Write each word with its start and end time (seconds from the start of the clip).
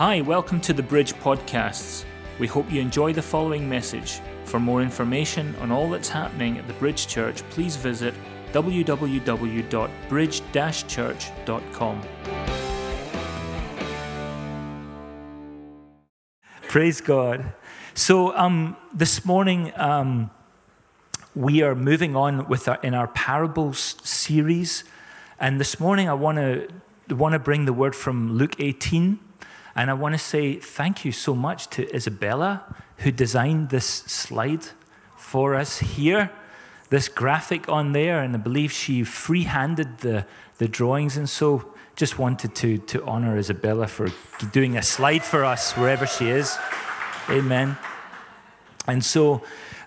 Hi, 0.00 0.22
welcome 0.22 0.62
to 0.62 0.72
the 0.72 0.82
Bridge 0.82 1.12
Podcasts. 1.12 2.06
We 2.38 2.46
hope 2.46 2.72
you 2.72 2.80
enjoy 2.80 3.12
the 3.12 3.20
following 3.20 3.68
message. 3.68 4.22
For 4.46 4.58
more 4.58 4.80
information 4.80 5.54
on 5.56 5.70
all 5.70 5.90
that's 5.90 6.08
happening 6.08 6.56
at 6.56 6.66
the 6.66 6.72
Bridge 6.72 7.06
Church, 7.06 7.42
please 7.50 7.76
visit 7.76 8.14
www.bridge 8.54 10.42
church.com. 10.88 12.02
Praise 16.62 17.02
God. 17.02 17.52
So, 17.92 18.34
um, 18.38 18.78
this 18.94 19.26
morning, 19.26 19.70
um, 19.76 20.30
we 21.34 21.60
are 21.60 21.74
moving 21.74 22.16
on 22.16 22.48
with 22.48 22.68
our, 22.68 22.78
in 22.82 22.94
our 22.94 23.08
parables 23.08 23.96
series. 24.02 24.82
And 25.38 25.60
this 25.60 25.78
morning, 25.78 26.08
I 26.08 26.14
want 26.14 26.38
to 26.38 26.68
want 27.14 27.34
to 27.34 27.38
bring 27.38 27.66
the 27.66 27.74
word 27.74 27.94
from 27.94 28.32
Luke 28.32 28.58
18. 28.58 29.18
And 29.80 29.88
I 29.88 29.94
want 29.94 30.12
to 30.12 30.18
say 30.18 30.56
thank 30.56 31.06
you 31.06 31.12
so 31.12 31.34
much 31.34 31.68
to 31.68 31.90
Isabella, 31.96 32.76
who 32.98 33.10
designed 33.10 33.70
this 33.70 33.86
slide 33.86 34.66
for 35.16 35.54
us 35.54 35.78
here, 35.78 36.30
this 36.90 37.08
graphic 37.08 37.66
on 37.66 37.92
there. 37.92 38.20
And 38.20 38.34
I 38.36 38.38
believe 38.40 38.72
she 38.72 39.04
free 39.04 39.44
handed 39.44 39.96
the, 40.00 40.26
the 40.58 40.68
drawings. 40.68 41.16
And 41.16 41.26
so 41.26 41.72
just 41.96 42.18
wanted 42.18 42.54
to, 42.56 42.76
to 42.76 43.02
honor 43.06 43.38
Isabella 43.38 43.86
for 43.86 44.08
doing 44.52 44.76
a 44.76 44.82
slide 44.82 45.24
for 45.24 45.46
us 45.46 45.72
wherever 45.72 46.06
she 46.06 46.28
is. 46.28 46.58
Amen. 47.30 47.78
And 48.86 49.02
so, 49.02 49.42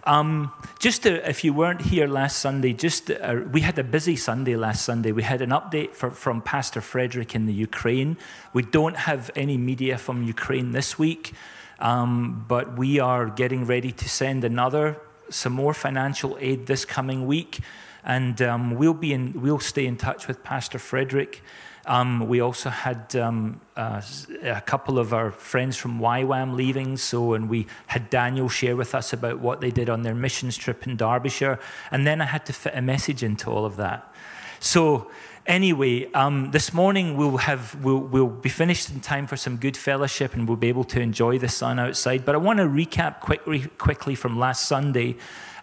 um, 0.06 0.52
just 0.80 1.04
to, 1.04 1.28
if 1.30 1.44
you 1.44 1.54
weren't 1.54 1.82
here 1.82 2.08
last 2.08 2.40
Sunday, 2.40 2.74
just 2.74 3.10
uh, 3.10 3.42
we 3.52 3.62
had 3.62 3.80
a 3.80 3.84
busy 3.84 4.16
Sunday 4.16 4.56
last 4.56 4.84
Sunday. 4.84 5.12
We 5.12 5.24
had 5.24 5.42
an 5.42 5.52
update 5.52 5.96
for, 5.96 6.12
from 6.12 6.42
Pastor 6.42 6.82
Frederick 6.82 7.36
in 7.36 7.46
the 7.46 7.54
Ukraine. 7.54 8.18
We 8.52 8.64
don't 8.64 8.98
have 8.98 9.32
any 9.36 9.58
media 9.58 9.98
from 9.98 10.24
Ukraine 10.24 10.72
this 10.72 11.00
week, 11.00 11.34
um, 11.80 12.44
but 12.48 12.78
we 12.78 13.00
are 13.00 13.28
getting 13.28 13.66
ready 13.66 13.92
to 13.94 14.10
send 14.10 14.44
another, 14.44 14.98
some 15.30 15.54
more 15.54 15.74
financial 15.74 16.38
aid 16.42 16.66
this 16.66 16.84
coming 16.84 17.26
week, 17.26 17.60
and 18.04 18.42
um, 18.42 18.76
we'll 18.76 18.94
be 18.94 19.14
in, 19.14 19.42
we'll 19.42 19.60
stay 19.60 19.86
in 19.86 19.96
touch 19.96 20.28
with 20.28 20.44
Pastor 20.44 20.80
Frederick. 20.80 21.42
Um, 21.86 22.28
we 22.30 22.40
also 22.40 22.70
had 22.70 23.14
um, 23.16 23.60
uh, 23.76 24.02
a 24.44 24.62
couple 24.62 24.98
of 24.98 25.14
our 25.14 25.32
friends 25.32 25.76
from 25.76 26.00
YWAM 26.00 26.56
leaving, 26.56 26.96
so 26.96 27.34
and 27.34 27.50
we 27.50 27.68
had 27.88 28.10
Daniel 28.10 28.48
share 28.48 28.76
with 28.78 28.96
us 28.96 29.12
about 29.12 29.40
what 29.40 29.60
they 29.60 29.70
did 29.70 29.90
on 29.90 30.04
their 30.04 30.16
missions 30.16 30.56
trip 30.56 30.88
in 30.88 30.96
Derbyshire, 30.96 31.60
and 31.92 32.08
then 32.08 32.22
I 32.22 32.26
had 32.26 32.46
to 32.46 32.54
fit 32.54 32.74
a 32.76 32.82
message 32.82 33.22
into 33.22 33.50
all 33.52 33.66
of 33.66 33.76
that. 33.78 34.14
So 34.62 35.12
anyway, 35.46 36.12
um, 36.14 36.52
this 36.52 36.74
morning 36.74 37.18
we'll 37.18 37.38
have 37.38 37.76
we'll, 37.84 38.00
we'll 38.00 38.28
be 38.28 38.50
finished 38.50 38.90
in 38.90 39.00
time 39.00 39.28
for 39.28 39.38
some 39.38 39.58
good 39.58 39.78
fellowship, 39.78 40.34
and 40.34 40.48
we'll 40.48 40.58
be 40.58 40.70
able 40.70 40.84
to 40.86 41.00
enjoy 41.00 41.40
the 41.40 41.50
sun 41.50 41.80
outside. 41.80 42.26
But 42.26 42.36
I 42.36 42.38
want 42.38 42.60
to 42.60 42.66
recap 42.66 43.20
quickly 43.20 43.68
quickly 43.78 44.16
from 44.16 44.38
last 44.38 44.68
Sunday. 44.68 45.16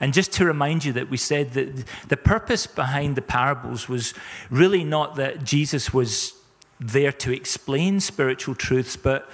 And 0.03 0.15
just 0.15 0.33
to 0.33 0.47
remind 0.47 0.85
you 0.87 0.95
that 0.95 1.11
we 1.11 1.19
said 1.19 1.53
that 1.53 1.85
the 2.09 2.17
purpose 2.17 2.67
behind 2.67 3.17
the 3.17 3.23
parables 3.23 3.87
was 3.87 4.15
really 4.49 4.83
not 4.83 5.17
that 5.17 5.45
Jesus 5.45 5.93
was 5.93 6.33
there 6.81 7.13
to 7.13 7.33
explain 7.33 8.01
spiritual 8.01 8.55
truths, 8.55 8.97
but 8.97 9.29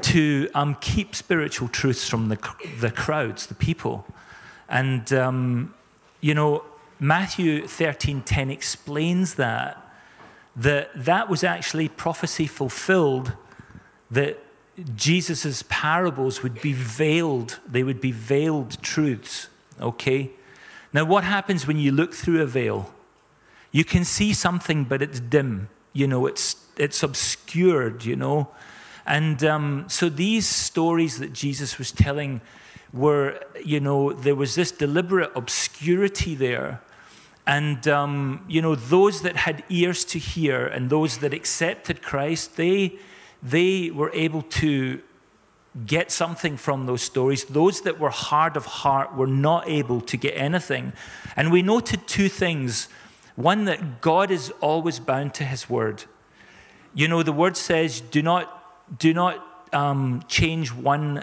to 0.00 0.48
um, 0.54 0.76
keep 0.80 1.14
spiritual 1.14 1.68
truths 1.68 2.08
from 2.08 2.28
the, 2.28 2.38
the 2.80 2.90
crowds, 2.90 3.46
the 3.46 3.54
people. 3.54 4.04
And, 4.68 5.12
um, 5.12 5.74
you 6.20 6.34
know, 6.34 6.64
Matthew 7.02 7.66
13:10 7.66 8.48
explains 8.48 9.34
that, 9.34 9.76
that 10.54 10.90
that 10.94 11.28
was 11.28 11.42
actually 11.42 11.88
prophecy 11.88 12.46
fulfilled, 12.46 13.32
that 14.08 14.38
Jesus' 14.94 15.64
parables 15.68 16.44
would 16.44 16.62
be 16.62 16.72
veiled, 16.72 17.58
they 17.68 17.82
would 17.82 18.00
be 18.00 18.12
veiled 18.12 18.80
truths. 18.82 19.48
Okay? 19.80 20.30
Now, 20.92 21.04
what 21.04 21.24
happens 21.24 21.66
when 21.66 21.76
you 21.76 21.90
look 21.90 22.14
through 22.14 22.40
a 22.40 22.46
veil? 22.46 22.94
You 23.72 23.84
can 23.84 24.04
see 24.04 24.32
something, 24.32 24.84
but 24.84 25.02
it's 25.02 25.18
dim. 25.18 25.70
You 25.92 26.06
know, 26.06 26.26
it's, 26.26 26.54
it's 26.76 27.02
obscured, 27.02 28.04
you 28.04 28.14
know. 28.14 28.48
And 29.06 29.42
um, 29.42 29.86
so 29.88 30.08
these 30.08 30.46
stories 30.46 31.18
that 31.18 31.32
Jesus 31.32 31.78
was 31.78 31.90
telling 31.90 32.42
were, 32.92 33.40
you 33.64 33.80
know, 33.80 34.12
there 34.12 34.36
was 34.36 34.54
this 34.54 34.70
deliberate 34.70 35.32
obscurity 35.34 36.36
there. 36.36 36.80
And, 37.46 37.88
um, 37.88 38.44
you 38.48 38.62
know, 38.62 38.74
those 38.74 39.22
that 39.22 39.36
had 39.36 39.64
ears 39.68 40.04
to 40.06 40.18
hear 40.18 40.66
and 40.66 40.90
those 40.90 41.18
that 41.18 41.34
accepted 41.34 42.00
Christ, 42.00 42.56
they, 42.56 42.94
they 43.42 43.90
were 43.90 44.10
able 44.14 44.42
to 44.42 45.00
get 45.86 46.12
something 46.12 46.56
from 46.56 46.86
those 46.86 47.02
stories. 47.02 47.44
Those 47.44 47.80
that 47.80 47.98
were 47.98 48.10
hard 48.10 48.56
of 48.56 48.66
heart 48.66 49.16
were 49.16 49.26
not 49.26 49.68
able 49.68 50.00
to 50.02 50.16
get 50.16 50.34
anything. 50.36 50.92
And 51.34 51.50
we 51.50 51.62
noted 51.62 52.06
two 52.06 52.28
things. 52.28 52.88
One, 53.34 53.64
that 53.64 54.00
God 54.00 54.30
is 54.30 54.52
always 54.60 55.00
bound 55.00 55.34
to 55.34 55.44
his 55.44 55.68
word. 55.68 56.04
You 56.94 57.08
know, 57.08 57.22
the 57.22 57.32
word 57.32 57.56
says, 57.56 58.02
do 58.02 58.22
not, 58.22 58.98
do 58.98 59.14
not 59.14 59.44
um, 59.72 60.22
change 60.28 60.72
one 60.72 61.22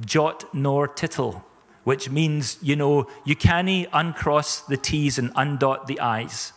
jot 0.00 0.44
nor 0.54 0.86
tittle, 0.86 1.44
which 1.88 2.10
means, 2.10 2.58
you 2.60 2.76
know, 2.76 3.06
you 3.24 3.34
can't 3.34 3.88
uncross 3.94 4.60
the 4.60 4.76
T's 4.76 5.18
and 5.18 5.32
undot 5.32 5.86
the 5.86 5.98
I's. 6.00 6.52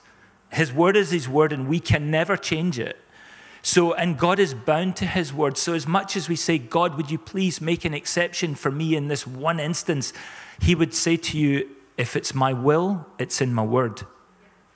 His 0.51 0.73
word 0.73 0.97
is 0.97 1.11
his 1.11 1.29
word, 1.29 1.53
and 1.53 1.69
we 1.69 1.79
can 1.79 2.11
never 2.11 2.35
change 2.35 2.77
it. 2.77 2.97
So, 3.61 3.93
and 3.93 4.19
God 4.19 4.39
is 4.39 4.53
bound 4.53 4.97
to 4.97 5.05
his 5.05 5.31
word. 5.31 5.57
So, 5.57 5.73
as 5.73 5.87
much 5.87 6.17
as 6.17 6.27
we 6.27 6.35
say, 6.35 6.57
God, 6.57 6.97
would 6.97 7.09
you 7.09 7.17
please 7.17 7.61
make 7.61 7.85
an 7.85 7.93
exception 7.93 8.55
for 8.55 8.71
me 8.71 8.93
in 8.93 9.07
this 9.07 9.25
one 9.25 9.57
instance, 9.57 10.11
he 10.59 10.75
would 10.75 10.93
say 10.93 11.15
to 11.15 11.37
you, 11.37 11.69
if 11.97 12.17
it's 12.17 12.35
my 12.35 12.51
will, 12.51 13.05
it's 13.17 13.39
in 13.39 13.53
my 13.53 13.63
word. 13.63 14.01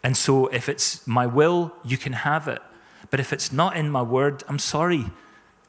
And 0.05 0.15
so, 0.15 0.47
if 0.47 0.69
it's 0.69 1.05
my 1.05 1.25
will, 1.25 1.73
you 1.83 1.97
can 1.97 2.13
have 2.13 2.47
it. 2.47 2.61
But 3.09 3.19
if 3.19 3.33
it's 3.33 3.51
not 3.51 3.75
in 3.75 3.89
my 3.89 4.03
word, 4.03 4.45
I'm 4.47 4.59
sorry. 4.59 5.03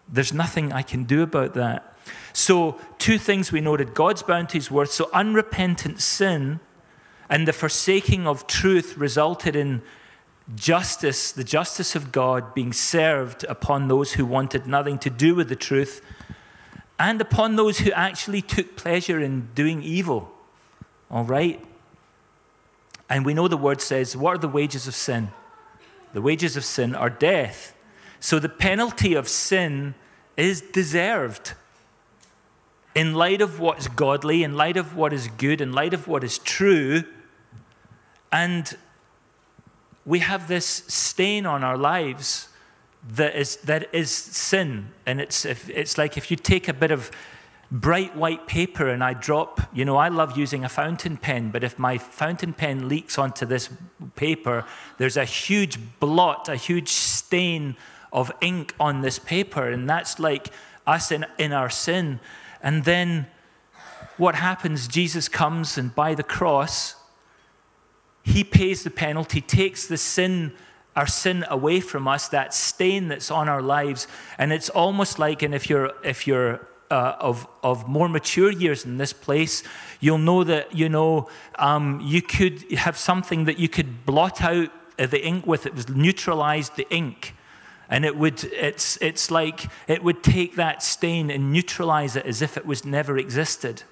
There's 0.09 0.33
nothing 0.33 0.73
I 0.73 0.83
can 0.83 1.03
do 1.03 1.25
about 1.25 1.55
that. 1.55 1.96
So, 2.33 2.79
two 2.99 3.19
things 3.19 3.53
we 3.53 3.61
noted 3.61 3.95
God's 3.95 4.23
bound 4.23 4.51
to 4.51 4.59
his 4.59 4.71
word. 4.71 4.91
So, 4.91 5.09
unrepentant 5.13 6.01
sin 6.01 6.61
and 7.29 7.47
the 7.47 7.53
forsaking 7.53 8.27
of 8.27 8.47
truth 8.47 8.97
resulted 8.97 9.57
in 9.57 9.83
justice, 10.55 11.33
the 11.33 11.45
justice 11.45 11.97
of 11.97 12.13
God 12.13 12.55
being 12.55 12.73
served 12.73 13.45
upon 13.45 13.89
those 13.89 14.13
who 14.13 14.25
wanted 14.25 14.67
nothing 14.67 14.99
to 15.01 15.11
do 15.11 15.35
with 15.35 15.49
the 15.49 15.57
truth 15.57 16.01
and 16.99 17.21
upon 17.21 17.57
those 17.57 17.79
who 17.79 17.91
actually 17.93 18.43
took 18.43 18.77
pleasure 18.77 19.21
in 19.21 19.49
doing 19.55 19.83
evil. 19.83 20.33
All 21.11 21.25
right? 21.25 21.63
And 23.09 23.25
we 23.25 23.35
know 23.35 23.49
the 23.49 23.57
word 23.57 23.81
says, 23.81 24.17
What 24.17 24.37
are 24.37 24.39
the 24.39 24.49
wages 24.49 24.87
of 24.87 24.95
sin? 24.95 25.31
The 26.13 26.23
wages 26.23 26.57
of 26.57 26.65
sin 26.65 26.95
are 26.95 27.11
death. 27.11 27.75
So 28.21 28.39
the 28.39 28.49
penalty 28.49 29.15
of 29.15 29.29
sin 29.29 29.95
is 30.37 30.61
deserved. 30.61 31.53
In 32.97 33.15
light 33.15 33.43
of 33.43 33.61
what's 33.61 33.87
godly, 33.89 34.43
in 34.43 34.55
light 34.55 34.77
of 34.77 34.97
what 34.97 35.13
is 35.13 35.29
good, 35.29 35.61
in 35.61 35.73
light 35.73 35.95
of 35.95 36.09
what 36.09 36.25
is 36.25 36.39
true, 36.39 37.05
and 38.33 38.77
we 40.07 40.21
have 40.21 40.49
this 40.49 40.67
stain 40.89 41.47
on 41.47 41.63
our 41.63 41.77
lives 41.77 42.49
that 43.09 43.37
is, 43.37 43.57
that 43.57 43.95
is 43.95 44.11
sin. 44.11 44.93
And 45.05 45.21
it's, 45.21 45.45
if, 45.45 45.69
it's 45.69 45.99
like 45.99 46.17
if 46.17 46.31
you 46.31 46.37
take 46.37 46.69
a 46.69 46.73
bit 46.73 46.91
of 46.91 47.11
bright 47.71 48.17
white 48.17 48.47
paper 48.47 48.89
and 48.89 49.03
I 49.03 49.13
drop, 49.13 49.61
you 49.75 49.85
know, 49.85 49.97
I 49.97 50.09
love 50.09 50.39
using 50.39 50.65
a 50.65 50.69
fountain 50.69 51.17
pen, 51.17 51.51
but 51.51 51.65
if 51.65 51.79
my 51.79 51.99
fountain 51.99 52.53
pen 52.53 52.89
leaks 52.89 53.19
onto 53.19 53.45
this 53.45 53.69
paper, 54.15 54.65
there's 54.99 55.17
a 55.17 55.25
huge 55.25 55.79
blot, 56.01 56.49
a 56.49 56.57
huge 56.57 56.89
stain 56.89 57.77
of 58.13 58.33
ink 58.41 58.75
on 58.81 59.03
this 59.03 59.19
paper. 59.19 59.69
And 59.69 59.89
that's 59.91 60.19
like 60.19 60.49
us 60.87 61.11
in, 61.11 61.27
in 61.39 61.53
our 61.53 61.69
sin. 61.69 62.21
And 62.67 62.83
then 62.83 63.29
what 64.17 64.35
happens? 64.35 64.89
Jesus 64.89 65.29
comes 65.29 65.79
and 65.79 65.95
by 65.95 66.17
the 66.17 66.25
cross, 66.25 66.97
he 68.25 68.43
pays 68.43 68.83
the 68.83 68.91
penalty, 68.91 69.41
takes 69.41 69.87
the 69.87 69.97
sin, 69.97 70.53
our 70.97 71.07
sin 71.07 71.45
away 71.49 71.79
from 71.79 72.09
us, 72.09 72.27
that 72.31 72.53
stain 72.53 73.07
that's 73.07 73.31
on 73.31 73.49
our 73.49 73.63
lives. 73.63 74.09
And 74.37 74.53
it's 74.53 74.69
almost 74.69 75.21
like, 75.21 75.43
and 75.43 75.55
if 75.55 75.71
you're, 75.71 75.93
if 76.03 76.27
you're 76.27 76.67
uh, 76.91 77.15
of, 77.21 77.47
of 77.63 77.87
more 77.87 78.09
mature 78.09 78.51
years 78.51 78.85
in 78.85 78.99
this 78.99 79.13
place, 79.13 79.63
you'll 80.01 80.19
know 80.19 80.43
that, 80.43 80.75
you 80.75 80.89
know, 80.89 81.29
um, 81.61 82.01
you 82.03 82.21
could 82.21 82.73
have 82.73 82.99
something 82.99 83.45
that 83.45 83.61
you 83.61 83.69
could 83.69 84.05
blot 84.05 84.43
out 84.43 84.71
the 84.97 85.25
ink 85.25 85.47
with. 85.47 85.67
It 85.67 85.75
was 85.77 85.89
neutralized 85.89 86.75
the 86.75 86.93
ink. 86.93 87.36
And 87.89 88.05
it 88.05 88.17
would, 88.17 88.43
it's, 88.45 88.99
it's 89.01 89.31
like 89.31 89.67
it 89.87 90.03
would 90.03 90.23
take 90.23 90.57
that 90.57 90.83
stain 90.83 91.31
and 91.31 91.53
neutralize 91.53 92.17
it 92.17 92.27
as 92.27 92.43
if 92.43 92.57
it 92.57 92.67
was 92.67 92.85
never 92.85 93.17
existed. 93.17 93.83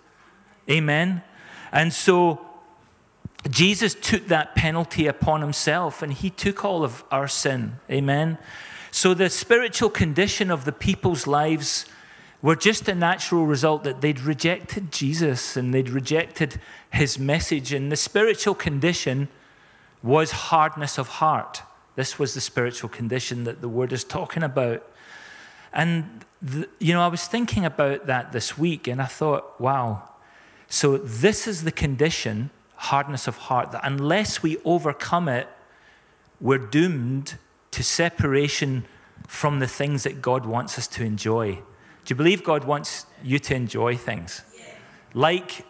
Amen? 0.68 1.22
And 1.70 1.92
so 1.92 2.40
Jesus 3.50 3.94
took 3.94 4.28
that 4.28 4.54
penalty 4.54 5.06
upon 5.06 5.40
himself 5.40 6.02
and 6.02 6.12
he 6.12 6.30
took 6.30 6.64
all 6.64 6.82
of 6.82 7.04
our 7.10 7.28
sin. 7.28 7.76
Amen. 7.90 8.38
So 8.90 9.14
the 9.14 9.28
spiritual 9.28 9.90
condition 9.90 10.50
of 10.50 10.64
the 10.64 10.72
people's 10.72 11.26
lives 11.26 11.86
were 12.40 12.56
just 12.56 12.88
a 12.88 12.94
natural 12.94 13.46
result 13.46 13.84
that 13.84 14.00
they'd 14.00 14.20
rejected 14.20 14.92
Jesus 14.92 15.56
and 15.56 15.72
they'd 15.72 15.88
rejected 15.88 16.60
his 16.90 17.18
message. 17.18 17.72
And 17.72 17.90
the 17.90 17.96
spiritual 17.96 18.54
condition 18.54 19.28
was 20.02 20.30
hardness 20.30 20.98
of 20.98 21.08
heart. 21.08 21.62
This 21.96 22.18
was 22.18 22.34
the 22.34 22.40
spiritual 22.40 22.88
condition 22.88 23.44
that 23.44 23.60
the 23.60 23.68
word 23.68 23.92
is 23.92 24.04
talking 24.04 24.42
about. 24.42 24.84
And, 25.72 26.24
the, 26.40 26.68
you 26.78 26.92
know, 26.92 27.02
I 27.02 27.08
was 27.08 27.26
thinking 27.26 27.64
about 27.64 28.06
that 28.06 28.32
this 28.32 28.58
week 28.58 28.86
and 28.86 29.00
I 29.00 29.06
thought, 29.06 29.60
wow. 29.60 30.10
So, 30.68 30.96
this 30.96 31.46
is 31.46 31.64
the 31.64 31.72
condition, 31.72 32.50
hardness 32.76 33.28
of 33.28 33.36
heart, 33.36 33.72
that 33.72 33.82
unless 33.84 34.42
we 34.42 34.56
overcome 34.64 35.28
it, 35.28 35.48
we're 36.40 36.58
doomed 36.58 37.38
to 37.72 37.82
separation 37.82 38.84
from 39.26 39.58
the 39.58 39.66
things 39.66 40.02
that 40.02 40.20
God 40.20 40.46
wants 40.46 40.78
us 40.78 40.86
to 40.88 41.04
enjoy. 41.04 41.54
Do 41.54 41.62
you 42.12 42.16
believe 42.16 42.44
God 42.44 42.64
wants 42.64 43.06
you 43.22 43.38
to 43.38 43.54
enjoy 43.54 43.96
things? 43.96 44.42
Like 45.14 45.64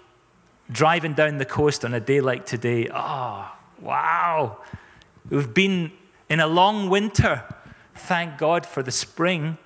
driving 0.71 1.13
down 1.13 1.39
the 1.39 1.45
coast 1.45 1.85
on 1.85 1.95
a 1.95 2.01
day 2.01 2.21
like 2.21 2.47
today. 2.47 2.89
Oh, 2.93 3.51
wow. 3.81 4.59
We've 5.29 5.53
been 5.53 5.93
in 6.35 6.41
a 6.41 6.47
long 6.49 6.91
winter. 6.91 7.45
Thank 7.95 8.39
God 8.39 8.67
for 8.67 8.83
the 8.83 8.91
spring. 8.91 9.57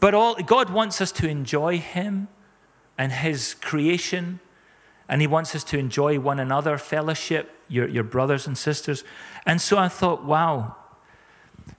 But 0.00 0.14
all, 0.14 0.36
God 0.36 0.70
wants 0.70 1.02
us 1.02 1.12
to 1.12 1.28
enjoy 1.28 1.80
Him 1.80 2.28
and 2.96 3.12
His 3.12 3.52
creation, 3.52 4.40
and 5.06 5.20
He 5.20 5.26
wants 5.26 5.54
us 5.54 5.62
to 5.64 5.76
enjoy 5.76 6.18
one 6.18 6.40
another, 6.40 6.78
fellowship, 6.78 7.54
your, 7.68 7.86
your 7.86 8.04
brothers 8.04 8.46
and 8.46 8.56
sisters. 8.56 9.04
And 9.44 9.60
so 9.60 9.76
I 9.76 9.88
thought, 9.88 10.24
wow. 10.24 10.76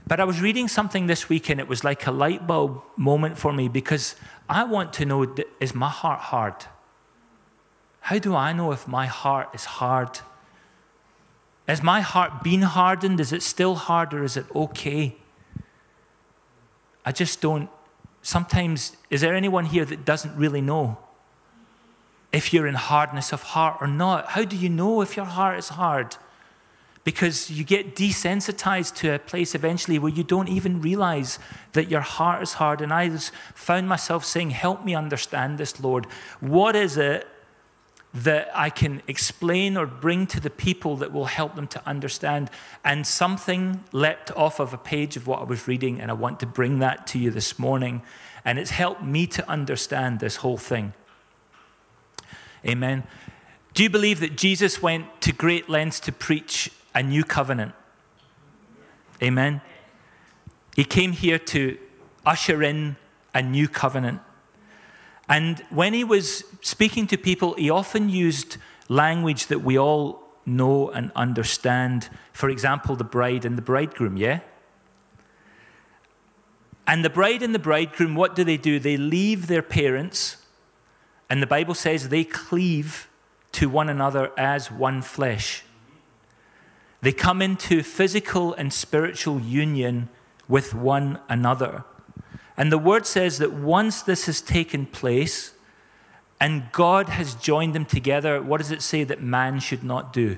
But 0.05 0.19
I 0.19 0.25
was 0.25 0.39
reading 0.41 0.67
something 0.67 1.07
this 1.07 1.27
week, 1.27 1.49
and 1.49 1.59
it 1.59 1.67
was 1.67 1.83
like 1.83 2.05
a 2.05 2.11
light 2.11 2.45
bulb 2.45 2.83
moment 2.95 3.39
for 3.39 3.51
me 3.51 3.67
because 3.67 4.15
I 4.47 4.63
want 4.63 4.93
to 4.93 5.05
know 5.05 5.35
is 5.59 5.73
my 5.73 5.89
heart 5.89 6.19
hard? 6.19 6.65
How 8.01 8.19
do 8.19 8.35
I 8.35 8.53
know 8.53 8.73
if 8.73 8.87
my 8.87 9.07
heart 9.07 9.49
is 9.55 9.65
hard? 9.65 10.19
Has 11.67 11.81
my 11.81 12.01
heart 12.01 12.43
been 12.43 12.61
hardened? 12.61 13.19
Is 13.19 13.31
it 13.31 13.41
still 13.41 13.75
hard 13.75 14.13
or 14.13 14.23
is 14.23 14.35
it 14.37 14.45
okay? 14.55 15.15
I 17.05 17.11
just 17.11 17.41
don't 17.41 17.69
sometimes, 18.23 18.95
is 19.09 19.21
there 19.21 19.35
anyone 19.35 19.65
here 19.65 19.85
that 19.85 20.05
doesn't 20.05 20.35
really 20.35 20.61
know 20.61 20.97
if 22.31 22.51
you're 22.51 22.65
in 22.65 22.73
hardness 22.73 23.31
of 23.31 23.43
heart 23.43 23.77
or 23.79 23.87
not? 23.87 24.29
How 24.29 24.43
do 24.43 24.55
you 24.55 24.69
know 24.69 25.01
if 25.01 25.15
your 25.15 25.25
heart 25.25 25.59
is 25.59 25.69
hard? 25.69 26.15
Because 27.03 27.51
you 27.51 27.65
get 27.65 27.95
desensitized 27.95 28.95
to 28.95 29.13
a 29.13 29.19
place 29.19 29.53
eventually 29.53 29.99
where 29.99 30.11
you 30.11 30.23
don't 30.23 30.47
even 30.47 30.81
realize 30.81 31.37
that 31.73 31.91
your 31.91 32.01
heart 32.01 32.41
is 32.41 32.53
hard. 32.53 32.79
And 32.79 32.93
I 32.93 33.09
found 33.53 33.89
myself 33.89 34.23
saying, 34.23 34.51
Help 34.51 34.85
me 34.85 34.95
understand 34.95 35.57
this, 35.57 35.81
Lord. 35.81 36.05
What 36.39 36.77
is 36.77 36.95
it 36.95 37.27
that 38.13 38.51
I 38.53 38.69
can 38.69 39.01
explain 39.07 39.75
or 39.75 39.87
bring 39.87 40.27
to 40.27 40.39
the 40.39 40.49
people 40.49 40.97
that 40.97 41.11
will 41.11 41.25
help 41.25 41.55
them 41.55 41.67
to 41.67 41.81
understand. 41.87 42.51
And 42.85 43.07
something 43.07 43.83
leapt 43.91 44.31
off 44.31 44.59
of 44.59 44.73
a 44.73 44.77
page 44.77 45.17
of 45.17 45.25
what 45.25 45.39
I 45.39 45.43
was 45.43 45.67
reading, 45.67 45.99
and 45.99 46.11
I 46.11 46.13
want 46.13 46.39
to 46.41 46.45
bring 46.45 46.79
that 46.79 47.07
to 47.07 47.19
you 47.19 47.31
this 47.31 47.57
morning. 47.57 48.03
And 48.45 48.59
it's 48.59 48.71
helped 48.71 49.01
me 49.01 49.25
to 49.27 49.49
understand 49.49 50.19
this 50.19 50.37
whole 50.37 50.57
thing. 50.57 50.93
Amen. 52.65 53.03
Do 53.73 53.81
you 53.81 53.89
believe 53.89 54.19
that 54.19 54.37
Jesus 54.37 54.81
went 54.81 55.21
to 55.21 55.31
great 55.31 55.67
lengths 55.67 55.99
to 56.01 56.11
preach 56.11 56.71
a 56.93 57.01
new 57.01 57.23
covenant? 57.23 57.73
Amen. 59.21 59.61
He 60.75 60.83
came 60.83 61.13
here 61.13 61.39
to 61.39 61.77
usher 62.25 62.61
in 62.61 62.95
a 63.33 63.41
new 63.41 63.67
covenant. 63.67 64.21
And 65.29 65.59
when 65.69 65.93
he 65.93 66.03
was 66.03 66.43
speaking 66.61 67.07
to 67.07 67.17
people, 67.17 67.53
he 67.53 67.69
often 67.69 68.09
used 68.09 68.57
language 68.89 69.47
that 69.47 69.61
we 69.61 69.77
all 69.77 70.23
know 70.45 70.89
and 70.89 71.11
understand. 71.15 72.09
For 72.33 72.49
example, 72.49 72.95
the 72.95 73.03
bride 73.03 73.45
and 73.45 73.57
the 73.57 73.61
bridegroom, 73.61 74.17
yeah? 74.17 74.41
And 76.85 77.05
the 77.05 77.09
bride 77.09 77.41
and 77.41 77.55
the 77.55 77.59
bridegroom, 77.59 78.15
what 78.15 78.35
do 78.35 78.43
they 78.43 78.57
do? 78.57 78.79
They 78.79 78.97
leave 78.97 79.47
their 79.47 79.61
parents, 79.61 80.37
and 81.29 81.41
the 81.41 81.47
Bible 81.47 81.73
says 81.73 82.09
they 82.09 82.25
cleave 82.25 83.07
to 83.53 83.69
one 83.69 83.87
another 83.87 84.31
as 84.37 84.69
one 84.69 85.01
flesh. 85.01 85.63
They 87.01 87.13
come 87.13 87.41
into 87.41 87.83
physical 87.83 88.53
and 88.53 88.73
spiritual 88.73 89.39
union 89.39 90.09
with 90.47 90.73
one 90.73 91.19
another. 91.29 91.85
And 92.57 92.71
the 92.71 92.77
word 92.77 93.05
says 93.05 93.39
that 93.39 93.53
once 93.53 94.01
this 94.01 94.25
has 94.27 94.41
taken 94.41 94.85
place 94.85 95.53
and 96.39 96.71
God 96.71 97.09
has 97.09 97.35
joined 97.35 97.73
them 97.73 97.85
together, 97.85 98.41
what 98.41 98.57
does 98.57 98.71
it 98.71 98.81
say 98.81 99.03
that 99.05 99.21
man 99.21 99.59
should 99.59 99.83
not 99.83 100.13
do? 100.13 100.37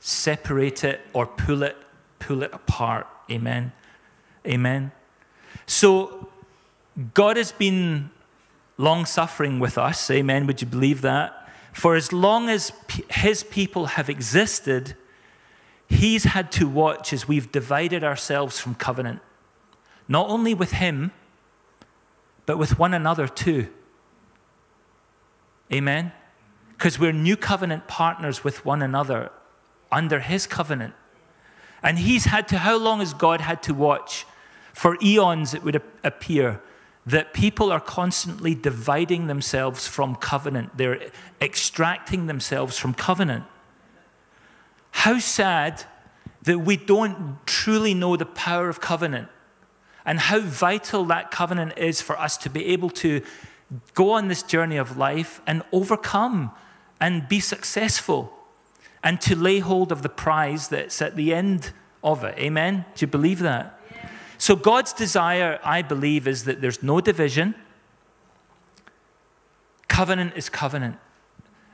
Separate 0.00 0.84
it 0.84 1.00
or 1.12 1.26
pull 1.26 1.62
it, 1.62 1.76
pull 2.18 2.42
it 2.42 2.52
apart. 2.52 3.06
Amen. 3.30 3.72
Amen. 4.46 4.92
So 5.66 6.28
God 7.14 7.36
has 7.36 7.52
been 7.52 8.10
long 8.76 9.06
suffering 9.06 9.58
with 9.58 9.78
us. 9.78 10.10
Amen. 10.10 10.46
Would 10.46 10.60
you 10.60 10.66
believe 10.66 11.02
that? 11.02 11.48
For 11.72 11.94
as 11.94 12.12
long 12.12 12.48
as 12.48 12.72
his 13.10 13.42
people 13.42 13.86
have 13.86 14.10
existed, 14.10 14.96
he's 15.88 16.24
had 16.24 16.50
to 16.52 16.68
watch 16.68 17.12
as 17.12 17.28
we've 17.28 17.52
divided 17.52 18.02
ourselves 18.02 18.58
from 18.58 18.74
covenant, 18.74 19.20
not 20.08 20.28
only 20.28 20.54
with 20.54 20.72
him 20.72 21.12
but 22.48 22.56
with 22.56 22.78
one 22.78 22.94
another 22.94 23.28
too. 23.28 23.68
Amen? 25.70 26.12
Because 26.70 26.98
we're 26.98 27.12
new 27.12 27.36
covenant 27.36 27.86
partners 27.88 28.42
with 28.42 28.64
one 28.64 28.80
another 28.80 29.30
under 29.92 30.20
his 30.20 30.46
covenant. 30.46 30.94
And 31.82 31.98
he's 31.98 32.24
had 32.24 32.48
to, 32.48 32.56
how 32.56 32.78
long 32.78 33.00
has 33.00 33.12
God 33.12 33.42
had 33.42 33.62
to 33.64 33.74
watch? 33.74 34.24
For 34.72 34.96
eons, 35.02 35.52
it 35.52 35.62
would 35.62 35.82
appear 36.02 36.62
that 37.04 37.34
people 37.34 37.70
are 37.70 37.80
constantly 37.80 38.54
dividing 38.54 39.26
themselves 39.26 39.86
from 39.86 40.16
covenant. 40.16 40.74
They're 40.78 41.10
extracting 41.42 42.28
themselves 42.28 42.78
from 42.78 42.94
covenant. 42.94 43.44
How 44.92 45.18
sad 45.18 45.84
that 46.44 46.60
we 46.60 46.78
don't 46.78 47.44
truly 47.44 47.92
know 47.92 48.16
the 48.16 48.24
power 48.24 48.70
of 48.70 48.80
covenant 48.80 49.28
and 50.08 50.18
how 50.18 50.40
vital 50.40 51.04
that 51.04 51.30
covenant 51.30 51.74
is 51.76 52.00
for 52.00 52.18
us 52.18 52.38
to 52.38 52.48
be 52.48 52.64
able 52.68 52.88
to 52.88 53.20
go 53.92 54.12
on 54.12 54.28
this 54.28 54.42
journey 54.42 54.78
of 54.78 54.96
life 54.96 55.42
and 55.46 55.62
overcome 55.70 56.50
and 56.98 57.28
be 57.28 57.40
successful 57.40 58.32
and 59.04 59.20
to 59.20 59.36
lay 59.36 59.58
hold 59.58 59.92
of 59.92 60.00
the 60.00 60.08
prize 60.08 60.68
that's 60.68 61.02
at 61.02 61.14
the 61.14 61.34
end 61.34 61.72
of 62.02 62.24
it. 62.24 62.34
Amen? 62.38 62.86
Do 62.94 63.04
you 63.04 63.06
believe 63.06 63.40
that? 63.40 63.78
Yeah. 63.90 64.08
So, 64.38 64.56
God's 64.56 64.94
desire, 64.94 65.60
I 65.62 65.82
believe, 65.82 66.26
is 66.26 66.44
that 66.44 66.62
there's 66.62 66.82
no 66.82 67.02
division. 67.02 67.54
Covenant 69.88 70.32
is 70.36 70.48
covenant, 70.48 70.96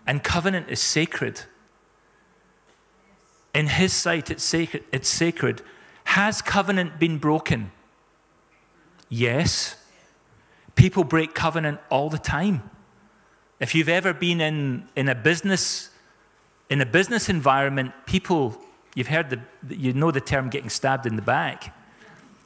and 0.09 0.25
covenant 0.25 0.69
is 0.69 0.81
sacred. 0.81 1.43
In 3.55 3.69
His 3.69 3.93
sight, 3.93 4.29
it's 4.29 4.43
sacred. 4.43 4.83
It's 4.91 5.09
sacred. 5.09 5.62
Has 6.03 6.43
covenant 6.43 6.99
been 6.99 7.19
broken? 7.19 7.71
Yes. 9.14 9.76
People 10.75 11.04
break 11.04 11.35
covenant 11.35 11.78
all 11.88 12.11
the 12.11 12.18
time. 12.18 12.68
If 13.61 13.73
you've 13.73 13.88
ever 13.88 14.12
been 14.12 14.40
in, 14.40 14.88
in 14.97 15.09
a 15.09 15.14
business 15.14 15.90
in 16.71 16.80
a 16.80 16.87
business 16.87 17.28
environment, 17.28 17.92
people 18.06 18.61
you've 18.97 19.06
heard 19.06 19.30
the 19.30 19.40
you 19.76 19.92
know 19.92 20.11
the 20.11 20.21
term 20.21 20.49
getting 20.50 20.68
stabbed 20.68 21.06
in 21.06 21.14
the 21.14 21.23
back. 21.23 21.76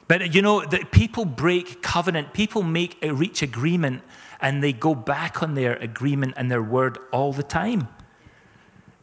But 0.07 0.35
you 0.35 0.43
know 0.43 0.63
that 0.63 0.91
people 0.91 1.25
break 1.25 1.81
covenant, 1.81 2.33
people 2.33 2.61
make 2.61 3.03
a 3.03 3.13
reach 3.13 3.41
agreement 3.41 4.03
and 4.39 4.61
they 4.61 4.73
go 4.73 4.93
back 4.93 5.41
on 5.41 5.55
their 5.55 5.75
agreement 5.77 6.35
and 6.37 6.51
their 6.51 6.61
word 6.61 6.99
all 7.11 7.33
the 7.33 7.43
time. 7.43 7.87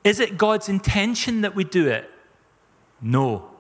Is 0.05 0.21
it 0.21 0.39
God's 0.39 0.69
intention 0.69 1.41
that 1.41 1.57
we 1.57 1.65
do 1.65 1.89
it? 1.89 2.09
No. 3.01 3.56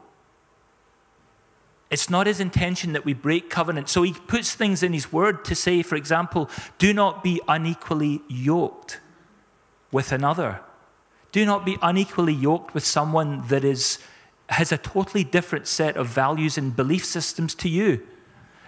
It's 1.90 2.10
not 2.10 2.26
his 2.26 2.40
intention 2.40 2.92
that 2.94 3.04
we 3.04 3.14
break 3.14 3.48
covenant. 3.48 3.88
So 3.88 4.02
he 4.02 4.12
puts 4.12 4.54
things 4.54 4.82
in 4.82 4.92
his 4.92 5.12
word 5.12 5.44
to 5.44 5.54
say, 5.54 5.82
for 5.82 5.94
example, 5.94 6.50
do 6.78 6.92
not 6.92 7.22
be 7.22 7.40
unequally 7.46 8.22
yoked 8.28 9.00
with 9.92 10.10
another. 10.10 10.60
Do 11.30 11.46
not 11.46 11.64
be 11.64 11.78
unequally 11.82 12.32
yoked 12.32 12.74
with 12.74 12.84
someone 12.84 13.46
that 13.48 13.62
is, 13.62 13.98
has 14.48 14.72
a 14.72 14.78
totally 14.78 15.22
different 15.22 15.68
set 15.68 15.96
of 15.96 16.08
values 16.08 16.58
and 16.58 16.74
belief 16.74 17.04
systems 17.04 17.54
to 17.56 17.68
you. 17.68 18.04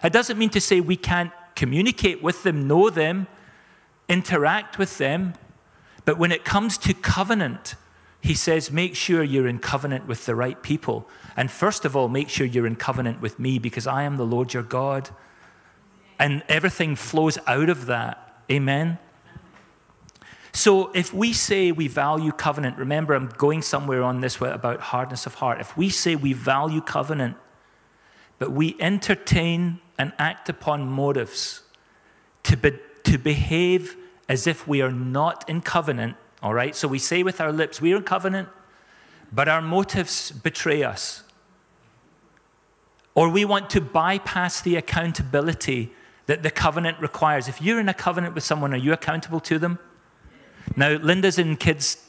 It 0.05 0.13
doesn't 0.13 0.39
mean 0.39 0.51
to 0.51 0.61
say 0.61 0.81
we 0.81 0.97
can't 0.97 1.33
communicate 1.57 2.23
with 2.23 2.45
them, 2.45 2.69
know 2.69 2.89
them, 2.89 3.27
interact 4.09 4.79
with 4.79 4.99
them. 4.99 5.35
But 6.05 6.19
when 6.19 6.31
it 6.31 6.45
comes 6.45 6.79
to 6.79 6.95
covenant, 6.95 7.75
he 8.21 8.35
says, 8.35 8.71
make 8.71 8.97
sure 8.97 9.23
you're 9.23 9.47
in 9.47 9.59
covenant 9.59 10.07
with 10.07 10.27
the 10.27 10.35
right 10.35 10.61
people. 10.63 11.09
And 11.37 11.51
first 11.51 11.85
of 11.85 11.95
all, 11.97 12.09
make 12.09 12.29
sure 12.29 12.47
you're 12.47 12.67
in 12.67 12.77
covenant 12.77 13.21
with 13.21 13.39
me 13.39 13.59
because 13.59 13.87
I 13.87 14.03
am 14.03 14.17
the 14.17 14.27
Lord 14.27 14.53
your 14.53 14.65
God. 14.65 15.11
And 16.19 16.43
everything 16.49 16.97
flows 16.97 17.39
out 17.47 17.69
of 17.69 17.87
that. 17.87 18.43
Amen. 18.51 18.99
So 20.53 20.91
if 20.93 21.15
we 21.15 21.33
say 21.33 21.71
we 21.71 21.87
value 21.87 22.33
covenant, 22.33 22.79
remember 22.79 23.15
I'm 23.15 23.29
going 23.29 23.63
somewhere 23.63 24.03
on 24.03 24.21
this 24.21 24.41
about 24.41 24.81
hardness 24.81 25.27
of 25.27 25.35
heart. 25.35 25.61
If 25.61 25.77
we 25.77 25.89
say 25.89 26.17
we 26.17 26.33
value 26.33 26.81
covenant, 26.81 27.37
but 28.41 28.51
we 28.51 28.77
entertain 28.81 29.81
and 29.99 30.13
act 30.19 30.49
upon 30.49 30.89
motives 30.89 31.63
to, 32.45 32.57
be, 32.57 32.73
to 33.05 33.19
behave 33.19 33.97
as 34.29 34.47
if 34.47 34.67
we 34.67 34.83
are 34.83 34.91
not 34.91 35.49
in 35.49 35.61
covenant, 35.61 36.17
all 36.43 36.55
right? 36.55 36.75
So 36.75 36.89
we 36.89 36.99
say 36.99 37.23
with 37.23 37.41
our 37.41 37.53
lips, 37.53 37.81
we're 37.81 37.97
in 37.97 38.03
covenant, 38.03 38.49
but 39.33 39.49
our 39.49 39.61
motives 39.61 40.31
betray 40.31 40.83
us. 40.83 41.23
Or 43.15 43.29
we 43.29 43.45
want 43.45 43.71
to 43.71 43.81
bypass 43.81 44.61
the 44.61 44.77
accountability 44.77 45.93
that 46.27 46.43
the 46.43 46.51
covenant 46.51 47.01
requires. 47.01 47.49
If 47.49 47.61
you're 47.61 47.81
in 47.81 47.89
a 47.89 47.95
covenant 47.95 48.35
with 48.35 48.45
someone, 48.45 48.73
are 48.73 48.79
you 48.79 48.93
accountable 48.93 49.41
to 49.41 49.59
them? 49.59 49.79
Now, 50.77 50.91
Linda's 50.91 51.39
in 51.39 51.57
kids, 51.57 52.05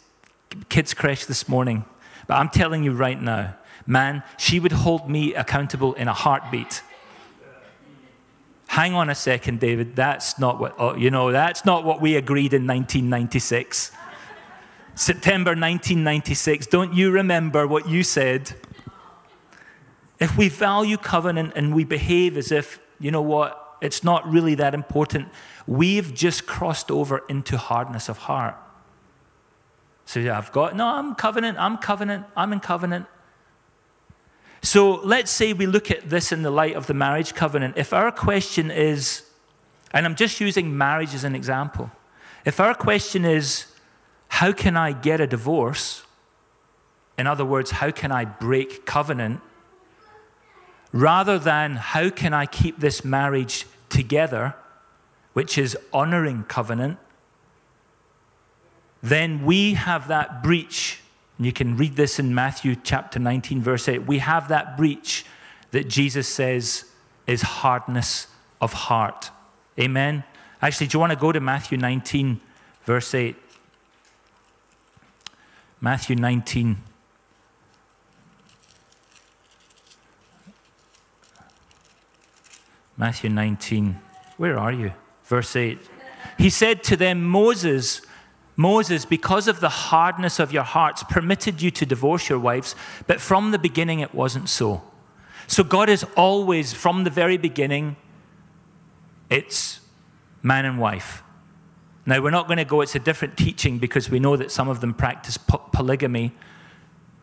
kids 0.67 0.93
creche 0.93 1.25
this 1.25 1.47
morning, 1.47 1.85
but 2.27 2.35
I'm 2.35 2.49
telling 2.49 2.83
you 2.83 2.93
right 2.93 3.19
now, 3.19 3.55
man, 3.87 4.23
she 4.37 4.59
would 4.59 4.73
hold 4.73 5.09
me 5.09 5.33
accountable 5.33 5.93
in 5.93 6.07
a 6.07 6.13
heartbeat. 6.13 6.83
Hang 8.67 8.93
on 8.93 9.09
a 9.09 9.15
second, 9.15 9.59
David. 9.59 9.95
That's 9.95 10.37
not 10.37 10.59
what, 10.59 10.75
oh, 10.77 10.95
you 10.95 11.09
know, 11.09 11.31
that's 11.31 11.65
not 11.65 11.83
what 11.83 12.01
we 12.01 12.15
agreed 12.15 12.53
in 12.53 12.67
1996. 12.67 13.91
September 14.99 15.51
1996. 15.51 16.67
Don't 16.67 16.93
you 16.93 17.09
remember 17.09 17.65
what 17.65 17.87
you 17.87 18.03
said? 18.03 18.53
If 20.19 20.37
we 20.37 20.49
value 20.49 20.97
covenant 20.97 21.53
and 21.55 21.73
we 21.73 21.85
behave 21.85 22.35
as 22.35 22.51
if, 22.51 22.81
you 22.99 23.09
know 23.09 23.21
what, 23.21 23.77
it's 23.79 24.03
not 24.03 24.29
really 24.29 24.55
that 24.55 24.73
important, 24.73 25.29
we've 25.65 26.13
just 26.13 26.45
crossed 26.45 26.91
over 26.91 27.23
into 27.29 27.57
hardness 27.57 28.09
of 28.09 28.17
heart. 28.17 28.57
So 30.03 30.19
yeah, 30.19 30.37
I've 30.37 30.51
got, 30.51 30.75
no, 30.75 30.85
I'm 30.85 31.15
covenant, 31.15 31.57
I'm 31.57 31.77
covenant, 31.77 32.25
I'm 32.35 32.51
in 32.51 32.59
covenant. 32.59 33.05
So 34.61 34.95
let's 34.95 35.31
say 35.31 35.53
we 35.53 35.65
look 35.65 35.91
at 35.91 36.09
this 36.09 36.33
in 36.33 36.41
the 36.41 36.51
light 36.51 36.75
of 36.75 36.87
the 36.87 36.93
marriage 36.93 37.33
covenant. 37.33 37.77
If 37.77 37.93
our 37.93 38.11
question 38.11 38.69
is, 38.69 39.23
and 39.93 40.05
I'm 40.05 40.15
just 40.15 40.41
using 40.41 40.77
marriage 40.77 41.13
as 41.13 41.23
an 41.23 41.35
example, 41.35 41.89
if 42.43 42.59
our 42.59 42.75
question 42.75 43.23
is, 43.23 43.67
how 44.29 44.51
can 44.51 44.77
I 44.77 44.93
get 44.93 45.19
a 45.19 45.27
divorce? 45.27 46.03
In 47.17 47.27
other 47.27 47.43
words, 47.43 47.71
how 47.71 47.91
can 47.91 48.11
I 48.11 48.23
break 48.25 48.85
covenant? 48.85 49.41
Rather 50.93 51.37
than 51.37 51.75
how 51.75 52.09
can 52.09 52.33
I 52.33 52.45
keep 52.45 52.79
this 52.79 53.03
marriage 53.03 53.65
together, 53.89 54.55
which 55.33 55.57
is 55.57 55.77
honoring 55.91 56.43
covenant, 56.43 56.97
then 59.01 59.45
we 59.45 59.73
have 59.73 60.07
that 60.07 60.41
breach. 60.41 61.01
And 61.37 61.45
you 61.45 61.53
can 61.53 61.77
read 61.77 61.95
this 61.95 62.19
in 62.19 62.33
Matthew 62.33 62.75
chapter 62.75 63.19
19, 63.19 63.61
verse 63.61 63.87
8. 63.87 64.07
We 64.07 64.19
have 64.19 64.47
that 64.49 64.77
breach 64.77 65.25
that 65.71 65.87
Jesus 65.87 66.27
says 66.27 66.85
is 67.27 67.41
hardness 67.41 68.27
of 68.61 68.73
heart. 68.73 69.31
Amen. 69.79 70.23
Actually, 70.61 70.87
do 70.87 70.95
you 70.97 70.99
want 70.99 71.11
to 71.11 71.19
go 71.19 71.31
to 71.31 71.39
Matthew 71.39 71.77
19, 71.77 72.41
verse 72.83 73.13
8? 73.13 73.35
Matthew 75.81 76.15
19. 76.15 76.77
Matthew 82.97 83.29
19. 83.29 83.97
Where 84.37 84.59
are 84.59 84.73
you? 84.73 84.91
Verse 85.23 85.55
8. 85.55 85.79
He 86.37 86.49
said 86.49 86.83
to 86.83 86.97
them, 86.97 87.23
Moses, 87.23 88.01
Moses, 88.57 89.05
because 89.05 89.47
of 89.47 89.61
the 89.61 89.69
hardness 89.69 90.37
of 90.37 90.51
your 90.51 90.63
hearts, 90.63 91.03
permitted 91.03 91.61
you 91.61 91.71
to 91.71 91.85
divorce 91.85 92.27
your 92.27 92.39
wives, 92.39 92.75
but 93.07 93.21
from 93.21 93.51
the 93.51 93.59
beginning 93.59 94.01
it 94.01 94.13
wasn't 94.13 94.49
so. 94.49 94.83
So 95.47 95.63
God 95.63 95.87
is 95.87 96.05
always, 96.17 96.73
from 96.73 97.05
the 97.05 97.09
very 97.09 97.37
beginning, 97.37 97.95
it's 99.29 99.79
man 100.43 100.65
and 100.65 100.77
wife. 100.77 101.23
Now, 102.09 102.19
we're 102.23 102.31
not 102.31 102.47
going 102.47 102.57
to 102.57 102.65
go, 102.65 102.81
it's 102.81 102.95
a 102.95 102.99
different 102.99 103.37
teaching 103.37 103.77
because 103.77 104.09
we 104.09 104.19
know 104.19 104.35
that 104.35 104.49
some 104.49 104.67
of 104.67 104.81
them 104.81 104.95
practice 104.95 105.37
polygamy, 105.37 106.31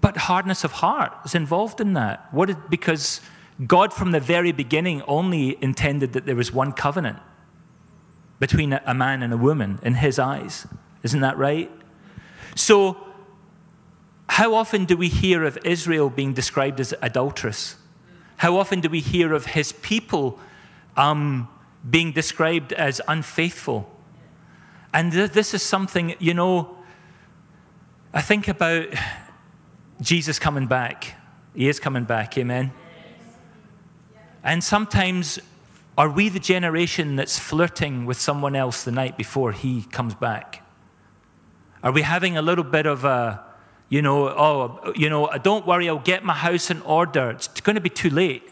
but 0.01 0.17
hardness 0.17 0.63
of 0.63 0.71
heart 0.71 1.13
is 1.25 1.35
involved 1.35 1.81
in 1.81 1.95
that. 1.95 2.29
What 2.33 2.51
is, 2.51 2.57
because 2.71 3.21
God, 3.67 3.93
from 3.93 4.13
the 4.13 4.21
very 4.21 4.53
beginning, 4.53 5.03
only 5.09 5.61
intended 5.61 6.13
that 6.13 6.25
there 6.25 6.37
was 6.37 6.53
one 6.53 6.71
covenant 6.71 7.19
between 8.39 8.75
a 8.75 8.95
man 8.95 9.25
and 9.25 9.33
a 9.33 9.37
woman 9.37 9.81
in 9.83 9.95
his 9.95 10.21
eyes. 10.21 10.69
Isn't 11.03 11.21
that 11.21 11.37
right? 11.37 11.69
So, 12.55 12.97
how 14.29 14.55
often 14.55 14.85
do 14.85 14.97
we 14.97 15.09
hear 15.09 15.43
of 15.43 15.59
Israel 15.65 16.11
being 16.11 16.33
described 16.33 16.79
as 16.79 16.95
adulterous? 17.03 17.75
How 18.37 18.57
often 18.57 18.81
do 18.83 18.89
we 18.89 19.01
hear 19.01 19.33
of 19.33 19.47
his 19.47 19.73
people 19.73 20.39
um, 20.97 21.49
being 21.91 22.13
described 22.13 22.73
as 22.73 23.01
unfaithful? 23.09 23.91
And 24.93 25.13
th- 25.13 25.33
this 25.33 25.55
is 25.55 25.63
something, 25.63 26.15
you 26.19 26.35
know, 26.35 26.77
I 28.13 28.23
think 28.23 28.49
about 28.49 28.87
Jesus 30.01 30.39
coming 30.39 30.67
back. 30.67 31.15
He 31.55 31.69
is 31.69 31.81
coming 31.81 32.05
back, 32.05 32.37
amen? 32.39 32.73
And 34.43 34.63
sometimes, 34.63 35.39
are 35.99 36.09
we 36.09 36.29
the 36.29 36.39
generation 36.39 37.17
that's 37.17 37.39
flirting 37.39 38.07
with 38.07 38.21
someone 38.21 38.55
else 38.55 38.85
the 38.85 38.93
night 38.93 39.17
before 39.17 39.53
he 39.53 39.83
comes 39.83 40.15
back? 40.15 40.63
Are 41.83 41.93
we 41.93 42.03
having 42.03 42.37
a 42.37 42.43
little 42.43 42.65
bit 42.65 42.87
of 42.87 43.05
a, 43.05 43.45
you 43.89 44.03
know, 44.03 44.29
oh, 44.29 44.93
you 44.95 45.09
know, 45.09 45.31
don't 45.43 45.67
worry, 45.67 45.89
I'll 45.89 45.99
get 45.99 46.25
my 46.25 46.35
house 46.35 46.71
in 46.71 46.83
order. 46.83 47.31
It's 47.31 47.61
going 47.61 47.77
to 47.77 47.81
be 47.81 47.91
too 47.91 48.11
late. 48.11 48.49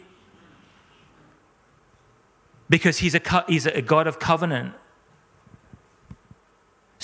Because 2.69 2.99
he's 2.99 3.15
a, 3.15 3.45
he's 3.47 3.67
a 3.67 3.83
God 3.83 4.07
of 4.07 4.19
covenant. 4.19 4.75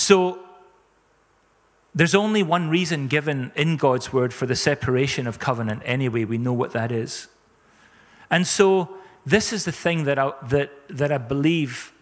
So, 0.00 0.38
there's 1.94 2.14
only 2.14 2.42
one 2.42 2.70
reason 2.70 3.06
given 3.06 3.52
in 3.54 3.76
God's 3.76 4.14
word 4.14 4.32
for 4.32 4.46
the 4.46 4.56
separation 4.56 5.26
of 5.26 5.38
covenant 5.38 5.82
anyway. 5.84 6.24
We 6.24 6.38
know 6.38 6.54
what 6.54 6.72
that 6.72 6.90
is. 6.90 7.28
And 8.30 8.46
so, 8.46 8.96
this 9.26 9.52
is 9.52 9.66
the 9.66 9.72
thing 9.72 10.04
that 10.04 10.18
I, 10.18 10.32
that, 10.48 10.70
that 10.88 11.12
I 11.12 11.18
believe, 11.18 11.92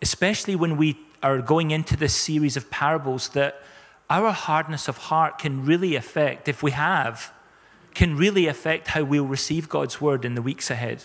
especially 0.00 0.56
when 0.56 0.78
we 0.78 0.96
are 1.22 1.42
going 1.42 1.70
into 1.70 1.98
this 1.98 2.14
series 2.14 2.56
of 2.56 2.70
parables, 2.70 3.28
that 3.30 3.60
our 4.08 4.32
hardness 4.32 4.88
of 4.88 4.96
heart 4.96 5.36
can 5.36 5.66
really 5.66 5.96
affect, 5.96 6.48
if 6.48 6.62
we 6.62 6.70
have, 6.70 7.30
can 7.92 8.16
really 8.16 8.46
affect 8.46 8.88
how 8.88 9.04
we'll 9.04 9.26
receive 9.26 9.68
God's 9.68 10.00
word 10.00 10.24
in 10.24 10.34
the 10.34 10.40
weeks 10.40 10.70
ahead. 10.70 11.04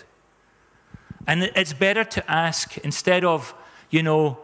And 1.28 1.44
it's 1.44 1.74
better 1.74 2.06
to 2.06 2.32
ask 2.32 2.78
instead 2.78 3.26
of, 3.26 3.54
you 3.90 4.04
know, 4.04 4.40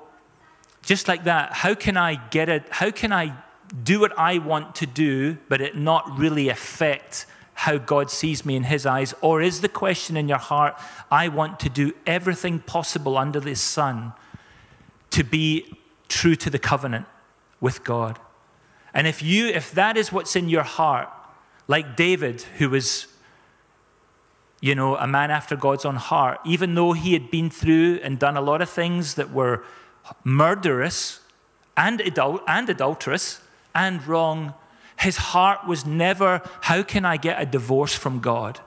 just 0.85 1.07
like 1.07 1.23
that, 1.23 1.51
how 1.51 1.73
can 1.73 1.97
I 1.97 2.15
get 2.29 2.47
it? 2.47 2.63
How 2.69 2.91
can 2.91 3.11
I 3.11 3.35
do 3.83 3.99
what 3.99 4.17
I 4.17 4.37
want 4.37 4.75
to 4.75 4.85
do, 4.85 5.37
but 5.49 5.59
it 5.59 5.75
not 5.75 6.17
really 6.17 6.47
affect 6.49 7.25
how 7.55 7.77
God 7.77 8.11
sees 8.11 8.45
me 8.45 8.55
in 8.55 8.63
His 8.63 8.85
eyes? 8.85 9.13
Or 9.21 9.41
is 9.41 9.61
the 9.61 9.69
question 9.69 10.15
in 10.15 10.29
your 10.29 10.37
heart, 10.37 10.79
I 11.09 11.27
want 11.29 11.59
to 11.61 11.69
do 11.69 11.93
everything 12.05 12.59
possible 12.59 13.17
under 13.17 13.39
the 13.39 13.55
sun 13.55 14.13
to 15.09 15.23
be 15.23 15.75
true 16.07 16.35
to 16.35 16.49
the 16.49 16.59
covenant 16.59 17.07
with 17.59 17.83
God? 17.83 18.19
And 18.93 19.07
if 19.07 19.23
you, 19.23 19.47
if 19.47 19.71
that 19.71 19.97
is 19.97 20.11
what's 20.11 20.35
in 20.35 20.49
your 20.49 20.63
heart, 20.63 21.09
like 21.67 21.95
David, 21.95 22.43
who 22.59 22.69
was, 22.69 23.07
you 24.61 24.75
know, 24.75 24.95
a 24.97 25.07
man 25.07 25.31
after 25.31 25.55
God's 25.55 25.83
own 25.83 25.95
heart, 25.95 26.39
even 26.45 26.75
though 26.75 26.93
he 26.93 27.13
had 27.13 27.31
been 27.31 27.49
through 27.49 27.99
and 28.03 28.19
done 28.19 28.37
a 28.37 28.41
lot 28.41 28.61
of 28.61 28.69
things 28.69 29.15
that 29.15 29.31
were 29.31 29.63
murderous 30.23 31.19
and, 31.77 31.99
adul- 31.99 32.41
and 32.47 32.69
adulterous 32.69 33.41
and 33.73 34.05
wrong, 34.07 34.53
his 34.99 35.17
heart 35.17 35.67
was 35.67 35.85
never, 35.85 36.41
how 36.61 36.83
can 36.83 37.05
I 37.05 37.17
get 37.17 37.41
a 37.41 37.45
divorce 37.45 37.93
from 37.93 38.19
God? 38.19 38.59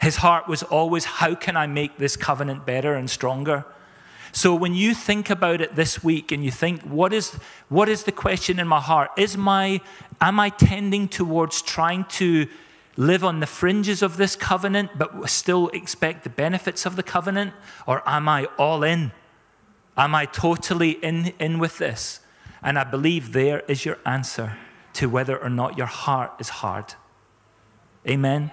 His 0.00 0.16
heart 0.16 0.48
was 0.48 0.62
always, 0.62 1.04
how 1.04 1.34
can 1.34 1.56
I 1.56 1.66
make 1.66 1.98
this 1.98 2.16
covenant 2.16 2.64
better 2.64 2.94
and 2.94 3.10
stronger? 3.10 3.66
So 4.32 4.54
when 4.54 4.74
you 4.74 4.94
think 4.94 5.28
about 5.28 5.60
it 5.60 5.74
this 5.74 6.02
week 6.02 6.32
and 6.32 6.44
you 6.44 6.50
think, 6.50 6.82
what 6.82 7.12
is, 7.12 7.32
what 7.68 7.88
is 7.88 8.04
the 8.04 8.12
question 8.12 8.58
in 8.58 8.66
my 8.66 8.80
heart? 8.80 9.10
Is 9.18 9.36
my, 9.36 9.80
am 10.20 10.40
I 10.40 10.50
tending 10.50 11.08
towards 11.08 11.60
trying 11.62 12.04
to 12.04 12.46
live 12.96 13.24
on 13.24 13.40
the 13.40 13.46
fringes 13.46 14.02
of 14.02 14.16
this 14.16 14.36
covenant 14.36 14.90
but 14.96 15.28
still 15.28 15.68
expect 15.68 16.24
the 16.24 16.30
benefits 16.30 16.86
of 16.86 16.96
the 16.96 17.02
covenant? 17.02 17.52
Or 17.86 18.02
am 18.08 18.28
I 18.28 18.46
all 18.56 18.82
in? 18.84 19.12
Am 19.96 20.14
I 20.14 20.26
totally 20.26 20.92
in, 20.92 21.32
in 21.38 21.58
with 21.58 21.78
this? 21.78 22.20
And 22.62 22.78
I 22.78 22.84
believe 22.84 23.32
there 23.32 23.60
is 23.68 23.84
your 23.84 23.98
answer. 24.04 24.56
to 24.92 25.08
whether 25.08 25.36
or 25.36 25.48
not 25.48 25.78
your 25.78 25.86
heart 25.86 26.32
is 26.40 26.48
hard. 26.48 26.94
Amen. 28.08 28.50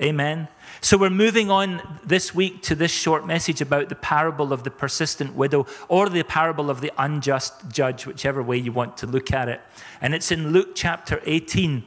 Amen. 0.00 0.48
So 0.80 0.96
we're 0.96 1.10
moving 1.10 1.50
on 1.50 2.00
this 2.04 2.34
week 2.34 2.62
to 2.62 2.74
this 2.74 2.92
short 2.92 3.26
message 3.26 3.60
about 3.60 3.88
the 3.88 3.94
parable 3.94 4.52
of 4.52 4.62
the 4.62 4.70
persistent 4.70 5.34
widow 5.34 5.66
or 5.88 6.08
the 6.08 6.22
parable 6.22 6.70
of 6.70 6.80
the 6.80 6.92
unjust 6.96 7.68
judge, 7.70 8.06
whichever 8.06 8.42
way 8.42 8.56
you 8.56 8.72
want 8.72 8.96
to 8.98 9.06
look 9.06 9.32
at 9.32 9.48
it. 9.48 9.60
And 10.00 10.14
it's 10.14 10.30
in 10.30 10.52
Luke 10.52 10.70
chapter 10.74 11.20
18. 11.24 11.84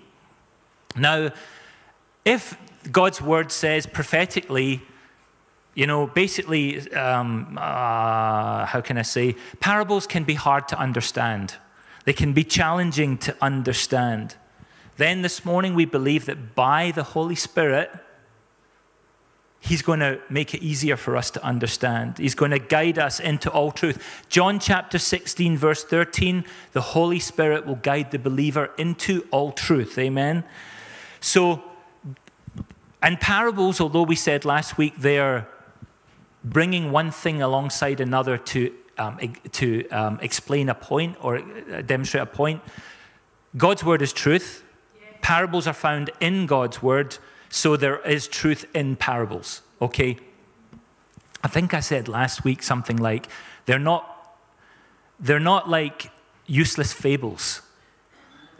Now, 0.95 1.31
if 2.25 2.57
God's 2.91 3.21
word 3.21 3.51
says 3.51 3.85
prophetically, 3.85 4.81
you 5.75 5.87
know, 5.87 6.07
basically, 6.07 6.91
um, 6.93 7.57
uh, 7.59 8.65
how 8.65 8.81
can 8.81 8.97
I 8.97 9.01
say, 9.01 9.35
parables 9.59 10.05
can 10.05 10.23
be 10.23 10.35
hard 10.35 10.67
to 10.67 10.77
understand. 10.77 11.55
They 12.05 12.13
can 12.13 12.33
be 12.33 12.43
challenging 12.43 13.17
to 13.19 13.35
understand. 13.41 14.35
Then 14.97 15.23
this 15.23 15.43
morning, 15.43 15.73
we 15.73 15.85
believe 15.85 16.25
that 16.25 16.53
by 16.53 16.91
the 16.91 17.03
Holy 17.03 17.35
Spirit, 17.35 17.89
He's 19.65 19.81
going 19.81 20.01
to 20.01 20.19
make 20.29 20.53
it 20.53 20.61
easier 20.61 20.97
for 20.97 21.15
us 21.15 21.31
to 21.31 21.43
understand. 21.43 22.17
He's 22.17 22.35
going 22.35 22.51
to 22.51 22.59
guide 22.59 22.99
us 22.99 23.21
into 23.21 23.49
all 23.49 23.71
truth. 23.71 24.25
John 24.27 24.59
chapter 24.59 24.99
16, 24.99 25.57
verse 25.57 25.85
13 25.85 26.43
the 26.73 26.81
Holy 26.81 27.19
Spirit 27.19 27.65
will 27.65 27.77
guide 27.77 28.11
the 28.11 28.19
believer 28.19 28.71
into 28.77 29.25
all 29.31 29.53
truth. 29.53 29.97
Amen. 29.97 30.43
So, 31.21 31.63
and 33.01 33.17
parables, 33.21 33.79
although 33.79 34.03
we 34.03 34.17
said 34.17 34.43
last 34.43 34.77
week 34.77 34.95
they're 34.97 35.47
bringing 36.43 36.91
one 36.91 37.11
thing 37.11 37.41
alongside 37.41 37.99
another 37.99 38.37
to, 38.37 38.73
um, 38.97 39.17
to 39.51 39.87
um, 39.89 40.19
explain 40.21 40.69
a 40.69 40.75
point 40.75 41.17
or 41.21 41.37
uh, 41.37 41.81
demonstrate 41.81 42.23
a 42.23 42.25
point, 42.25 42.61
God's 43.55 43.83
word 43.83 44.01
is 44.01 44.13
truth. 44.13 44.63
Parables 45.21 45.67
are 45.67 45.73
found 45.73 46.09
in 46.19 46.45
God's 46.45 46.81
word, 46.81 47.17
so 47.49 47.77
there 47.77 47.99
is 48.01 48.27
truth 48.27 48.65
in 48.73 48.95
parables. 48.95 49.61
Okay? 49.81 50.17
I 51.43 51.47
think 51.47 51.73
I 51.73 51.79
said 51.79 52.07
last 52.07 52.43
week 52.43 52.63
something 52.63 52.97
like 52.97 53.27
they're 53.65 53.79
not 53.79 54.09
they're 55.19 55.39
not 55.39 55.69
like 55.69 56.11
useless 56.45 56.91
fables. 56.91 57.61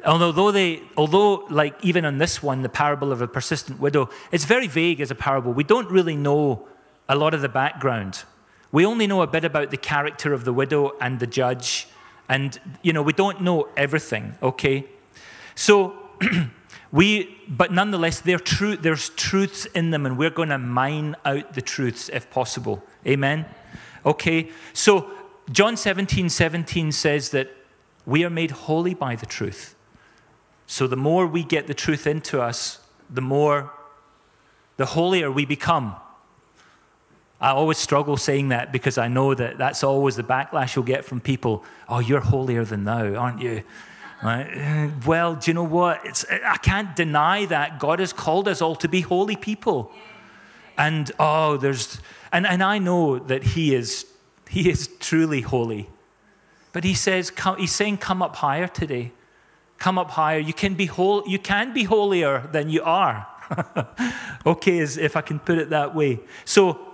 Although 0.06 0.52
they, 0.52 0.82
although 0.98 1.46
like 1.50 1.76
even 1.84 2.06
on 2.06 2.18
this 2.18 2.44
one, 2.44 2.62
the 2.62 2.70
parable 2.70 3.12
of 3.12 3.22
a 3.22 3.28
persistent 3.28 3.80
widow, 3.80 4.10
it's 4.32 4.46
very 4.46 4.68
vague 4.68 5.02
as 5.02 5.12
a 5.12 5.16
parable. 5.16 5.54
We 5.54 5.64
don't 5.64 5.90
really 5.90 6.16
know 6.16 6.68
a 7.08 7.16
lot 7.16 7.34
of 7.34 7.42
the 7.42 7.50
background. 7.50 8.24
We 8.72 8.86
only 8.86 9.08
know 9.08 9.22
a 9.22 9.28
bit 9.28 9.46
about 9.46 9.72
the 9.72 9.78
character 9.78 10.34
of 10.34 10.46
the 10.46 10.54
widow 10.54 10.94
and 11.00 11.20
the 11.20 11.28
judge, 11.28 11.88
and 12.28 12.60
you 12.82 12.94
know 12.94 13.02
we 13.02 13.14
don't 13.14 13.42
know 13.42 13.68
everything. 13.78 14.36
Okay, 14.42 14.86
so 15.56 15.96
we, 16.92 17.38
but 17.48 17.72
nonetheless, 17.72 18.24
true, 18.44 18.76
there's 18.78 19.10
truths 19.10 19.66
in 19.68 19.92
them, 19.92 20.06
and 20.06 20.18
we're 20.18 20.30
going 20.30 20.50
to 20.50 20.58
mine 20.58 21.16
out 21.26 21.54
the 21.54 21.62
truths 21.62 22.10
if 22.10 22.30
possible. 22.30 22.84
Amen. 23.06 23.46
Okay, 24.06 24.50
so 24.74 25.10
John 25.52 25.78
17, 25.78 26.30
17 26.30 26.92
says 26.92 27.30
that 27.30 27.50
we 28.06 28.24
are 28.24 28.30
made 28.30 28.52
holy 28.52 28.94
by 28.94 29.16
the 29.16 29.26
truth. 29.26 29.76
So 30.68 30.88
the 30.88 30.96
more 30.96 31.28
we 31.28 31.44
get 31.44 31.68
the 31.68 31.74
truth 31.74 32.08
into 32.08 32.42
us, 32.42 32.80
the 33.10 33.22
more, 33.22 33.72
the 34.78 34.88
holier 34.88 35.32
we 35.32 35.46
become. 35.46 35.96
I 37.44 37.50
always 37.50 37.78
struggle 37.78 38.16
saying 38.16 38.50
that 38.50 38.72
because 38.72 38.98
I 38.98 39.10
know 39.10 39.34
that 39.34 39.58
that's 39.58 39.84
always 39.84 40.16
the 40.16 40.24
backlash 40.24 40.78
you'll 40.78 40.86
get 40.86 41.04
from 41.04 41.20
people. 41.20 41.66
Oh, 41.90 42.00
you're 42.00 42.22
holier 42.22 42.64
than 42.64 42.86
thou, 42.86 43.16
aren't 43.16 43.42
you? 43.42 43.64
Right? 44.24 44.92
Well, 45.06 45.36
do 45.36 45.52
you 45.52 45.54
know 45.54 45.66
what? 45.66 46.00
It's, 46.06 46.24
I 46.30 46.56
can't 46.56 46.96
deny 46.96 47.46
that 47.48 47.80
God 47.80 48.00
has 48.00 48.14
called 48.14 48.48
us 48.48 48.62
all 48.62 48.78
to 48.78 48.88
be 48.88 49.02
holy 49.02 49.36
people. 49.36 49.92
And 50.78 51.12
oh, 51.20 51.58
there's, 51.58 52.00
and, 52.32 52.48
and 52.48 52.64
I 52.64 52.78
know 52.78 53.20
that 53.20 53.44
He 53.44 53.76
is, 53.76 54.06
He 54.50 54.70
is 54.70 54.90
truly 55.02 55.42
holy. 55.42 55.90
But 56.72 56.86
He 56.86 56.94
says, 56.94 57.30
come, 57.30 57.58
He's 57.58 57.74
saying, 57.74 57.98
come 57.98 58.22
up 58.22 58.38
higher 58.38 58.70
today. 58.70 59.12
Come 59.80 59.98
up 59.98 60.12
higher. 60.12 60.40
You 60.40 60.54
can 60.54 60.76
be, 60.76 60.86
whole, 60.86 61.28
you 61.28 61.40
can 61.40 61.74
be 61.74 61.84
holier 61.84 62.48
than 62.54 62.70
you 62.70 62.84
are. 62.84 63.28
okay, 64.46 64.80
as 64.80 64.96
if 64.96 65.18
I 65.18 65.22
can 65.22 65.40
put 65.40 65.58
it 65.58 65.72
that 65.72 65.94
way. 65.94 66.22
So, 66.46 66.93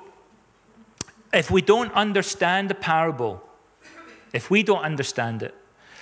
if 1.33 1.51
we 1.51 1.61
don't 1.61 1.93
understand 1.93 2.69
the 2.69 2.75
parable, 2.75 3.41
if 4.33 4.49
we 4.49 4.63
don't 4.63 4.83
understand 4.83 5.43
it, 5.43 5.55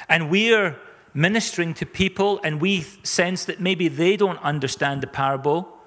and 0.09 0.29
we're 0.29 0.77
ministering 1.13 1.73
to 1.73 1.85
people 1.85 2.39
and 2.43 2.61
we 2.61 2.81
sense 3.03 3.45
that 3.45 3.59
maybe 3.59 3.87
they 3.87 4.15
don't 4.15 4.41
understand 4.43 5.01
the 5.01 5.07
parable, 5.07 5.77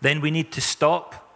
then 0.00 0.20
we 0.20 0.30
need 0.30 0.52
to 0.52 0.60
stop. 0.60 1.34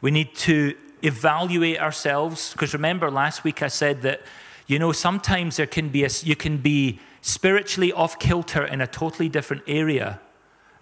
We 0.00 0.10
need 0.10 0.34
to 0.36 0.74
evaluate 1.02 1.78
ourselves. 1.78 2.52
Because 2.52 2.72
remember, 2.72 3.10
last 3.10 3.44
week 3.44 3.62
I 3.62 3.68
said 3.68 4.02
that, 4.02 4.22
you 4.66 4.78
know, 4.78 4.92
sometimes 4.92 5.56
there 5.56 5.66
can 5.66 5.90
be 5.90 6.04
a, 6.04 6.08
you 6.22 6.34
can 6.34 6.58
be 6.58 7.00
spiritually 7.20 7.92
off 7.92 8.18
kilter 8.18 8.64
in 8.64 8.80
a 8.80 8.86
totally 8.86 9.28
different 9.28 9.62
area. 9.66 10.20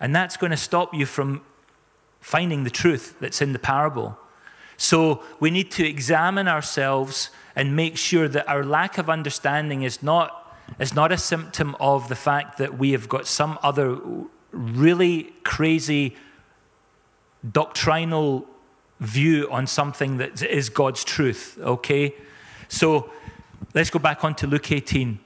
And 0.00 0.14
that's 0.14 0.36
going 0.36 0.52
to 0.52 0.56
stop 0.56 0.94
you 0.94 1.06
from 1.06 1.42
finding 2.20 2.64
the 2.64 2.70
truth 2.70 3.16
that's 3.20 3.42
in 3.42 3.52
the 3.52 3.58
parable. 3.58 4.16
So 4.78 5.22
we 5.40 5.50
need 5.50 5.70
to 5.72 5.86
examine 5.86 6.48
ourselves 6.48 7.30
and 7.54 7.76
make 7.76 7.98
sure 7.98 8.28
that 8.28 8.48
our 8.48 8.64
lack 8.64 8.96
of 8.96 9.10
understanding 9.10 9.82
is 9.82 10.02
not 10.02 10.34
is 10.78 10.94
not 10.94 11.10
a 11.10 11.18
symptom 11.18 11.74
of 11.80 12.08
the 12.08 12.14
fact 12.14 12.58
that 12.58 12.78
we 12.78 12.92
have 12.92 13.08
got 13.08 13.26
some 13.26 13.58
other 13.62 13.98
really 14.52 15.32
crazy 15.42 16.14
doctrinal 17.50 18.46
view 19.00 19.48
on 19.50 19.66
something 19.66 20.18
that 20.18 20.42
is 20.42 20.68
God's 20.68 21.04
truth, 21.04 21.58
okay? 21.60 22.14
So 22.68 23.10
let's 23.74 23.90
go 23.90 23.98
back 23.98 24.24
on 24.24 24.34
to 24.36 24.46
Luke 24.46 24.70
18. 24.70 25.18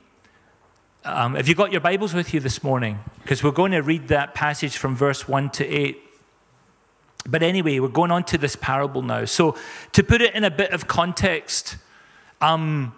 Um, 1.04 1.34
have 1.34 1.48
you 1.48 1.56
got 1.56 1.72
your 1.72 1.80
Bibles 1.80 2.14
with 2.14 2.32
you 2.32 2.38
this 2.38 2.62
morning? 2.62 3.00
Because 3.22 3.42
we're 3.42 3.50
going 3.50 3.72
to 3.72 3.80
read 3.80 4.08
that 4.08 4.34
passage 4.34 4.76
from 4.76 4.94
verse 4.94 5.26
1 5.26 5.50
to 5.50 5.66
8. 5.66 5.98
But 7.28 7.42
anyway, 7.42 7.78
we're 7.78 7.88
going 7.88 8.10
on 8.10 8.24
to 8.24 8.38
this 8.38 8.56
parable 8.56 9.02
now. 9.02 9.24
So, 9.26 9.56
to 9.92 10.02
put 10.02 10.22
it 10.22 10.34
in 10.34 10.44
a 10.44 10.50
bit 10.50 10.72
of 10.72 10.88
context, 10.88 11.76
um, 12.40 12.94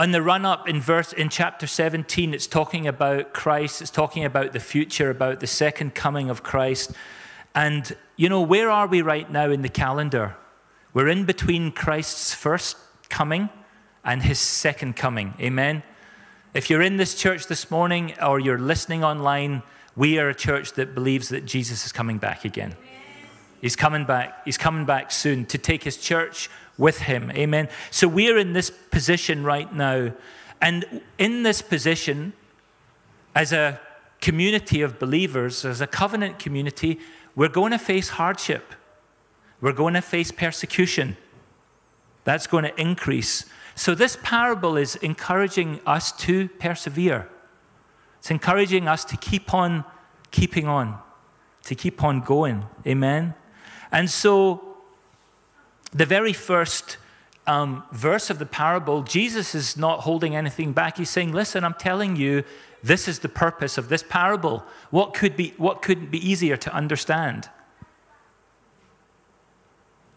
on 0.00 0.12
the 0.12 0.22
run 0.22 0.46
up 0.46 0.66
in 0.66 0.80
verse 0.80 1.12
in 1.12 1.28
chapter 1.28 1.66
17 1.66 2.32
it's 2.32 2.46
talking 2.46 2.88
about 2.88 3.34
christ 3.34 3.82
it's 3.82 3.90
talking 3.90 4.24
about 4.24 4.54
the 4.54 4.58
future 4.58 5.10
about 5.10 5.40
the 5.40 5.46
second 5.46 5.94
coming 5.94 6.30
of 6.30 6.42
christ. 6.42 6.92
And 7.54 7.94
you 8.16 8.30
know 8.30 8.40
where 8.40 8.70
are 8.70 8.86
we 8.86 9.02
right 9.02 9.30
now 9.30 9.50
in 9.50 9.60
the 9.60 9.68
calendar? 9.68 10.36
We're 10.94 11.08
in 11.08 11.26
between 11.26 11.70
christ's 11.72 12.32
first 12.32 12.78
coming 13.10 13.50
and 14.02 14.22
his 14.22 14.38
second 14.38 14.96
coming. 14.96 15.34
Amen? 15.38 15.82
If 16.54 16.70
you're 16.70 16.80
in 16.80 16.96
this 16.96 17.14
church 17.14 17.46
this 17.48 17.70
morning 17.70 18.14
or 18.22 18.40
you're 18.40 18.58
listening 18.58 19.04
online 19.04 19.62
we 19.96 20.18
are 20.18 20.30
a 20.30 20.34
church 20.34 20.72
that 20.74 20.94
believes 20.94 21.28
that 21.28 21.44
jesus 21.44 21.84
is 21.84 21.92
coming 21.92 22.16
back 22.16 22.44
again 22.44 22.74
he's 23.60 23.76
coming 23.76 24.04
back 24.04 24.44
he's 24.44 24.58
coming 24.58 24.84
back 24.84 25.10
soon 25.10 25.44
to 25.46 25.58
take 25.58 25.84
his 25.84 25.96
church 25.96 26.48
with 26.80 26.98
him. 27.00 27.30
Amen. 27.32 27.68
So 27.90 28.08
we're 28.08 28.38
in 28.38 28.54
this 28.54 28.70
position 28.70 29.44
right 29.44 29.72
now. 29.72 30.12
And 30.62 31.02
in 31.18 31.42
this 31.42 31.62
position, 31.62 32.32
as 33.34 33.52
a 33.52 33.78
community 34.20 34.80
of 34.80 34.98
believers, 34.98 35.64
as 35.64 35.80
a 35.80 35.86
covenant 35.86 36.38
community, 36.38 36.98
we're 37.36 37.48
going 37.48 37.72
to 37.72 37.78
face 37.78 38.08
hardship. 38.08 38.74
We're 39.60 39.72
going 39.72 39.94
to 39.94 40.00
face 40.00 40.32
persecution. 40.32 41.16
That's 42.24 42.46
going 42.46 42.64
to 42.64 42.80
increase. 42.80 43.44
So, 43.74 43.94
this 43.94 44.18
parable 44.22 44.76
is 44.76 44.96
encouraging 44.96 45.80
us 45.86 46.12
to 46.12 46.48
persevere. 46.48 47.28
It's 48.18 48.30
encouraging 48.30 48.88
us 48.88 49.04
to 49.06 49.16
keep 49.16 49.54
on 49.54 49.84
keeping 50.30 50.66
on, 50.66 50.98
to 51.64 51.74
keep 51.74 52.04
on 52.04 52.20
going. 52.20 52.64
Amen. 52.86 53.34
And 53.92 54.08
so, 54.10 54.76
the 55.92 56.06
very 56.06 56.32
first 56.32 56.96
um, 57.46 57.82
verse 57.92 58.30
of 58.30 58.38
the 58.38 58.46
parable, 58.46 59.02
Jesus 59.02 59.54
is 59.54 59.76
not 59.76 60.00
holding 60.00 60.36
anything 60.36 60.72
back. 60.72 60.98
He's 60.98 61.10
saying, 61.10 61.32
Listen, 61.32 61.64
I'm 61.64 61.74
telling 61.74 62.16
you, 62.16 62.44
this 62.82 63.08
is 63.08 63.18
the 63.18 63.28
purpose 63.28 63.76
of 63.76 63.88
this 63.88 64.02
parable. 64.02 64.64
What 64.90 65.14
could 65.14 65.36
be, 65.36 65.54
what 65.56 65.82
couldn't 65.82 66.10
be 66.10 66.28
easier 66.28 66.56
to 66.56 66.72
understand? 66.72 67.50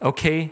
Okay? 0.02 0.52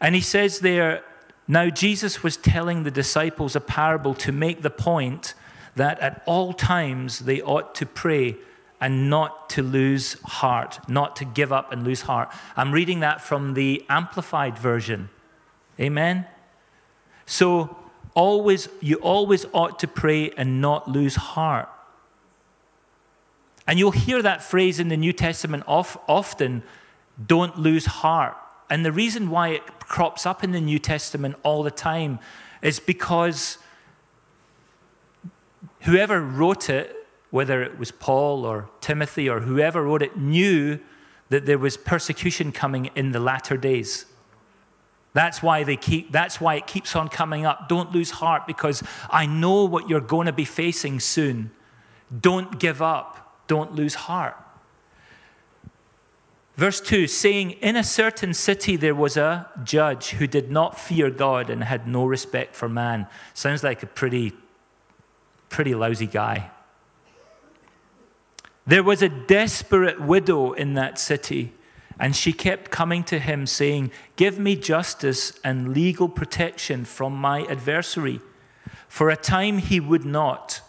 And 0.00 0.14
he 0.14 0.20
says 0.20 0.60
there, 0.60 1.02
now 1.48 1.68
Jesus 1.68 2.22
was 2.22 2.36
telling 2.36 2.82
the 2.82 2.90
disciples 2.90 3.56
a 3.56 3.60
parable 3.60 4.14
to 4.14 4.32
make 4.32 4.62
the 4.62 4.70
point 4.70 5.34
that 5.74 5.98
at 6.00 6.22
all 6.26 6.52
times 6.52 7.20
they 7.20 7.40
ought 7.40 7.74
to 7.76 7.86
pray 7.86 8.36
and 8.82 9.08
not 9.08 9.48
to 9.48 9.62
lose 9.62 10.20
heart, 10.24 10.80
not 10.88 11.14
to 11.14 11.24
give 11.24 11.52
up 11.52 11.72
and 11.72 11.84
lose 11.84 12.02
heart. 12.02 12.34
I'm 12.56 12.72
reading 12.72 12.98
that 13.00 13.20
from 13.20 13.54
the 13.54 13.84
Amplified 13.88 14.58
Version. 14.58 15.08
Amen? 15.78 16.26
So, 17.24 17.76
always, 18.14 18.68
you 18.80 18.96
always 18.96 19.46
ought 19.52 19.78
to 19.78 19.86
pray 19.86 20.32
and 20.32 20.60
not 20.60 20.88
lose 20.88 21.14
heart. 21.14 21.68
And 23.68 23.78
you'll 23.78 23.92
hear 23.92 24.20
that 24.20 24.42
phrase 24.42 24.80
in 24.80 24.88
the 24.88 24.96
New 24.96 25.12
Testament 25.12 25.62
often 25.68 26.64
don't 27.24 27.56
lose 27.56 27.86
heart. 27.86 28.36
And 28.68 28.84
the 28.84 28.90
reason 28.90 29.30
why 29.30 29.50
it 29.50 29.78
crops 29.78 30.26
up 30.26 30.42
in 30.42 30.50
the 30.50 30.60
New 30.60 30.80
Testament 30.80 31.36
all 31.44 31.62
the 31.62 31.70
time 31.70 32.18
is 32.62 32.80
because 32.80 33.58
whoever 35.82 36.20
wrote 36.20 36.68
it, 36.68 37.01
whether 37.32 37.62
it 37.62 37.78
was 37.78 37.90
Paul 37.90 38.44
or 38.44 38.68
Timothy 38.80 39.28
or 39.28 39.40
whoever 39.40 39.82
wrote 39.82 40.02
it, 40.02 40.16
knew 40.16 40.78
that 41.30 41.46
there 41.46 41.58
was 41.58 41.78
persecution 41.78 42.52
coming 42.52 42.90
in 42.94 43.10
the 43.10 43.18
latter 43.18 43.56
days. 43.56 44.04
That's 45.14 45.42
why 45.42 45.64
they 45.64 45.76
keep 45.76 46.12
that's 46.12 46.40
why 46.40 46.56
it 46.56 46.66
keeps 46.66 46.94
on 46.94 47.08
coming 47.08 47.46
up. 47.46 47.68
Don't 47.68 47.90
lose 47.90 48.10
heart 48.10 48.46
because 48.46 48.82
I 49.10 49.24
know 49.26 49.64
what 49.64 49.88
you're 49.88 50.00
going 50.00 50.26
to 50.26 50.32
be 50.32 50.44
facing 50.44 51.00
soon. 51.00 51.50
Don't 52.20 52.60
give 52.60 52.82
up. 52.82 53.46
Don't 53.46 53.74
lose 53.74 53.94
heart. 53.94 54.36
Verse 56.56 56.82
2 56.82 57.06
saying, 57.06 57.52
In 57.52 57.76
a 57.76 57.84
certain 57.84 58.34
city 58.34 58.76
there 58.76 58.94
was 58.94 59.16
a 59.16 59.48
judge 59.64 60.10
who 60.10 60.26
did 60.26 60.50
not 60.50 60.78
fear 60.78 61.08
God 61.08 61.48
and 61.48 61.64
had 61.64 61.88
no 61.88 62.04
respect 62.04 62.54
for 62.54 62.68
man. 62.68 63.06
Sounds 63.32 63.64
like 63.64 63.82
a 63.82 63.86
pretty, 63.86 64.34
pretty 65.48 65.74
lousy 65.74 66.06
guy. 66.06 66.50
There 68.66 68.82
was 68.82 69.02
a 69.02 69.08
desperate 69.08 70.00
widow 70.00 70.52
in 70.52 70.74
that 70.74 70.98
city, 70.98 71.52
and 71.98 72.14
she 72.14 72.32
kept 72.32 72.70
coming 72.70 73.02
to 73.04 73.18
him, 73.18 73.46
saying, 73.46 73.90
Give 74.16 74.38
me 74.38 74.56
justice 74.56 75.38
and 75.42 75.74
legal 75.74 76.08
protection 76.08 76.84
from 76.84 77.14
my 77.16 77.42
adversary. 77.46 78.20
For 78.88 79.10
a 79.10 79.16
time 79.16 79.58
he 79.58 79.80
would 79.80 80.04
not. 80.04 80.60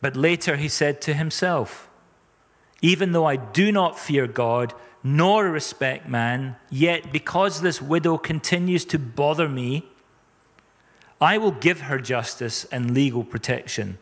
But 0.00 0.16
later 0.16 0.56
he 0.56 0.68
said 0.68 1.00
to 1.02 1.14
himself, 1.14 1.88
even 2.82 3.12
though 3.12 3.24
I 3.24 3.36
do 3.36 3.72
not 3.72 3.98
fear 3.98 4.26
God 4.26 4.74
nor 5.02 5.48
respect 5.48 6.08
man, 6.08 6.56
yet 6.68 7.12
because 7.12 7.60
this 7.60 7.80
widow 7.80 8.18
continues 8.18 8.84
to 8.86 8.98
bother 8.98 9.48
me, 9.48 9.86
I 11.20 11.38
will 11.38 11.52
give 11.52 11.82
her 11.82 11.98
justice 11.98 12.64
and 12.66 12.92
legal 12.92 13.24
protection. 13.24 13.98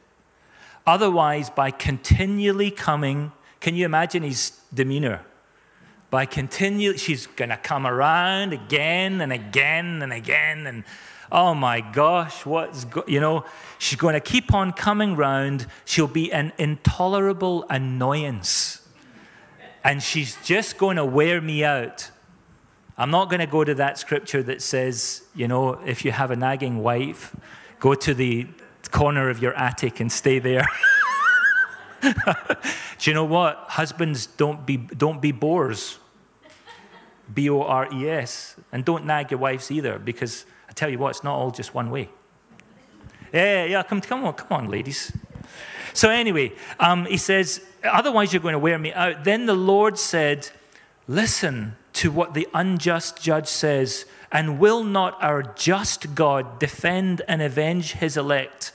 Otherwise, 0.86 1.50
by 1.50 1.70
continually 1.70 2.70
coming, 2.70 3.32
can 3.60 3.74
you 3.74 3.84
imagine 3.84 4.22
his 4.22 4.52
demeanor? 4.72 5.22
By 6.10 6.26
continually, 6.26 6.98
she's 6.98 7.26
going 7.26 7.48
to 7.48 7.56
come 7.56 7.86
around 7.86 8.52
again 8.52 9.20
and 9.20 9.32
again 9.32 10.02
and 10.02 10.12
again 10.12 10.66
and 10.66 10.84
oh 11.32 11.54
my 11.54 11.80
gosh, 11.80 12.46
what's, 12.46 12.84
go-? 12.84 13.04
you 13.06 13.20
know, 13.20 13.44
she's 13.78 13.98
going 13.98 14.14
to 14.14 14.20
keep 14.20 14.54
on 14.54 14.72
coming 14.72 15.16
round. 15.16 15.66
She'll 15.84 16.06
be 16.06 16.32
an 16.32 16.52
intolerable 16.58 17.64
annoyance. 17.68 18.86
And 19.82 20.02
she's 20.02 20.36
just 20.44 20.78
going 20.78 20.96
to 20.96 21.04
wear 21.04 21.40
me 21.40 21.64
out. 21.64 22.10
I'm 22.96 23.10
not 23.10 23.28
going 23.28 23.40
to 23.40 23.46
go 23.46 23.64
to 23.64 23.74
that 23.74 23.98
scripture 23.98 24.42
that 24.44 24.62
says, 24.62 25.24
you 25.34 25.48
know, 25.48 25.74
if 25.84 26.04
you 26.04 26.12
have 26.12 26.30
a 26.30 26.36
nagging 26.36 26.82
wife, 26.82 27.34
go 27.80 27.94
to 27.94 28.14
the 28.14 28.46
corner 28.94 29.28
of 29.28 29.42
your 29.42 29.52
attic 29.54 29.98
and 29.98 30.10
stay 30.10 30.38
there. 30.38 30.66
Do 32.02 33.10
you 33.10 33.12
know 33.12 33.24
what? 33.24 33.64
Husbands 33.68 34.26
don't 34.26 34.64
be, 34.64 34.76
don't 34.76 35.20
be 35.20 35.32
bores. 35.32 35.98
B 37.34 37.50
O 37.50 37.62
R 37.62 37.88
E 37.92 38.08
S. 38.08 38.56
And 38.70 38.84
don't 38.84 39.04
nag 39.04 39.32
your 39.32 39.40
wives 39.40 39.70
either, 39.70 39.98
because 39.98 40.46
I 40.68 40.72
tell 40.72 40.88
you 40.88 40.98
what, 40.98 41.10
it's 41.10 41.24
not 41.24 41.34
all 41.34 41.50
just 41.50 41.74
one 41.74 41.90
way. 41.90 42.08
Yeah, 43.32 43.64
yeah, 43.64 43.82
come, 43.82 44.00
come 44.00 44.24
on, 44.24 44.34
come 44.34 44.52
on, 44.52 44.70
ladies. 44.70 45.12
So, 45.92 46.08
anyway, 46.08 46.52
um, 46.78 47.06
he 47.06 47.16
says, 47.16 47.60
Otherwise, 47.82 48.32
you're 48.32 48.42
going 48.42 48.52
to 48.52 48.58
wear 48.58 48.78
me 48.78 48.92
out. 48.92 49.24
Then 49.24 49.46
the 49.46 49.54
Lord 49.54 49.98
said, 49.98 50.50
Listen 51.08 51.76
to 51.94 52.10
what 52.10 52.34
the 52.34 52.46
unjust 52.54 53.20
judge 53.20 53.48
says, 53.48 54.04
and 54.30 54.58
will 54.58 54.84
not 54.84 55.20
our 55.22 55.42
just 55.42 56.14
God 56.14 56.58
defend 56.60 57.22
and 57.26 57.42
avenge 57.42 57.92
his 57.94 58.16
elect? 58.16 58.72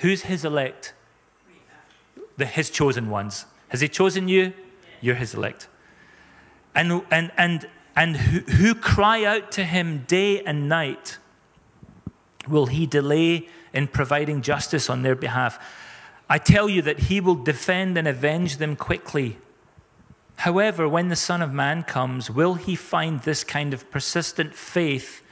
Who's 0.00 0.22
his 0.22 0.44
elect? 0.44 0.94
The, 2.36 2.46
his 2.46 2.70
chosen 2.70 3.10
ones. 3.10 3.46
Has 3.68 3.80
he 3.80 3.88
chosen 3.88 4.28
you? 4.28 4.52
You're 5.00 5.14
his 5.14 5.34
elect. 5.34 5.68
And, 6.74 7.02
and, 7.10 7.30
and, 7.36 7.68
and 7.96 8.16
who, 8.16 8.40
who 8.52 8.74
cry 8.74 9.24
out 9.24 9.52
to 9.52 9.64
him 9.64 10.04
day 10.06 10.42
and 10.42 10.68
night 10.68 11.18
will 12.48 12.66
he 12.66 12.86
delay 12.86 13.48
in 13.72 13.88
providing 13.88 14.40
justice 14.42 14.88
on 14.88 15.02
their 15.02 15.14
behalf? 15.14 15.58
I 16.28 16.38
tell 16.38 16.68
you 16.68 16.80
that 16.82 17.00
he 17.00 17.20
will 17.20 17.34
defend 17.34 17.98
and 17.98 18.06
avenge 18.06 18.56
them 18.56 18.76
quickly. 18.76 19.36
However, 20.36 20.88
when 20.88 21.08
the 21.08 21.16
Son 21.16 21.42
of 21.42 21.52
Man 21.52 21.82
comes, 21.82 22.30
will 22.30 22.54
he 22.54 22.74
find 22.74 23.20
this 23.20 23.44
kind 23.44 23.74
of 23.74 23.90
persistent 23.90 24.54
faith 24.54 25.22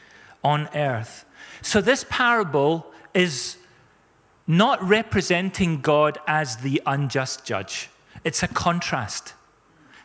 on 0.45 0.69
earth? 0.75 1.25
So, 1.63 1.81
this 1.81 2.05
parable 2.11 2.93
is 3.15 3.58
not 4.49 4.83
representing 4.83 5.81
God 5.81 6.19
as 6.27 6.57
the 6.57 6.83
unjust 6.87 7.45
judge, 7.45 7.91
it's 8.25 8.43
a 8.43 8.49
contrast. 8.49 9.35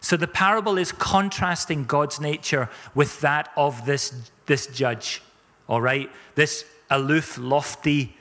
So, 0.01 0.17
the 0.17 0.27
parable 0.27 0.77
is 0.77 0.91
contrasting 0.91 1.86
God's 1.86 2.19
nature 2.19 2.69
with 2.93 3.21
that 3.21 3.49
of 3.56 3.86
this, 3.86 4.13
this 4.45 4.67
judge, 4.67 5.21
all 5.67 5.82
right? 5.82 6.12
This 6.36 6.65
aloof, 6.89 7.38
lofty, 7.38 8.15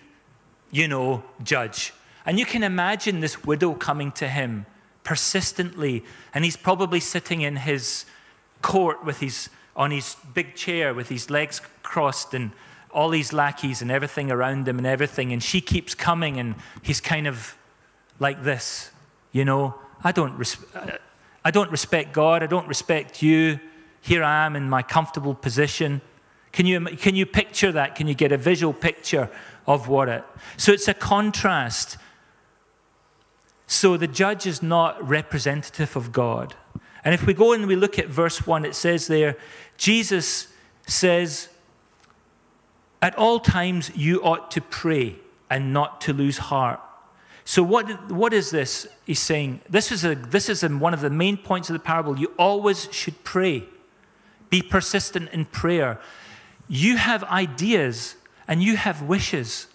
you 0.71 0.87
know, 0.87 1.25
judge. 1.43 1.93
And 2.25 2.39
you 2.39 2.47
can 2.47 2.63
imagine 2.63 3.19
this 3.19 3.45
widow 3.45 3.75
coming 3.75 4.13
to 4.13 4.29
him 4.29 4.65
persistently, 5.03 6.05
and 6.33 6.45
he's 6.45 6.57
probably 6.57 7.01
sitting 7.01 7.41
in 7.41 7.57
his 7.57 8.05
court 8.63 9.05
with 9.05 9.19
his 9.19 9.51
on 9.75 9.91
his 9.91 10.17
big 10.35 10.55
chair 10.55 10.93
with 10.93 11.09
his 11.09 11.31
legs 11.31 11.61
crossed 11.83 12.35
and 12.35 12.53
all 12.93 13.09
these 13.09 13.33
lackeys 13.33 13.83
and 13.83 13.91
everything 13.91 14.31
around 14.31 14.69
him 14.69 14.79
and 14.79 14.87
everything, 14.87 15.33
and 15.33 15.43
she 15.43 15.61
keeps 15.61 15.95
coming, 15.95 16.39
and 16.39 16.55
he's 16.83 17.01
kind 17.01 17.27
of 17.27 17.57
like 18.19 18.43
this, 18.43 18.91
you 19.33 19.45
know. 19.45 19.75
I 20.05 20.13
don't, 20.13 20.37
res- 20.37 20.59
I 21.45 21.51
don't 21.51 21.71
respect 21.71 22.13
God. 22.13 22.43
I 22.43 22.47
don't 22.47 22.69
respect 22.69 23.23
you. 23.23 23.61
Here 24.01 24.23
I 24.23 24.47
am 24.47 24.57
in 24.57 24.69
my 24.69 24.83
comfortable 24.83 25.35
position. 25.35 26.01
Can 26.53 26.67
you, 26.67 26.81
can 26.81 27.15
you 27.15 27.25
picture 27.25 27.73
that? 27.73 27.95
Can 27.95 28.07
you 28.07 28.15
get 28.15 28.33
a 28.33 28.37
visual 28.37 28.73
picture 28.73 29.31
of 29.67 29.89
what 29.89 30.09
it? 30.09 30.25
So 30.57 30.73
it's 30.73 30.89
a 30.89 30.95
contrast. 30.95 31.97
So 33.67 33.97
the 33.97 34.09
judge 34.09 34.47
is 34.47 34.63
not 34.63 35.09
representative 35.09 35.97
of 35.97 36.13
God. 36.13 36.55
And 37.05 37.15
if 37.15 37.27
we 37.27 37.35
go 37.35 37.53
and 37.53 37.67
we 37.67 37.75
look 37.75 37.99
at 37.99 38.07
verse 38.07 38.47
1, 38.47 38.65
it 38.65 38.75
says 38.75 39.07
there, 39.07 39.37
Jesus 39.77 40.49
says, 40.87 41.49
At 43.03 43.19
all 43.19 43.41
times 43.41 43.91
you 43.95 44.23
ought 44.23 44.51
to 44.53 44.63
pray 44.63 45.17
and 45.51 45.75
not 45.75 46.01
to 46.03 46.15
lose 46.15 46.39
heart. 46.39 46.81
So, 47.45 47.63
what, 47.63 48.11
what 48.11 48.33
is 48.33 48.51
this? 48.51 48.87
He's 49.05 49.19
saying, 49.19 49.61
this 49.69 49.91
is, 49.91 50.05
a, 50.05 50.15
this 50.15 50.49
is 50.49 50.63
a, 50.63 50.69
one 50.69 50.95
of 50.95 51.01
the 51.01 51.11
main 51.11 51.37
points 51.37 51.69
of 51.69 51.75
the 51.75 51.81
parable. 51.81 52.17
You 52.17 52.33
always 52.39 52.89
should 52.93 53.25
pray, 53.25 53.65
be 54.49 54.63
persistent 54.63 55.29
in 55.31 55.47
prayer 55.47 55.99
you 56.73 56.97
have 56.97 57.23
ideas 57.25 58.17
and 58.49 58.63
you 58.63 58.77
have 58.77 59.03
wishes. 59.03 59.67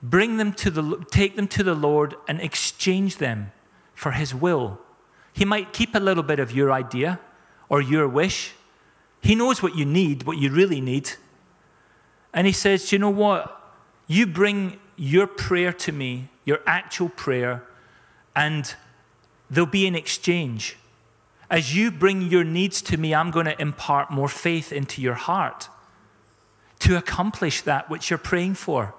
Bring 0.00 0.36
them 0.36 0.52
to 0.52 0.70
the, 0.70 1.04
take 1.10 1.34
them 1.34 1.48
to 1.48 1.64
the 1.64 1.74
Lord 1.74 2.14
and 2.28 2.40
exchange 2.40 3.16
them 3.16 3.50
for 3.94 4.12
His 4.12 4.32
will. 4.32 4.78
He 5.32 5.44
might 5.44 5.72
keep 5.72 5.96
a 5.96 5.98
little 5.98 6.22
bit 6.22 6.38
of 6.38 6.52
your 6.52 6.70
idea 6.70 7.18
or 7.68 7.80
your 7.80 8.06
wish. 8.06 8.52
He 9.22 9.34
knows 9.34 9.60
what 9.60 9.76
you 9.76 9.84
need, 9.84 10.22
what 10.22 10.38
you 10.38 10.52
really 10.52 10.80
need. 10.80 11.10
And 12.34 12.46
He 12.46 12.52
says, 12.52 12.92
you 12.92 12.98
know 12.98 13.08
what? 13.08 13.60
You 14.06 14.26
bring 14.26 14.78
your 14.96 15.26
prayer 15.26 15.72
to 15.72 15.92
me, 15.92 16.28
your 16.44 16.60
actual 16.66 17.08
prayer, 17.08 17.62
and 18.36 18.74
there'll 19.48 19.70
be 19.70 19.86
an 19.86 19.94
exchange. 19.94 20.76
As 21.48 21.74
you 21.74 21.90
bring 21.90 22.22
your 22.22 22.44
needs 22.44 22.82
to 22.82 22.96
me, 22.96 23.14
I'm 23.14 23.30
going 23.30 23.46
to 23.46 23.60
impart 23.60 24.10
more 24.10 24.28
faith 24.28 24.72
into 24.72 25.00
your 25.00 25.14
heart 25.14 25.68
to 26.80 26.96
accomplish 26.96 27.62
that 27.62 27.88
which 27.88 28.10
you're 28.10 28.18
praying 28.18 28.54
for. 28.54 28.94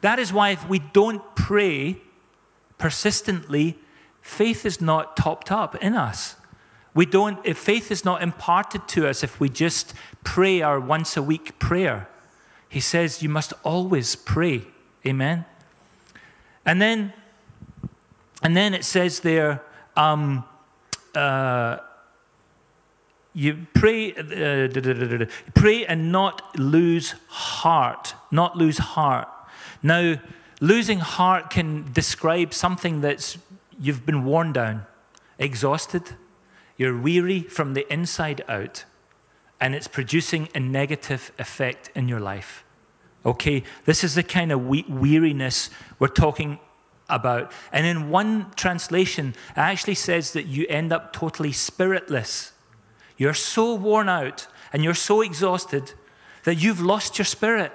That 0.00 0.18
is 0.18 0.32
why, 0.32 0.50
if 0.50 0.68
we 0.68 0.78
don't 0.78 1.22
pray 1.34 1.96
persistently, 2.78 3.76
faith 4.22 4.64
is 4.64 4.80
not 4.80 5.16
topped 5.16 5.50
up 5.50 5.74
in 5.76 5.94
us. 5.94 6.36
We 6.94 7.06
don't, 7.06 7.44
if 7.44 7.58
faith 7.58 7.90
is 7.90 8.04
not 8.04 8.22
imparted 8.22 8.86
to 8.88 9.08
us, 9.08 9.24
if 9.24 9.40
we 9.40 9.48
just 9.48 9.94
pray 10.24 10.62
our 10.62 10.78
once 10.78 11.16
a 11.16 11.22
week 11.22 11.58
prayer, 11.58 12.08
he 12.68 12.80
says 12.80 13.22
you 13.22 13.28
must 13.28 13.52
always 13.62 14.16
pray. 14.16 14.62
Amen. 15.06 15.44
And 16.66 16.80
then, 16.82 17.12
and 18.42 18.56
then 18.56 18.74
it 18.74 18.84
says 18.84 19.20
there, 19.20 19.62
um, 19.96 20.44
uh, 21.14 21.78
you 23.34 23.66
pray, 23.74 24.12
uh, 24.14 25.26
pray 25.54 25.86
and 25.86 26.12
not 26.12 26.58
lose 26.58 27.14
heart, 27.28 28.14
not 28.30 28.56
lose 28.56 28.78
heart. 28.78 29.28
Now, 29.82 30.16
Losing 30.60 30.98
heart 30.98 31.50
can 31.50 31.92
describe 31.92 32.52
something 32.52 33.00
that's 33.00 33.38
you've 33.78 34.04
been 34.04 34.24
worn 34.24 34.52
down, 34.52 34.86
exhausted, 35.38 36.02
you're 36.76 36.98
weary 36.98 37.42
from 37.42 37.74
the 37.74 37.90
inside 37.92 38.42
out, 38.48 38.84
and 39.60 39.74
it's 39.74 39.88
producing 39.88 40.48
a 40.54 40.60
negative 40.60 41.32
effect 41.38 41.90
in 41.94 42.08
your 42.08 42.20
life. 42.20 42.64
Okay, 43.26 43.64
this 43.84 44.04
is 44.04 44.14
the 44.14 44.22
kind 44.22 44.52
of 44.52 44.66
we- 44.66 44.86
weariness 44.88 45.70
we're 45.98 46.08
talking 46.08 46.58
about. 47.08 47.52
And 47.72 47.86
in 47.86 48.10
one 48.10 48.50
translation, 48.54 49.34
it 49.50 49.58
actually 49.58 49.94
says 49.94 50.32
that 50.32 50.46
you 50.46 50.66
end 50.68 50.92
up 50.92 51.12
totally 51.12 51.52
spiritless. 51.52 52.52
You're 53.16 53.34
so 53.34 53.74
worn 53.74 54.08
out 54.08 54.46
and 54.72 54.84
you're 54.84 54.94
so 54.94 55.22
exhausted 55.22 55.92
that 56.44 56.56
you've 56.56 56.80
lost 56.80 57.18
your 57.18 57.24
spirit. 57.24 57.72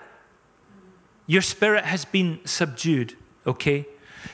Your 1.28 1.42
spirit 1.42 1.84
has 1.86 2.06
been 2.06 2.40
subdued, 2.46 3.16
okay? 3.46 3.86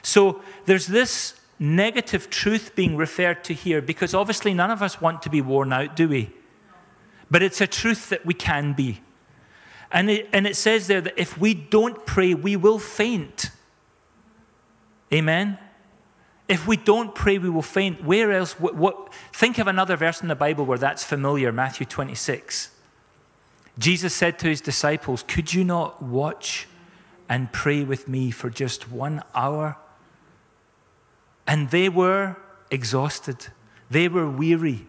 So 0.02 0.42
there's 0.66 0.88
this 0.88 1.40
negative 1.58 2.30
truth 2.30 2.76
being 2.76 2.96
referred 2.96 3.44
to 3.46 3.54
here 3.54 3.82
because 3.82 4.14
obviously 4.14 4.54
none 4.54 4.72
of 4.72 4.82
us 4.82 5.02
want 5.02 5.22
to 5.24 5.30
be 5.30 5.42
worn 5.42 5.74
out, 5.74 5.96
do 5.96 6.08
we? 6.08 6.32
But 7.32 7.44
it's 7.44 7.62
a 7.62 7.68
truth 7.68 8.10
that 8.10 8.26
we 8.26 8.34
can 8.34 8.74
be. 8.74 9.02
And 9.92 10.10
it, 10.10 10.30
and 10.34 10.46
it 10.46 10.56
says 10.56 10.88
there 10.88 11.02
that 11.02 11.20
if 11.20 11.38
we 11.38 11.54
don't 11.54 12.06
pray, 12.06 12.34
we 12.34 12.56
will 12.56 12.80
faint. 12.80 13.52
Amen? 15.12 15.58
If 16.48 16.68
we 16.68 16.78
don't 16.78 17.14
pray, 17.14 17.38
we 17.38 17.50
will 17.50 17.62
faint. 17.62 18.04
Where 18.04 18.32
else? 18.32 18.60
What, 18.60 18.76
what, 18.76 19.14
think 19.34 19.58
of 19.58 19.68
another 19.68 19.96
verse 19.96 20.22
in 20.22 20.28
the 20.28 20.36
Bible 20.36 20.66
where 20.66 20.78
that's 20.78 21.04
familiar 21.04 21.52
Matthew 21.52 21.86
26. 21.86 22.72
Jesus 23.78 24.14
said 24.14 24.38
to 24.40 24.48
his 24.48 24.62
disciples, 24.62 25.24
Could 25.24 25.54
you 25.54 25.64
not 25.64 26.02
watch 26.02 26.68
and 27.28 27.52
pray 27.52 27.84
with 27.84 28.08
me 28.08 28.32
for 28.32 28.50
just 28.50 28.92
one 28.92 29.22
hour? 29.34 29.78
And 31.48 31.70
they 31.70 31.90
were 31.90 32.36
exhausted, 32.70 33.48
they 33.90 34.08
were 34.08 34.30
weary. 34.30 34.88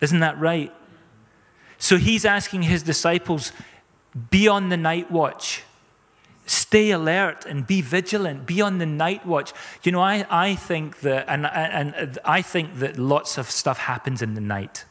Isn't 0.00 0.20
that 0.20 0.38
right? 0.38 0.72
So 1.80 1.96
he's 1.96 2.24
asking 2.24 2.62
his 2.62 2.84
disciples, 2.84 3.52
Be 4.30 4.46
on 4.46 4.68
the 4.68 4.76
night 4.76 5.10
watch. 5.10 5.64
Stay 6.46 6.90
alert 6.90 7.46
and 7.46 7.66
be 7.66 7.80
vigilant. 7.80 8.44
Be 8.46 8.60
on 8.60 8.78
the 8.78 8.86
night 8.86 9.24
watch. 9.24 9.52
You 9.82 9.92
know, 9.92 10.00
I, 10.00 10.26
I 10.28 10.54
think 10.56 11.00
that, 11.00 11.24
and, 11.28 11.46
and 11.46 12.18
I 12.24 12.42
think 12.42 12.80
that 12.80 12.98
lots 12.98 13.38
of 13.38 13.50
stuff 13.50 13.78
happens 13.78 14.20
in 14.20 14.34
the 14.34 14.40
night. 14.40 14.84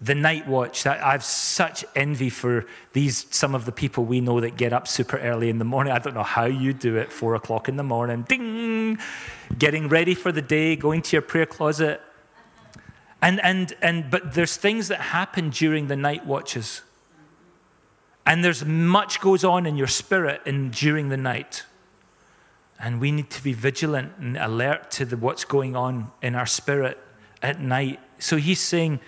The 0.00 0.14
night 0.14 0.48
watch. 0.48 0.86
I 0.86 1.12
have 1.12 1.24
such 1.24 1.84
envy 1.94 2.28
for 2.30 2.66
these 2.94 3.26
some 3.30 3.54
of 3.54 3.64
the 3.64 3.72
people 3.72 4.04
we 4.04 4.20
know 4.20 4.40
that 4.40 4.56
get 4.56 4.72
up 4.72 4.88
super 4.88 5.18
early 5.18 5.50
in 5.50 5.58
the 5.58 5.64
morning. 5.64 5.92
I 5.92 5.98
don't 5.98 6.14
know 6.14 6.22
how 6.22 6.46
you 6.46 6.72
do 6.72 6.96
it. 6.96 7.12
Four 7.12 7.36
o'clock 7.36 7.68
in 7.68 7.76
the 7.76 7.84
morning, 7.84 8.22
ding, 8.22 8.98
getting 9.56 9.88
ready 9.88 10.14
for 10.14 10.32
the 10.32 10.42
day, 10.42 10.74
going 10.74 11.00
to 11.02 11.16
your 11.16 11.22
prayer 11.22 11.46
closet, 11.46 12.02
and 13.24 13.40
and 13.40 13.74
and. 13.82 14.10
But 14.10 14.34
there's 14.34 14.56
things 14.56 14.88
that 14.88 15.00
happen 15.00 15.50
during 15.50 15.88
the 15.88 15.96
night 15.96 16.26
watches. 16.26 16.82
And 18.26 18.42
there's 18.42 18.64
much 18.64 19.20
goes 19.20 19.44
on 19.44 19.66
in 19.66 19.76
your 19.76 19.86
spirit 19.86 20.40
in, 20.46 20.70
during 20.70 21.08
the 21.10 21.16
night. 21.16 21.64
And 22.78 23.00
we 23.00 23.10
need 23.10 23.30
to 23.30 23.44
be 23.44 23.52
vigilant 23.52 24.12
and 24.18 24.36
alert 24.36 24.90
to 24.92 25.04
the, 25.04 25.16
what's 25.16 25.44
going 25.44 25.76
on 25.76 26.10
in 26.22 26.34
our 26.34 26.46
spirit 26.46 26.98
at 27.42 27.60
night. 27.60 28.00
So 28.18 28.36
he's 28.36 28.60
saying, 28.60 29.00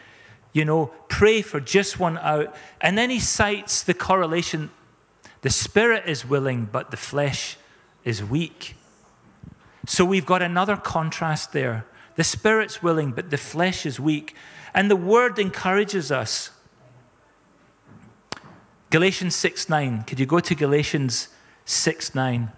you 0.52 0.66
know, 0.66 0.86
pray 1.08 1.40
for 1.40 1.60
just 1.60 1.98
one 1.98 2.18
out. 2.18 2.54
And 2.80 2.98
then 2.98 3.08
he 3.08 3.18
cites 3.20 3.82
the 3.82 3.94
correlation 3.94 4.70
the 5.46 5.50
spirit 5.50 6.08
is 6.08 6.26
willing, 6.26 6.64
but 6.64 6.90
the 6.90 6.96
flesh 6.96 7.56
is 8.04 8.20
weak. 8.20 8.74
So 9.86 10.04
we've 10.04 10.26
got 10.26 10.42
another 10.42 10.76
contrast 10.76 11.52
there. 11.52 11.86
The 12.16 12.24
spirit's 12.24 12.82
willing, 12.82 13.12
but 13.12 13.30
the 13.30 13.36
flesh 13.36 13.86
is 13.86 14.00
weak. 14.00 14.34
And 14.74 14.90
the 14.90 14.96
word 14.96 15.38
encourages 15.38 16.10
us 16.10 16.50
Galatians 18.90 19.34
6 19.34 19.68
9. 19.68 20.04
Could 20.04 20.20
you 20.20 20.26
go 20.26 20.40
to 20.40 20.54
Galatians 20.54 21.28
6 21.64 22.14
9? 22.14 22.50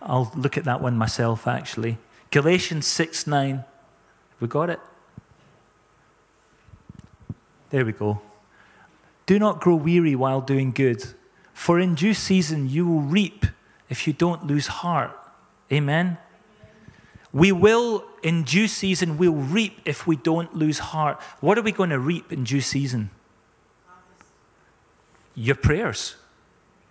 I'll 0.00 0.32
look 0.34 0.58
at 0.58 0.64
that 0.64 0.80
one 0.80 0.96
myself, 0.96 1.46
actually. 1.46 1.98
Galatians 2.30 2.86
6 2.86 3.26
9. 3.26 3.64
We 4.40 4.48
got 4.48 4.70
it? 4.70 4.80
There 7.70 7.84
we 7.84 7.92
go. 7.92 8.20
Do 9.26 9.38
not 9.38 9.60
grow 9.60 9.76
weary 9.76 10.14
while 10.14 10.40
doing 10.40 10.72
good, 10.72 11.04
for 11.54 11.78
in 11.78 11.94
due 11.94 12.14
season 12.14 12.68
you 12.68 12.86
will 12.86 13.00
reap 13.00 13.46
if 13.88 14.06
you 14.06 14.12
don't 14.12 14.46
lose 14.46 14.66
heart. 14.66 15.16
Amen. 15.70 16.18
We 17.32 17.50
will, 17.50 18.04
in 18.22 18.42
due 18.42 18.68
season, 18.68 19.16
we'll 19.16 19.32
reap 19.32 19.80
if 19.84 20.06
we 20.06 20.16
don't 20.16 20.54
lose 20.54 20.78
heart. 20.78 21.20
What 21.40 21.56
are 21.58 21.62
we 21.62 21.72
going 21.72 21.90
to 21.90 21.98
reap 21.98 22.32
in 22.32 22.44
due 22.44 22.60
season? 22.60 23.10
your 25.34 25.56
prayers, 25.56 26.16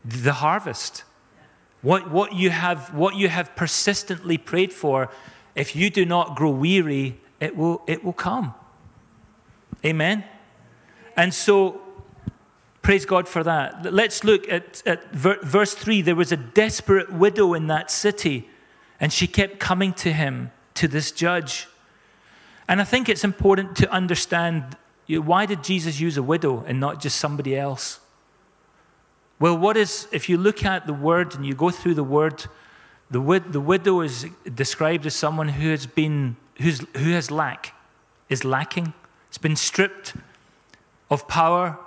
the 0.04 0.34
harvest. 0.34 1.04
What, 1.82 2.12
what, 2.12 2.34
you 2.34 2.50
have, 2.50 2.94
what 2.94 3.16
you 3.16 3.28
have 3.30 3.56
persistently 3.56 4.38
prayed 4.38 4.74
for, 4.74 5.10
if 5.56 5.76
you 5.76 5.90
do 5.90 6.06
not 6.06 6.36
grow 6.36 6.52
weary, 6.52 7.20
it 7.40 7.56
will, 7.56 7.82
it 7.88 8.04
will 8.04 8.14
come. 8.14 8.54
Amen? 9.84 10.24
And 11.18 11.34
so, 11.34 11.82
praise 12.82 13.06
God 13.06 13.28
for 13.28 13.44
that. 13.44 13.92
Let's 13.92 14.24
look 14.24 14.48
at, 14.48 14.84
at 14.86 15.12
verse 15.12 15.74
3. 15.74 16.04
There 16.04 16.16
was 16.16 16.32
a 16.32 16.38
desperate 16.38 17.12
widow 17.12 17.54
in 17.54 17.68
that 17.68 17.90
city, 17.90 18.48
and 19.02 19.12
she 19.12 19.28
kept 19.28 19.60
coming 19.60 19.92
to 19.94 20.14
him, 20.14 20.52
to 20.76 20.88
this 20.88 21.12
judge. 21.12 21.68
And 22.68 22.80
I 22.80 22.86
think 22.86 23.10
it's 23.10 23.26
important 23.26 23.76
to 23.78 23.92
understand 23.92 24.78
why 25.08 25.46
did 25.46 25.64
Jesus 25.64 26.00
use 26.00 26.16
a 26.16 26.24
widow 26.24 26.64
and 26.66 26.80
not 26.80 27.02
just 27.02 27.18
somebody 27.18 27.58
else? 27.58 28.00
Well, 29.40 29.58
what 29.58 29.76
is, 29.76 30.08
if 30.12 30.30
you 30.30 30.38
look 30.38 30.64
at 30.64 30.86
the 30.86 30.94
word 30.94 31.36
and 31.36 31.46
you 31.46 31.56
go 31.56 31.72
through 31.72 31.96
the 31.96 32.04
word, 32.04 32.46
the, 33.10 33.20
wid- 33.20 33.52
the 33.52 33.60
widow 33.60 34.02
is 34.02 34.28
described 34.54 35.06
as 35.08 35.16
someone 35.16 35.50
who 35.50 35.72
has 35.72 35.88
been, 35.88 36.38
who's, 36.62 36.86
who 36.96 37.10
has 37.12 37.32
lack, 37.32 37.74
is 38.30 38.46
lacking. 38.46 38.94
It's 39.28 39.40
been 39.40 39.56
stripped 39.56 40.14
of 41.10 41.28
power. 41.28 41.78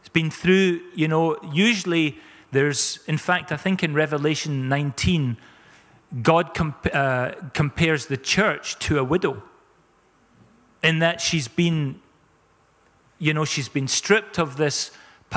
It's 0.00 0.08
been 0.08 0.30
through, 0.30 0.80
you 0.94 1.06
know, 1.06 1.36
usually 1.52 2.18
there's, 2.50 3.00
in 3.06 3.18
fact, 3.18 3.52
I 3.52 3.56
think 3.56 3.84
in 3.84 3.94
Revelation 3.94 4.68
19, 4.68 5.36
God 6.22 6.54
comp- 6.54 6.88
uh, 6.92 7.32
compares 7.52 8.06
the 8.06 8.16
church 8.16 8.78
to 8.80 8.98
a 8.98 9.04
widow 9.04 9.42
in 10.82 10.98
that 11.00 11.20
she's 11.20 11.48
been, 11.48 12.00
you 13.18 13.32
know, 13.34 13.44
she's 13.44 13.68
been 13.68 13.88
stripped 13.88 14.38
of 14.38 14.56
this, 14.56 14.90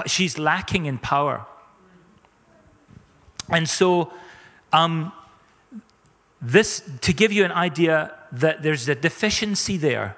she's 0.06 0.38
lacking 0.38 0.86
in 0.86 0.98
power. 0.98 1.46
And 3.50 3.68
so, 3.68 4.12
um, 4.74 5.14
this, 6.42 6.84
to 7.02 7.14
give 7.14 7.32
you 7.32 7.46
an 7.46 7.52
idea 7.52 8.14
that 8.32 8.62
there's 8.62 8.88
a 8.90 8.96
deficiency 8.96 9.78
there, 9.78 10.18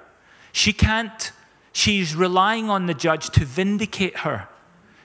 she 0.52 0.72
can't, 0.72 1.32
she's 1.72 2.14
relying 2.14 2.68
on 2.68 2.86
the 2.86 2.94
judge 2.94 3.30
to 3.30 3.44
vindicate 3.44 4.18
her. 4.18 4.48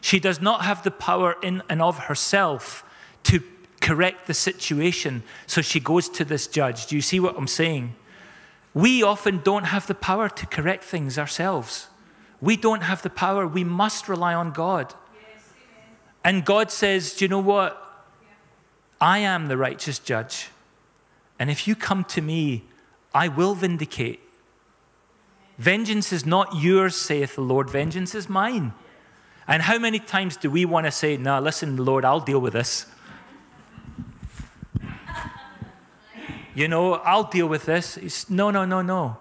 She 0.01 0.19
does 0.19 0.41
not 0.41 0.65
have 0.65 0.83
the 0.83 0.91
power 0.91 1.35
in 1.41 1.61
and 1.69 1.81
of 1.81 1.99
herself 1.99 2.83
to 3.23 3.41
correct 3.85 4.25
the 4.25 4.33
situation, 4.33 5.21
so 5.45 5.61
she 5.61 5.79
goes 5.79 6.09
to 6.09 6.25
this 6.25 6.47
judge. 6.47 6.87
Do 6.87 6.95
you 6.95 7.03
see 7.03 7.19
what 7.19 7.37
I'm 7.37 7.47
saying? 7.47 7.93
We 8.73 9.03
often 9.03 9.41
don't 9.43 9.65
have 9.65 9.85
the 9.85 9.93
power 9.93 10.27
to 10.27 10.45
correct 10.47 10.83
things 10.83 11.19
ourselves. 11.19 11.87
We 12.41 12.57
don't 12.57 12.81
have 12.81 13.03
the 13.03 13.11
power. 13.11 13.45
We 13.45 13.63
must 13.63 14.09
rely 14.09 14.33
on 14.33 14.51
God. 14.53 14.91
Yes, 15.13 15.43
and 16.23 16.43
God 16.43 16.71
says, 16.71 17.13
Do 17.13 17.25
you 17.25 17.29
know 17.29 17.39
what? 17.39 17.79
I 18.99 19.19
am 19.19 19.49
the 19.49 19.57
righteous 19.57 19.99
judge. 19.99 20.49
And 21.37 21.51
if 21.51 21.67
you 21.67 21.75
come 21.75 22.05
to 22.05 22.21
me, 22.21 22.63
I 23.13 23.27
will 23.27 23.53
vindicate. 23.53 24.19
Vengeance 25.59 26.11
is 26.11 26.25
not 26.25 26.55
yours, 26.55 26.95
saith 26.95 27.35
the 27.35 27.41
Lord, 27.41 27.69
vengeance 27.69 28.15
is 28.15 28.27
mine. 28.27 28.73
And 29.47 29.61
how 29.61 29.77
many 29.77 29.99
times 29.99 30.37
do 30.37 30.49
we 30.49 30.65
want 30.65 30.87
to 30.87 30.91
say, 30.91 31.17
No, 31.17 31.39
listen, 31.39 31.77
Lord, 31.77 32.03
I'll 32.03 32.19
deal 32.19 32.41
with 32.41 32.53
this? 32.53 32.87
You 36.55 36.67
know, 36.67 36.93
I'll 36.95 37.25
deal 37.25 37.47
with 37.47 37.65
this. 37.65 37.97
It's, 37.97 38.29
no, 38.29 38.49
no, 38.49 38.65
no, 38.65 38.81
no. 38.81 39.17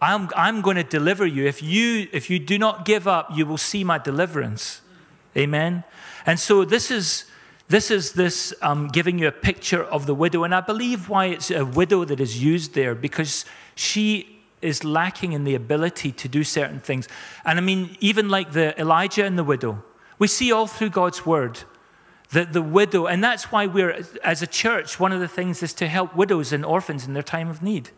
I'm, 0.00 0.28
I'm 0.36 0.60
going 0.60 0.76
to 0.76 0.84
deliver 0.84 1.26
you. 1.26 1.46
If, 1.46 1.62
you. 1.62 2.06
if 2.12 2.30
you 2.30 2.38
do 2.38 2.58
not 2.58 2.84
give 2.84 3.08
up, 3.08 3.30
you 3.34 3.46
will 3.46 3.58
see 3.58 3.82
my 3.82 3.98
deliverance. 3.98 4.82
Amen. 5.36 5.82
And 6.26 6.38
so 6.38 6.64
this 6.64 6.90
is 6.90 7.24
this 7.68 7.90
is 7.90 8.12
this 8.12 8.54
um, 8.62 8.88
giving 8.88 9.18
you 9.18 9.28
a 9.28 9.32
picture 9.32 9.84
of 9.84 10.06
the 10.06 10.14
widow, 10.14 10.44
and 10.44 10.54
I 10.54 10.62
believe 10.62 11.10
why 11.10 11.26
it's 11.26 11.50
a 11.50 11.66
widow 11.66 12.06
that 12.06 12.18
is 12.18 12.42
used 12.42 12.72
there 12.72 12.94
because 12.94 13.44
she 13.74 14.40
is 14.62 14.84
lacking 14.84 15.32
in 15.32 15.44
the 15.44 15.54
ability 15.54 16.12
to 16.12 16.28
do 16.28 16.44
certain 16.44 16.80
things. 16.80 17.08
And 17.44 17.58
I 17.58 17.60
mean, 17.60 17.96
even 18.00 18.30
like 18.30 18.52
the 18.52 18.78
Elijah 18.80 19.24
and 19.26 19.38
the 19.38 19.44
widow, 19.44 19.84
we 20.18 20.28
see 20.28 20.50
all 20.50 20.66
through 20.66 20.90
God's 20.90 21.26
word 21.26 21.60
The, 22.30 22.44
the 22.44 22.62
widow, 22.62 23.06
and 23.06 23.24
that's 23.24 23.50
why 23.50 23.66
we're, 23.66 24.04
as 24.22 24.42
a 24.42 24.46
church, 24.46 25.00
one 25.00 25.12
of 25.12 25.20
the 25.20 25.28
things 25.28 25.62
is 25.62 25.72
to 25.74 25.88
help 25.88 26.14
widows 26.14 26.52
and 26.52 26.64
orphans 26.64 27.06
in 27.06 27.14
their 27.14 27.22
time 27.22 27.48
of 27.48 27.62
need. 27.62 27.90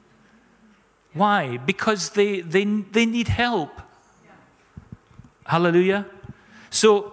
Why? 1.13 1.57
Because 1.57 2.11
they, 2.11 2.41
they, 2.41 2.65
they 2.65 3.07
need 3.07 3.27
help. 3.27 3.83
Hallelujah. 5.47 6.07
So, 6.71 7.13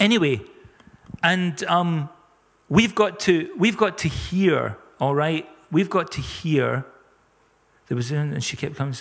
anyway, 0.00 0.40
and 1.22 1.62
um, 1.64 2.08
we've 2.68 2.94
got 2.94 3.20
to 3.20 3.50
we've 3.58 3.76
got 3.76 3.98
to 3.98 4.08
hear. 4.08 4.78
All 4.98 5.14
right, 5.14 5.46
we've 5.70 5.90
got 5.90 6.10
to 6.12 6.22
hear. 6.22 6.86
There 7.88 7.96
was, 7.96 8.10
and 8.10 8.42
she 8.42 8.56
kept 8.56 8.76
coming. 8.76 8.94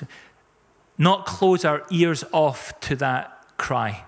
Not 0.98 1.26
close 1.26 1.64
our 1.64 1.86
ears 1.90 2.24
off 2.34 2.78
to 2.82 2.96
that 2.98 3.58
cry. 3.58 4.04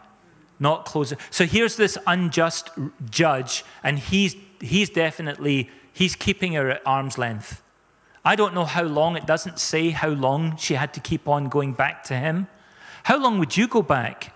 Not 0.59 0.85
close. 0.85 1.13
So 1.29 1.45
here's 1.45 1.75
this 1.75 1.97
unjust 2.07 2.69
judge, 3.09 3.63
and 3.83 3.99
he's 3.99 4.35
he's 4.59 4.89
definitely 4.89 5.69
he's 5.93 6.15
keeping 6.15 6.53
her 6.53 6.69
at 6.69 6.81
arm's 6.85 7.17
length. 7.17 7.61
I 8.25 8.35
don't 8.35 8.53
know 8.53 8.65
how 8.65 8.83
long. 8.83 9.15
It 9.15 9.25
doesn't 9.25 9.59
say 9.59 9.91
how 9.91 10.09
long 10.09 10.57
she 10.57 10.73
had 10.73 10.93
to 10.95 10.99
keep 10.99 11.27
on 11.27 11.47
going 11.47 11.73
back 11.73 12.03
to 12.05 12.15
him. 12.15 12.47
How 13.03 13.17
long 13.17 13.39
would 13.39 13.55
you 13.55 13.67
go 13.67 13.81
back? 13.81 14.33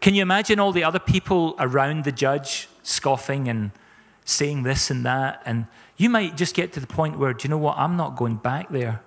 Can 0.00 0.14
you 0.14 0.22
imagine 0.22 0.58
all 0.58 0.72
the 0.72 0.84
other 0.84 0.98
people 0.98 1.54
around 1.58 2.04
the 2.04 2.12
judge 2.12 2.68
scoffing 2.82 3.48
and 3.48 3.70
saying 4.24 4.62
this 4.62 4.90
and 4.90 5.04
that? 5.04 5.42
And 5.44 5.66
you 5.96 6.08
might 6.08 6.36
just 6.36 6.54
get 6.54 6.72
to 6.72 6.80
the 6.80 6.86
point 6.86 7.18
where, 7.18 7.34
do 7.34 7.44
you 7.44 7.50
know 7.50 7.58
what? 7.58 7.76
I'm 7.76 7.96
not 7.96 8.16
going 8.16 8.36
back 8.36 8.70
there. 8.70 9.02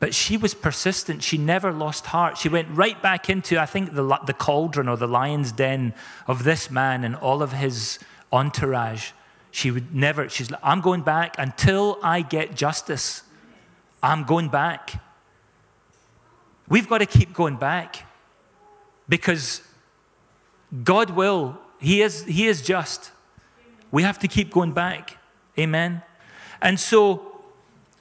But 0.00 0.14
she 0.14 0.38
was 0.38 0.54
persistent. 0.54 1.22
She 1.22 1.36
never 1.36 1.70
lost 1.70 2.06
heart. 2.06 2.38
She 2.38 2.48
went 2.48 2.68
right 2.70 3.00
back 3.00 3.28
into, 3.28 3.60
I 3.60 3.66
think, 3.66 3.94
the, 3.94 4.18
the 4.26 4.32
cauldron 4.32 4.88
or 4.88 4.96
the 4.96 5.06
lion's 5.06 5.52
den 5.52 5.94
of 6.26 6.42
this 6.42 6.70
man 6.70 7.04
and 7.04 7.14
all 7.14 7.42
of 7.42 7.52
his 7.52 7.98
entourage. 8.32 9.12
She 9.50 9.70
would 9.70 9.94
never, 9.94 10.28
she's 10.28 10.50
like, 10.50 10.60
I'm 10.64 10.80
going 10.80 11.02
back 11.02 11.34
until 11.38 11.98
I 12.02 12.22
get 12.22 12.54
justice. 12.56 13.22
I'm 14.02 14.24
going 14.24 14.48
back. 14.48 15.02
We've 16.68 16.88
got 16.88 16.98
to 16.98 17.06
keep 17.06 17.34
going 17.34 17.56
back 17.56 18.06
because 19.06 19.60
God 20.82 21.10
will. 21.10 21.58
He 21.78 22.00
is, 22.00 22.24
he 22.24 22.46
is 22.46 22.62
just. 22.62 23.10
We 23.90 24.02
have 24.04 24.18
to 24.20 24.28
keep 24.28 24.50
going 24.50 24.72
back. 24.72 25.18
Amen. 25.58 26.00
And 26.62 26.80
so 26.80 27.29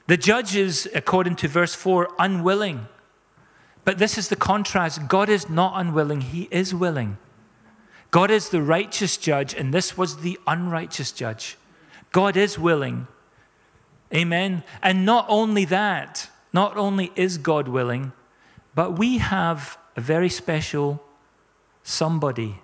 the 0.09 0.17
judge 0.17 0.55
is, 0.55 0.89
according 0.95 1.35
to 1.35 1.47
verse 1.47 1.75
4, 1.75 2.09
unwilling. 2.17 2.87
But 3.85 3.99
this 3.99 4.17
is 4.17 4.27
the 4.29 4.35
contrast 4.35 5.07
God 5.07 5.29
is 5.29 5.51
not 5.51 5.73
unwilling, 5.75 6.21
He 6.21 6.47
is 6.49 6.73
willing. 6.73 7.19
God 8.09 8.31
is 8.31 8.49
the 8.49 8.63
righteous 8.63 9.17
judge, 9.17 9.53
and 9.53 9.71
this 9.71 9.95
was 9.95 10.21
the 10.21 10.39
unrighteous 10.47 11.11
judge. 11.11 11.59
God 12.11 12.35
is 12.35 12.57
willing. 12.57 13.05
Amen. 14.11 14.63
And 14.81 15.05
not 15.05 15.27
only 15.29 15.65
that, 15.65 16.27
not 16.51 16.75
only 16.75 17.11
is 17.15 17.37
God 17.37 17.67
willing, 17.67 18.11
but 18.73 18.97
we 18.97 19.19
have 19.19 19.77
a 19.95 20.01
very 20.01 20.29
special 20.29 21.03
somebody 21.83 22.63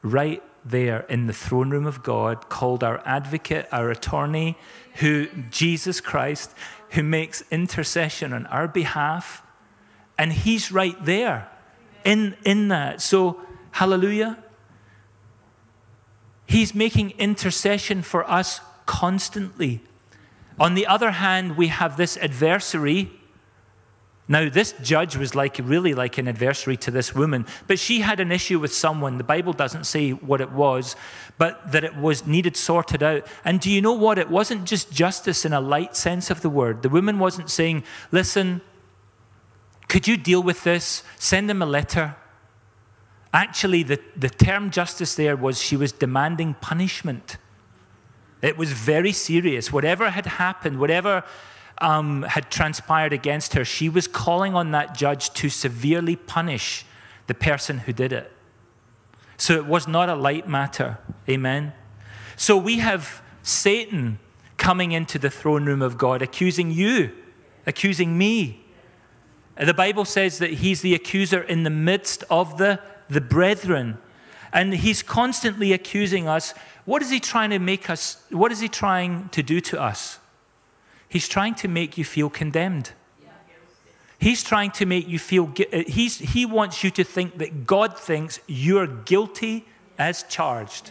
right 0.00 0.44
there 0.70 1.00
in 1.08 1.26
the 1.26 1.32
throne 1.32 1.70
room 1.70 1.86
of 1.86 2.02
God 2.02 2.48
called 2.48 2.84
our 2.84 3.02
advocate, 3.04 3.68
our 3.72 3.90
attorney, 3.90 4.56
who 4.96 5.26
Jesus 5.50 6.00
Christ, 6.00 6.54
who 6.90 7.02
makes 7.02 7.42
intercession 7.50 8.32
on 8.32 8.46
our 8.46 8.68
behalf. 8.68 9.42
And 10.16 10.32
he's 10.32 10.72
right 10.72 10.96
there 11.04 11.48
in, 12.04 12.36
in 12.44 12.68
that. 12.68 13.00
So, 13.00 13.40
hallelujah. 13.72 14.42
He's 16.46 16.74
making 16.74 17.10
intercession 17.18 18.02
for 18.02 18.28
us 18.28 18.60
constantly. 18.86 19.80
On 20.58 20.74
the 20.74 20.86
other 20.86 21.12
hand, 21.12 21.56
we 21.56 21.68
have 21.68 21.96
this 21.96 22.16
adversary 22.16 23.17
now, 24.30 24.50
this 24.50 24.74
judge 24.82 25.16
was 25.16 25.34
like 25.34 25.58
really 25.62 25.94
like 25.94 26.18
an 26.18 26.28
adversary 26.28 26.76
to 26.78 26.90
this 26.90 27.14
woman, 27.14 27.46
but 27.66 27.78
she 27.78 28.00
had 28.00 28.20
an 28.20 28.30
issue 28.30 28.58
with 28.58 28.74
someone. 28.74 29.16
The 29.16 29.24
Bible 29.24 29.54
doesn't 29.54 29.84
say 29.84 30.10
what 30.10 30.42
it 30.42 30.52
was, 30.52 30.96
but 31.38 31.72
that 31.72 31.82
it 31.82 31.96
was 31.96 32.26
needed 32.26 32.54
sorted 32.54 33.02
out. 33.02 33.26
And 33.46 33.58
do 33.58 33.70
you 33.70 33.80
know 33.80 33.94
what? 33.94 34.18
It 34.18 34.28
wasn't 34.28 34.66
just 34.66 34.92
justice 34.92 35.46
in 35.46 35.54
a 35.54 35.62
light 35.62 35.96
sense 35.96 36.30
of 36.30 36.42
the 36.42 36.50
word. 36.50 36.82
The 36.82 36.90
woman 36.90 37.18
wasn't 37.18 37.48
saying, 37.48 37.84
Listen, 38.12 38.60
could 39.88 40.06
you 40.06 40.18
deal 40.18 40.42
with 40.42 40.62
this? 40.62 41.02
Send 41.18 41.50
him 41.50 41.62
a 41.62 41.66
letter. 41.66 42.14
Actually, 43.32 43.82
the, 43.82 43.98
the 44.14 44.28
term 44.28 44.70
justice 44.70 45.14
there 45.14 45.36
was 45.36 45.58
she 45.58 45.76
was 45.76 45.90
demanding 45.90 46.52
punishment. 46.60 47.38
It 48.42 48.58
was 48.58 48.72
very 48.72 49.12
serious. 49.12 49.72
Whatever 49.72 50.10
had 50.10 50.26
happened, 50.26 50.78
whatever 50.78 51.24
um, 51.80 52.22
had 52.22 52.50
transpired 52.50 53.12
against 53.12 53.54
her, 53.54 53.64
she 53.64 53.88
was 53.88 54.06
calling 54.06 54.54
on 54.54 54.72
that 54.72 54.96
judge 54.96 55.30
to 55.34 55.48
severely 55.48 56.16
punish 56.16 56.84
the 57.26 57.34
person 57.34 57.78
who 57.78 57.92
did 57.92 58.12
it. 58.12 58.32
So 59.36 59.54
it 59.54 59.66
was 59.66 59.86
not 59.86 60.08
a 60.08 60.14
light 60.14 60.48
matter. 60.48 60.98
Amen. 61.28 61.72
So 62.36 62.56
we 62.56 62.78
have 62.78 63.22
Satan 63.42 64.18
coming 64.56 64.92
into 64.92 65.18
the 65.18 65.30
throne 65.30 65.64
room 65.64 65.82
of 65.82 65.96
God, 65.96 66.22
accusing 66.22 66.70
you, 66.72 67.12
accusing 67.66 68.18
me. 68.18 68.64
The 69.56 69.74
Bible 69.74 70.04
says 70.04 70.38
that 70.38 70.54
he's 70.54 70.82
the 70.82 70.94
accuser 70.94 71.40
in 71.40 71.62
the 71.62 71.70
midst 71.70 72.24
of 72.30 72.58
the, 72.58 72.80
the 73.08 73.20
brethren. 73.20 73.98
And 74.52 74.74
he's 74.74 75.02
constantly 75.02 75.72
accusing 75.72 76.26
us. 76.28 76.54
What 76.84 77.02
is 77.02 77.10
he 77.10 77.20
trying 77.20 77.50
to 77.50 77.58
make 77.58 77.90
us? 77.90 78.22
What 78.30 78.50
is 78.50 78.60
he 78.60 78.68
trying 78.68 79.28
to 79.30 79.42
do 79.42 79.60
to 79.60 79.80
us? 79.80 80.17
He's 81.08 81.28
trying 81.28 81.54
to 81.56 81.68
make 81.68 81.96
you 81.96 82.04
feel 82.04 82.28
condemned. 82.28 82.92
He's 84.18 84.42
trying 84.42 84.72
to 84.72 84.86
make 84.86 85.08
you 85.08 85.18
feel, 85.18 85.52
uh, 85.72 85.84
he's, 85.86 86.18
he 86.18 86.44
wants 86.44 86.82
you 86.82 86.90
to 86.90 87.04
think 87.04 87.38
that 87.38 87.66
God 87.66 87.96
thinks 87.96 88.40
you're 88.48 88.86
guilty 88.86 89.64
as 89.96 90.24
charged. 90.24 90.90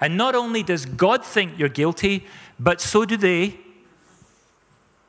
And 0.00 0.16
not 0.16 0.34
only 0.34 0.62
does 0.62 0.84
God 0.84 1.24
think 1.24 1.58
you're 1.58 1.70
guilty, 1.70 2.26
but 2.60 2.80
so 2.80 3.04
do 3.04 3.16
they. 3.16 3.58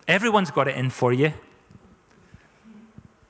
Everyone's 0.07 0.51
got 0.51 0.67
it 0.67 0.75
in 0.75 0.89
for 0.89 1.11
you. 1.11 1.33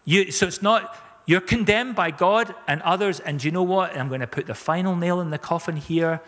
you 0.06 0.32
so 0.32 0.46
it's 0.46 0.62
not, 0.62 0.96
you're 1.26 1.42
condemned 1.42 1.96
by 1.96 2.12
God 2.12 2.54
and 2.68 2.84
others, 2.84 3.20
and 3.20 3.44
you 3.44 3.50
know 3.50 3.64
what? 3.64 3.98
I'm 3.98 4.10
going 4.10 4.22
to 4.22 4.28
put 4.28 4.46
the 4.46 4.54
final 4.54 4.96
nail 4.96 5.20
in 5.22 5.32
the 5.32 5.40
coffin 5.40 5.76
here. 5.76 6.22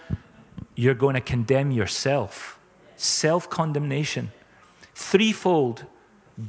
You're 0.75 0.95
going 0.95 1.13
to 1.13 1.21
condemn 1.21 1.69
yourself. 1.69 2.59
Self 2.97 3.49
condemnation 3.49 4.31
threefold 5.01 5.85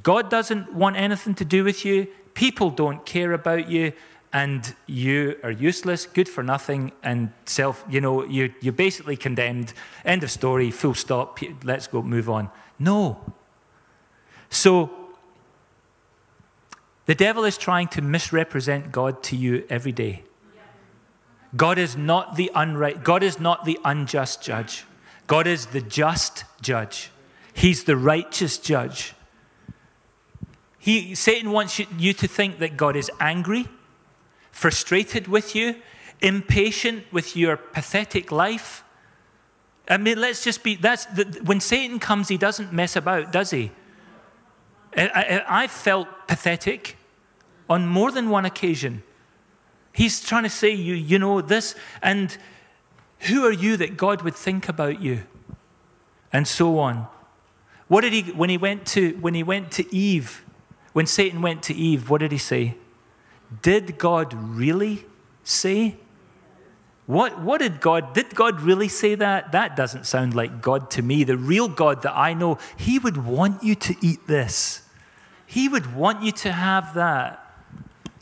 God 0.02 0.30
doesn't 0.30 0.72
want 0.72 0.96
anything 0.96 1.34
to 1.34 1.44
do 1.44 1.64
with 1.64 1.84
you, 1.84 2.06
people 2.34 2.70
don't 2.70 3.04
care 3.04 3.32
about 3.32 3.68
you, 3.68 3.92
and 4.32 4.74
you 4.86 5.36
are 5.42 5.50
useless, 5.50 6.06
good 6.06 6.28
for 6.28 6.42
nothing, 6.42 6.92
and 7.02 7.30
self, 7.44 7.84
you 7.90 8.00
know, 8.00 8.24
you, 8.24 8.54
you're 8.60 8.72
basically 8.72 9.16
condemned. 9.16 9.74
End 10.04 10.22
of 10.22 10.30
story, 10.30 10.70
full 10.70 10.94
stop, 10.94 11.38
let's 11.64 11.86
go, 11.86 12.02
move 12.02 12.30
on. 12.30 12.48
No. 12.78 13.20
So, 14.48 14.90
the 17.04 17.14
devil 17.14 17.44
is 17.44 17.58
trying 17.58 17.88
to 17.88 18.00
misrepresent 18.00 18.92
God 18.92 19.22
to 19.24 19.36
you 19.36 19.66
every 19.68 19.92
day. 19.92 20.22
God 21.54 21.76
is 21.76 21.96
not 21.96 22.36
the 22.36 22.50
unright, 22.54 23.04
God 23.04 23.22
is 23.22 23.38
not 23.38 23.66
the 23.66 23.78
unjust 23.84 24.42
judge. 24.42 24.84
God 25.26 25.46
is 25.46 25.66
the 25.66 25.80
just 25.80 26.44
judge. 26.62 27.11
He's 27.52 27.84
the 27.84 27.96
righteous 27.96 28.58
judge. 28.58 29.14
He, 30.78 31.14
Satan 31.14 31.52
wants 31.52 31.78
you, 31.78 32.12
to 32.12 32.26
think 32.26 32.58
that 32.58 32.76
God 32.76 32.96
is 32.96 33.10
angry, 33.20 33.68
frustrated 34.50 35.28
with 35.28 35.54
you, 35.54 35.76
impatient 36.20 37.04
with 37.12 37.36
your 37.36 37.56
pathetic 37.56 38.32
life. 38.32 38.82
I 39.88 39.96
mean, 39.96 40.20
let's 40.20 40.42
just 40.42 40.62
be, 40.62 40.74
that's, 40.74 41.06
the, 41.06 41.40
when 41.44 41.60
Satan 41.60 41.98
comes, 41.98 42.28
he 42.28 42.36
doesn't 42.36 42.72
mess 42.72 42.96
about, 42.96 43.30
does 43.32 43.50
he? 43.50 43.70
I, 44.96 45.42
I, 45.46 45.62
I 45.64 45.66
felt 45.68 46.08
pathetic 46.26 46.96
on 47.68 47.86
more 47.86 48.10
than 48.10 48.28
one 48.28 48.44
occasion. 48.44 49.02
He's 49.92 50.20
trying 50.20 50.44
to 50.44 50.50
say, 50.50 50.70
you, 50.70 50.94
you 50.94 51.18
know, 51.18 51.40
this, 51.42 51.74
and 52.02 52.36
who 53.20 53.44
are 53.46 53.52
you 53.52 53.76
that 53.76 53.96
God 53.96 54.22
would 54.22 54.34
think 54.34 54.68
about 54.68 55.00
you? 55.00 55.24
And 56.32 56.48
so 56.48 56.78
on. 56.78 57.06
What 57.92 58.00
did 58.00 58.14
he, 58.14 58.22
when 58.32 58.48
he 58.48 58.56
went 58.56 58.86
to, 58.86 59.10
when 59.20 59.34
he 59.34 59.42
went 59.42 59.70
to 59.72 59.94
Eve, 59.94 60.46
when 60.94 61.04
Satan 61.04 61.42
went 61.42 61.62
to 61.64 61.74
Eve, 61.74 62.08
what 62.08 62.22
did 62.22 62.32
he 62.32 62.38
say? 62.38 62.78
Did 63.60 63.98
God 63.98 64.32
really 64.32 65.04
say? 65.44 65.96
What, 67.04 67.42
what 67.42 67.58
did 67.58 67.82
God, 67.82 68.14
did 68.14 68.34
God 68.34 68.62
really 68.62 68.88
say 68.88 69.14
that? 69.16 69.52
That 69.52 69.76
doesn't 69.76 70.06
sound 70.06 70.32
like 70.32 70.62
God 70.62 70.90
to 70.92 71.02
me. 71.02 71.22
The 71.22 71.36
real 71.36 71.68
God 71.68 72.00
that 72.00 72.16
I 72.16 72.32
know, 72.32 72.56
he 72.78 72.98
would 72.98 73.26
want 73.26 73.62
you 73.62 73.74
to 73.74 73.94
eat 74.00 74.26
this. 74.26 74.88
He 75.44 75.68
would 75.68 75.94
want 75.94 76.22
you 76.22 76.32
to 76.32 76.50
have 76.50 76.94
that. 76.94 77.44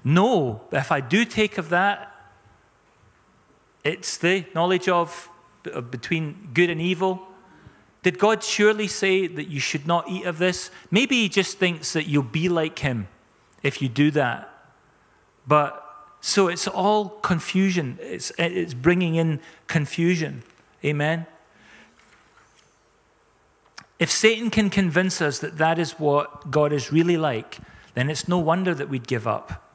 No, 0.03 0.63
if 0.73 0.91
I 0.91 1.01
do 1.01 1.25
take 1.25 1.59
of 1.59 1.69
that, 1.69 2.13
It's 3.85 4.19
the 4.19 4.47
knowledge 4.53 4.89
of, 4.89 5.29
of 5.73 5.93
between 5.93 6.51
good 6.53 6.71
and 6.71 6.81
evil. 6.81 7.30
Did 8.03 8.19
God 8.19 8.43
surely 8.43 8.89
say 8.89 9.27
that 9.27 9.49
you 9.49 9.61
should 9.61 9.87
not 9.87 10.09
eat 10.09 10.25
of 10.25 10.39
this? 10.39 10.71
Maybe 10.91 11.23
He 11.23 11.29
just 11.29 11.59
thinks 11.59 11.93
that 11.93 12.07
you'll 12.07 12.23
be 12.23 12.49
like 12.49 12.79
Him 12.79 13.09
if 13.63 13.83
you 13.83 13.89
do 13.89 14.11
that. 14.13 14.49
But 15.47 15.87
so 16.21 16.49
it's 16.49 16.67
all 16.67 17.09
confusion. 17.09 17.99
It's, 18.01 18.33
it's 18.39 18.75
bringing 18.75 19.17
in 19.17 19.41
confusion. 19.67 20.43
Amen. 20.85 21.27
If 23.99 24.11
Satan 24.11 24.49
can 24.49 24.71
convince 24.71 25.21
us 25.21 25.39
that 25.41 25.59
that 25.59 25.79
is 25.79 25.93
what 25.93 26.51
God 26.51 26.73
is 26.73 26.91
really 26.91 27.19
like, 27.19 27.59
then 27.95 28.09
it's 28.09 28.27
no 28.27 28.39
wonder 28.39 28.75
that 28.75 28.89
we'd 28.89 29.07
give 29.07 29.27
up. 29.27 29.67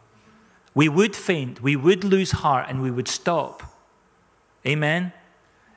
We 0.73 0.89
would 0.89 1.15
faint, 1.15 1.61
we 1.61 1.76
would 1.76 2.03
lose 2.03 2.32
heart, 2.32 2.65
and 2.67 2.82
we 2.82 2.91
would 2.91 3.07
stop. 3.07 3.63
Amen. 4.65 5.13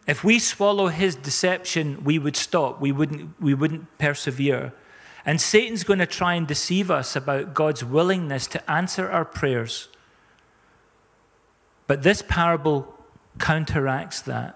If 0.09 0.24
we 0.24 0.38
swallow 0.38 0.88
his 0.88 1.14
deception, 1.14 2.02
we 2.02 2.18
would 2.18 2.34
stop. 2.34 2.80
We 2.80 2.92
wouldn't, 2.92 3.40
we 3.40 3.52
wouldn't 3.52 3.98
persevere. 3.98 4.72
And 5.26 5.38
Satan's 5.38 5.84
going 5.84 5.98
to 5.98 6.06
try 6.06 6.32
and 6.32 6.46
deceive 6.46 6.90
us 6.90 7.14
about 7.14 7.52
God's 7.52 7.84
willingness 7.84 8.46
to 8.48 8.70
answer 8.70 9.11
our 9.11 9.26
prayers. 9.26 9.88
But 11.86 12.02
this 12.02 12.22
parable 12.26 12.94
counteracts 13.38 14.22
that. 14.22 14.54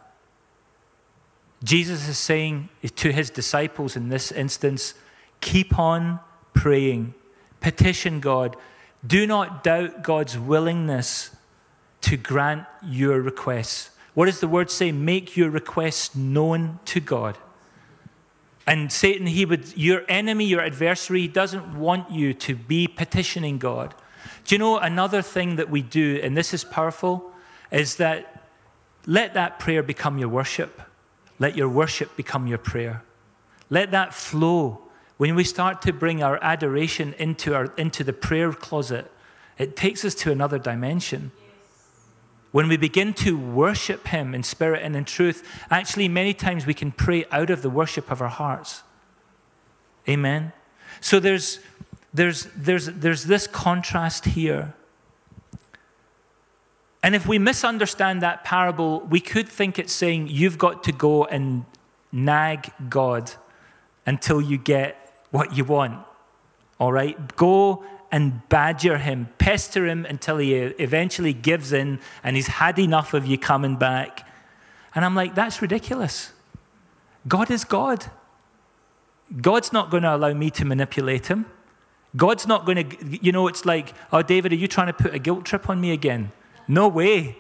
Jesus 1.62 2.08
is 2.08 2.18
saying 2.18 2.70
to 2.96 3.12
his 3.12 3.28
disciples 3.28 3.94
in 3.94 4.08
this 4.08 4.32
instance 4.32 4.94
keep 5.40 5.78
on 5.78 6.18
praying, 6.54 7.12
petition 7.60 8.20
God. 8.20 8.56
Do 9.06 9.26
not 9.26 9.62
doubt 9.62 10.02
God's 10.02 10.38
willingness 10.38 11.36
to 12.02 12.16
grant 12.16 12.64
your 12.82 13.20
requests. 13.20 13.90
What 14.14 14.26
does 14.26 14.40
the 14.40 14.48
word 14.48 14.70
say? 14.70 14.92
Make 14.92 15.36
your 15.36 15.50
requests 15.50 16.14
known 16.14 16.78
to 16.86 17.00
God. 17.00 17.38
And 18.66 18.92
Satan, 18.92 19.26
he 19.26 19.44
would, 19.44 19.76
your 19.76 20.02
enemy, 20.08 20.44
your 20.44 20.60
adversary, 20.60 21.26
doesn't 21.26 21.78
want 21.78 22.10
you 22.10 22.32
to 22.34 22.54
be 22.54 22.86
petitioning 22.86 23.58
God. 23.58 23.94
Do 24.44 24.54
you 24.54 24.58
know 24.58 24.78
another 24.78 25.22
thing 25.22 25.56
that 25.56 25.70
we 25.70 25.82
do, 25.82 26.20
and 26.22 26.36
this 26.36 26.54
is 26.54 26.62
powerful, 26.62 27.32
is 27.70 27.96
that 27.96 28.44
let 29.06 29.34
that 29.34 29.58
prayer 29.58 29.82
become 29.82 30.18
your 30.18 30.28
worship. 30.28 30.80
Let 31.38 31.56
your 31.56 31.68
worship 31.68 32.16
become 32.16 32.46
your 32.46 32.58
prayer. 32.58 33.02
Let 33.68 33.90
that 33.90 34.14
flow. 34.14 34.82
When 35.16 35.34
we 35.34 35.44
start 35.44 35.82
to 35.82 35.92
bring 35.92 36.22
our 36.22 36.38
adoration 36.42 37.14
into, 37.18 37.54
our, 37.54 37.72
into 37.76 38.04
the 38.04 38.12
prayer 38.12 38.52
closet, 38.52 39.10
it 39.58 39.76
takes 39.76 40.04
us 40.04 40.14
to 40.16 40.30
another 40.30 40.58
dimension. 40.58 41.32
When 42.52 42.68
we 42.68 42.76
begin 42.76 43.14
to 43.14 43.36
worship 43.36 44.08
Him 44.08 44.34
in 44.34 44.42
spirit 44.42 44.82
and 44.82 44.94
in 44.94 45.04
truth, 45.04 45.42
actually, 45.70 46.06
many 46.06 46.34
times 46.34 46.66
we 46.66 46.74
can 46.74 46.92
pray 46.92 47.24
out 47.32 47.50
of 47.50 47.62
the 47.62 47.70
worship 47.70 48.10
of 48.10 48.22
our 48.22 48.28
hearts. 48.28 48.82
Amen. 50.08 50.52
So 51.00 51.18
there's, 51.18 51.58
there's, 52.12 52.48
there's, 52.54 52.86
there's 52.86 53.24
this 53.24 53.46
contrast 53.46 54.26
here. 54.26 54.74
And 57.02 57.14
if 57.14 57.26
we 57.26 57.38
misunderstand 57.38 58.22
that 58.22 58.44
parable, 58.44 59.00
we 59.00 59.18
could 59.18 59.48
think 59.48 59.78
it's 59.78 59.92
saying 59.92 60.28
you've 60.28 60.58
got 60.58 60.84
to 60.84 60.92
go 60.92 61.24
and 61.24 61.64
nag 62.12 62.70
God 62.88 63.32
until 64.06 64.40
you 64.40 64.58
get 64.58 65.24
what 65.30 65.56
you 65.56 65.64
want. 65.64 65.98
All 66.78 66.92
right? 66.92 67.34
Go 67.36 67.84
and 68.12 68.46
badger 68.50 68.98
him, 68.98 69.28
pester 69.38 69.86
him 69.86 70.04
until 70.04 70.36
he 70.36 70.54
eventually 70.54 71.32
gives 71.32 71.72
in 71.72 71.98
and 72.22 72.36
he's 72.36 72.46
had 72.46 72.78
enough 72.78 73.14
of 73.14 73.24
you 73.26 73.38
coming 73.38 73.76
back. 73.76 74.28
And 74.94 75.04
I'm 75.04 75.14
like, 75.14 75.34
that's 75.34 75.62
ridiculous. 75.62 76.32
God 77.26 77.50
is 77.50 77.64
God. 77.64 78.10
God's 79.40 79.72
not 79.72 79.90
going 79.90 80.02
to 80.02 80.14
allow 80.14 80.34
me 80.34 80.50
to 80.50 80.66
manipulate 80.66 81.28
him. 81.28 81.46
God's 82.14 82.46
not 82.46 82.66
going 82.66 82.90
to, 82.90 83.18
you 83.24 83.32
know, 83.32 83.48
it's 83.48 83.64
like, 83.64 83.94
oh, 84.12 84.20
David, 84.20 84.52
are 84.52 84.56
you 84.56 84.68
trying 84.68 84.88
to 84.88 84.92
put 84.92 85.14
a 85.14 85.18
guilt 85.18 85.46
trip 85.46 85.70
on 85.70 85.80
me 85.80 85.92
again? 85.92 86.32
No 86.68 86.88
way. 86.88 87.38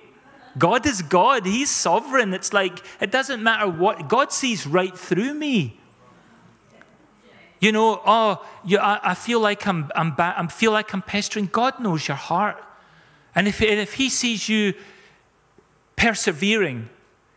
God 0.56 0.86
is 0.86 1.02
God. 1.02 1.44
He's 1.44 1.70
sovereign. 1.70 2.32
It's 2.32 2.54
like, 2.54 2.82
it 2.98 3.10
doesn't 3.10 3.42
matter 3.42 3.68
what, 3.68 4.08
God 4.08 4.32
sees 4.32 4.66
right 4.66 4.96
through 4.96 5.34
me. 5.34 5.78
You 7.62 7.70
know, 7.70 8.02
oh, 8.04 8.44
you, 8.64 8.78
I, 8.78 9.12
I, 9.12 9.14
feel 9.14 9.38
like 9.38 9.68
I'm, 9.68 9.88
I'm, 9.94 10.16
ba- 10.16 10.34
I 10.36 10.44
feel 10.48 10.72
like 10.72 10.92
I'm 10.92 11.00
pestering. 11.00 11.46
God 11.46 11.78
knows 11.78 12.08
your 12.08 12.16
heart. 12.16 12.60
And 13.36 13.46
if, 13.46 13.62
if 13.62 13.94
He 13.94 14.10
sees 14.10 14.48
you 14.48 14.74
persevering, 15.94 16.88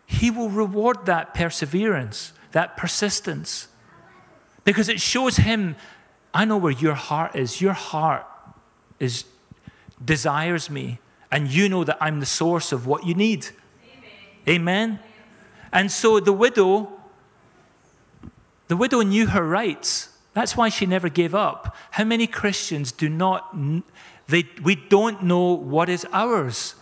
He 0.07 0.31
will 0.31 0.49
reward 0.49 1.05
that 1.05 1.35
perseverance, 1.35 2.33
that 2.53 2.75
persistence. 2.75 3.67
Because 4.63 4.89
it 4.89 4.99
shows 4.99 5.37
Him, 5.37 5.75
I 6.33 6.43
know 6.43 6.57
where 6.57 6.71
your 6.71 6.95
heart 6.95 7.35
is. 7.35 7.61
Your 7.61 7.73
heart 7.73 8.25
is, 8.99 9.25
desires 10.03 10.71
me. 10.71 10.97
And 11.31 11.49
you 11.49 11.69
know 11.69 11.83
that 11.83 11.99
I'm 12.01 12.19
the 12.19 12.25
source 12.25 12.71
of 12.71 12.87
what 12.87 13.05
you 13.05 13.13
need. 13.13 13.49
Amen. 14.47 14.61
Amen. 14.61 14.99
And 15.71 15.91
so 15.91 16.19
the 16.19 16.33
widow, 16.33 16.91
the 18.69 18.75
widow 18.75 19.01
knew 19.01 19.27
her 19.27 19.47
rights. 19.47 20.09
That's 20.35 20.57
why 20.57 20.67
she 20.67 20.85
never 20.85 21.07
gave 21.07 21.33
up. 21.33 21.75
How 21.91 22.03
many 22.03 22.27
Christians 22.27 22.91
do 22.91 23.07
not, 23.07 23.55
they, 24.27 24.43
we 24.61 24.75
don't 24.75 25.23
know 25.23 25.53
what 25.53 25.87
is 25.87 26.05
ours. 26.11 26.75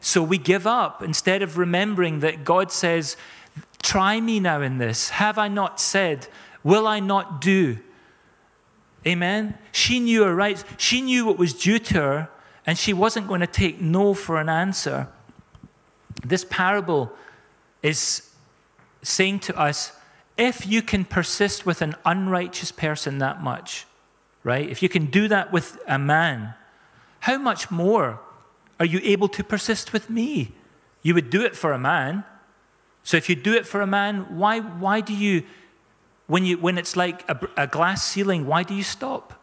So 0.00 0.22
we 0.22 0.38
give 0.38 0.64
up 0.64 1.02
instead 1.02 1.42
of 1.42 1.58
remembering 1.58 2.20
that 2.20 2.44
God 2.44 2.70
says, 2.70 3.16
Try 3.82 4.20
me 4.20 4.40
now 4.40 4.62
in 4.62 4.78
this. 4.78 5.10
Have 5.10 5.38
I 5.38 5.48
not 5.48 5.78
said? 5.80 6.28
Will 6.62 6.86
I 6.86 7.00
not 7.00 7.40
do? 7.40 7.78
Amen. 9.06 9.58
She 9.72 10.00
knew 10.00 10.22
her 10.22 10.34
rights. 10.34 10.64
She 10.78 11.02
knew 11.02 11.26
what 11.26 11.36
was 11.36 11.52
due 11.52 11.78
to 11.78 11.94
her, 11.94 12.30
and 12.64 12.78
she 12.78 12.92
wasn't 12.92 13.28
going 13.28 13.40
to 13.40 13.46
take 13.46 13.80
no 13.80 14.14
for 14.14 14.40
an 14.40 14.48
answer. 14.48 15.08
This 16.24 16.46
parable 16.48 17.12
is 17.82 18.30
saying 19.02 19.40
to 19.40 19.58
us 19.58 19.92
if 20.36 20.66
you 20.66 20.82
can 20.82 21.04
persist 21.04 21.64
with 21.64 21.80
an 21.82 21.94
unrighteous 22.04 22.72
person 22.72 23.18
that 23.18 23.42
much, 23.42 23.86
right? 24.42 24.68
If 24.68 24.82
you 24.82 24.88
can 24.88 25.06
do 25.06 25.28
that 25.28 25.52
with 25.52 25.78
a 25.86 25.98
man, 25.98 26.54
how 27.20 27.38
much 27.38 27.70
more 27.70 28.20
are 28.80 28.86
you 28.86 29.00
able 29.02 29.28
to 29.28 29.44
persist 29.44 29.92
with 29.92 30.10
me? 30.10 30.52
You 31.02 31.14
would 31.14 31.30
do 31.30 31.44
it 31.44 31.54
for 31.54 31.72
a 31.72 31.78
man. 31.78 32.24
So 33.02 33.16
if 33.16 33.28
you 33.28 33.36
do 33.36 33.54
it 33.54 33.66
for 33.66 33.80
a 33.80 33.86
man, 33.86 34.38
why, 34.38 34.60
why 34.60 35.00
do 35.00 35.14
you, 35.14 35.44
when, 36.26 36.44
you, 36.44 36.58
when 36.58 36.78
it's 36.78 36.96
like 36.96 37.28
a, 37.28 37.48
a 37.56 37.66
glass 37.66 38.04
ceiling, 38.04 38.46
why 38.46 38.62
do 38.62 38.74
you 38.74 38.82
stop? 38.82 39.40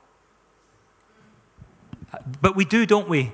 But 2.41 2.55
we 2.55 2.65
do, 2.65 2.85
don't 2.85 3.07
we? 3.07 3.31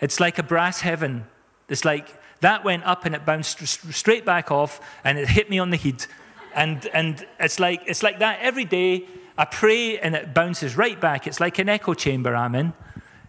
It's 0.00 0.20
like 0.20 0.38
a 0.38 0.42
brass 0.42 0.80
heaven. 0.80 1.26
It's 1.68 1.84
like 1.84 2.20
that 2.40 2.64
went 2.64 2.84
up 2.84 3.04
and 3.04 3.14
it 3.14 3.24
bounced 3.24 3.66
straight 3.66 4.24
back 4.24 4.50
off 4.50 4.80
and 5.04 5.18
it 5.18 5.28
hit 5.28 5.48
me 5.48 5.58
on 5.58 5.70
the 5.70 5.76
head. 5.76 6.06
And, 6.54 6.86
and 6.92 7.26
it's, 7.40 7.58
like, 7.58 7.82
it's 7.86 8.02
like 8.02 8.18
that 8.20 8.40
every 8.40 8.64
day. 8.64 9.06
I 9.36 9.46
pray 9.46 9.98
and 9.98 10.14
it 10.14 10.34
bounces 10.34 10.76
right 10.76 11.00
back. 11.00 11.26
It's 11.26 11.40
like 11.40 11.58
an 11.58 11.68
echo 11.68 11.94
chamber 11.94 12.36
I'm 12.36 12.54
in, 12.54 12.74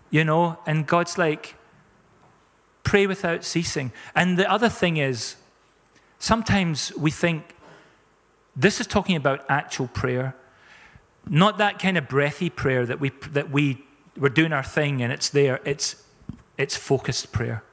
you 0.09 0.23
know, 0.23 0.59
and 0.65 0.85
God's 0.85 1.17
like, 1.17 1.55
pray 2.83 3.07
without 3.07 3.43
ceasing. 3.43 3.91
And 4.13 4.37
the 4.37 4.49
other 4.51 4.69
thing 4.69 4.97
is, 4.97 5.35
sometimes 6.19 6.93
we 6.97 7.09
think 7.09 7.55
this 8.55 8.79
is 8.79 8.87
talking 8.87 9.15
about 9.15 9.45
actual 9.49 9.87
prayer, 9.87 10.35
not 11.27 11.57
that 11.57 11.79
kind 11.79 11.97
of 11.97 12.07
breathy 12.07 12.49
prayer 12.49 12.85
that 12.85 12.99
we, 12.99 13.11
that 13.31 13.49
we, 13.49 13.83
we're 14.17 14.29
doing 14.29 14.53
our 14.53 14.63
thing 14.63 15.01
and 15.01 15.11
it's 15.11 15.29
there. 15.29 15.61
It's, 15.65 16.03
it's 16.57 16.75
focused 16.75 17.31
prayer. 17.31 17.63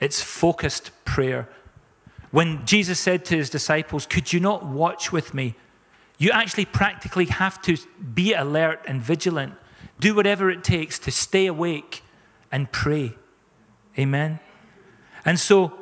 It's 0.00 0.22
focused 0.22 0.90
prayer. 1.04 1.48
When 2.30 2.64
Jesus 2.66 2.98
said 2.98 3.24
to 3.26 3.36
his 3.36 3.50
disciples, 3.50 4.06
Could 4.06 4.32
you 4.32 4.40
not 4.40 4.64
watch 4.64 5.12
with 5.12 5.34
me? 5.34 5.54
You 6.18 6.30
actually 6.32 6.64
practically 6.64 7.26
have 7.26 7.62
to 7.62 7.76
be 8.14 8.34
alert 8.34 8.80
and 8.86 9.00
vigilant. 9.00 9.54
Do 10.00 10.14
whatever 10.14 10.50
it 10.50 10.64
takes 10.64 10.98
to 11.00 11.10
stay 11.10 11.46
awake 11.46 12.02
and 12.50 12.70
pray. 12.70 13.14
Amen. 13.98 14.40
And 15.24 15.38
so, 15.38 15.72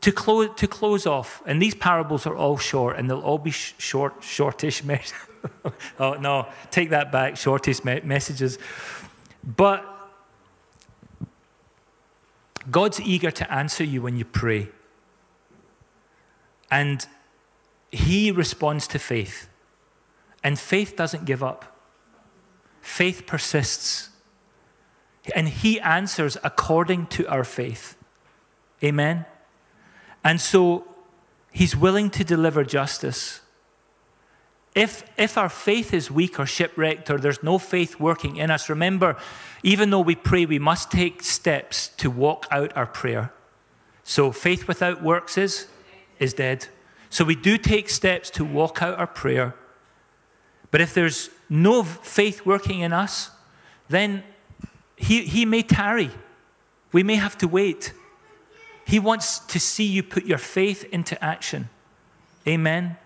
to 0.00 0.12
close, 0.12 0.50
to 0.56 0.66
close 0.66 1.06
off, 1.06 1.42
and 1.46 1.62
these 1.62 1.74
parables 1.74 2.26
are 2.26 2.36
all 2.36 2.58
short, 2.58 2.98
and 2.98 3.08
they'll 3.08 3.20
all 3.20 3.38
be 3.38 3.50
sh- 3.50 3.74
short, 3.78 4.22
shortish. 4.22 4.84
messages. 4.84 5.14
oh, 5.98 6.14
no, 6.14 6.46
take 6.70 6.90
that 6.90 7.10
back, 7.10 7.36
shortish 7.36 7.84
me- 7.84 8.00
messages. 8.04 8.58
But 9.42 9.84
God's 12.70 13.00
eager 13.00 13.30
to 13.30 13.52
answer 13.52 13.84
you 13.84 14.02
when 14.02 14.16
you 14.16 14.24
pray. 14.24 14.68
And 16.74 17.06
he 17.92 18.32
responds 18.32 18.88
to 18.88 18.98
faith. 18.98 19.48
And 20.42 20.58
faith 20.58 20.96
doesn't 20.96 21.24
give 21.24 21.40
up, 21.40 21.78
faith 22.80 23.26
persists. 23.26 24.10
And 25.36 25.48
he 25.48 25.80
answers 25.80 26.36
according 26.42 27.06
to 27.16 27.28
our 27.28 27.44
faith. 27.44 27.96
Amen? 28.82 29.24
And 30.24 30.40
so 30.40 30.84
he's 31.52 31.76
willing 31.76 32.10
to 32.10 32.24
deliver 32.24 32.64
justice. 32.64 33.40
If, 34.74 35.04
if 35.16 35.38
our 35.38 35.48
faith 35.48 35.94
is 35.94 36.10
weak 36.10 36.40
or 36.40 36.44
shipwrecked 36.44 37.08
or 37.08 37.18
there's 37.18 37.42
no 37.42 37.58
faith 37.58 38.00
working 38.00 38.36
in 38.36 38.50
us, 38.50 38.68
remember, 38.68 39.16
even 39.62 39.90
though 39.90 40.00
we 40.00 40.16
pray, 40.16 40.44
we 40.44 40.58
must 40.58 40.90
take 40.90 41.22
steps 41.22 41.88
to 41.98 42.10
walk 42.10 42.46
out 42.50 42.76
our 42.76 42.86
prayer. 42.86 43.32
So 44.02 44.32
faith 44.32 44.66
without 44.66 45.02
works 45.02 45.38
is, 45.38 45.68
is 46.18 46.34
dead. 46.34 46.68
So 47.10 47.24
we 47.24 47.34
do 47.36 47.58
take 47.58 47.88
steps 47.88 48.30
to 48.30 48.44
walk 48.44 48.82
out 48.82 48.98
our 48.98 49.06
prayer. 49.06 49.54
But 50.70 50.80
if 50.80 50.94
there's 50.94 51.30
no 51.48 51.84
faith 51.84 52.44
working 52.44 52.80
in 52.80 52.92
us, 52.92 53.30
then 53.88 54.24
he, 54.96 55.22
he 55.24 55.44
may 55.44 55.62
tarry. 55.62 56.10
We 56.92 57.02
may 57.02 57.16
have 57.16 57.38
to 57.38 57.48
wait. 57.48 57.92
He 58.86 58.98
wants 58.98 59.38
to 59.38 59.60
see 59.60 59.84
you 59.84 60.02
put 60.02 60.24
your 60.24 60.38
faith 60.38 60.84
into 60.92 61.22
action. 61.24 61.68
Amen. 62.46 62.96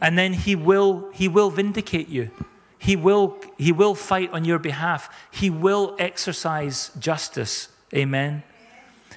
And 0.00 0.18
then 0.18 0.32
he 0.32 0.54
will, 0.54 1.10
he 1.12 1.28
will 1.28 1.50
vindicate 1.50 2.08
you. 2.08 2.30
He 2.78 2.96
will, 2.96 3.38
he 3.56 3.72
will 3.72 3.94
fight 3.94 4.30
on 4.32 4.44
your 4.44 4.58
behalf. 4.58 5.08
He 5.30 5.48
will 5.48 5.96
exercise 5.98 6.90
justice. 6.98 7.68
Amen. 7.94 8.42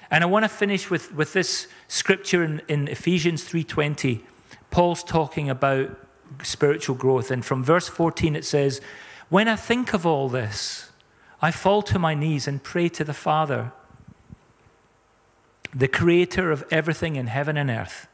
And 0.09 0.23
I 0.23 0.27
want 0.27 0.43
to 0.45 0.49
finish 0.49 0.89
with, 0.89 1.13
with 1.13 1.33
this 1.33 1.67
scripture 1.87 2.43
in, 2.43 2.61
in 2.67 2.87
Ephesians 2.87 3.43
3:20. 3.43 4.21
Paul's 4.69 5.03
talking 5.03 5.49
about 5.49 5.97
spiritual 6.43 6.95
growth. 6.95 7.31
And 7.31 7.45
from 7.45 7.63
verse 7.63 7.87
14 7.87 8.35
it 8.35 8.45
says, 8.45 8.81
When 9.29 9.47
I 9.47 9.55
think 9.55 9.93
of 9.93 10.05
all 10.05 10.29
this, 10.29 10.91
I 11.41 11.51
fall 11.51 11.81
to 11.83 11.99
my 11.99 12.13
knees 12.13 12.47
and 12.47 12.63
pray 12.63 12.89
to 12.89 13.03
the 13.03 13.13
Father, 13.13 13.71
the 15.73 15.87
creator 15.87 16.51
of 16.51 16.65
everything 16.71 17.15
in 17.15 17.27
heaven 17.27 17.57
and 17.57 17.69
earth. 17.69 18.07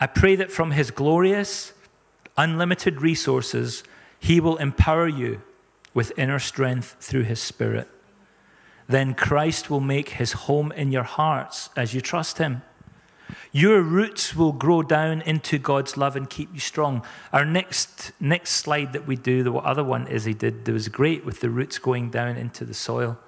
I 0.00 0.06
pray 0.06 0.34
that 0.36 0.50
from 0.50 0.72
his 0.72 0.90
glorious, 0.90 1.72
unlimited 2.36 3.00
resources, 3.00 3.84
he 4.18 4.40
will 4.40 4.56
empower 4.56 5.06
you 5.06 5.42
with 5.92 6.18
inner 6.18 6.38
strength 6.38 6.96
through 6.98 7.22
his 7.22 7.40
Spirit. 7.40 7.88
Then 8.86 9.14
Christ 9.14 9.70
will 9.70 9.80
make 9.80 10.10
his 10.10 10.32
home 10.32 10.72
in 10.72 10.92
your 10.92 11.04
hearts 11.04 11.70
as 11.76 11.94
you 11.94 12.00
trust 12.00 12.38
him. 12.38 12.62
Your 13.52 13.80
roots 13.80 14.34
will 14.34 14.52
grow 14.52 14.82
down 14.82 15.22
into 15.22 15.58
God's 15.58 15.96
love 15.96 16.16
and 16.16 16.28
keep 16.28 16.52
you 16.52 16.60
strong. 16.60 17.04
Our 17.32 17.44
next, 17.44 18.12
next 18.20 18.50
slide 18.50 18.92
that 18.92 19.06
we 19.06 19.16
do, 19.16 19.42
the 19.42 19.54
other 19.54 19.84
one 19.84 20.06
is 20.08 20.24
he 20.24 20.34
did, 20.34 20.64
that 20.64 20.72
was 20.72 20.88
great 20.88 21.24
with 21.24 21.40
the 21.40 21.50
roots 21.50 21.78
going 21.78 22.10
down 22.10 22.36
into 22.36 22.64
the 22.64 22.74
soil. 22.74 23.18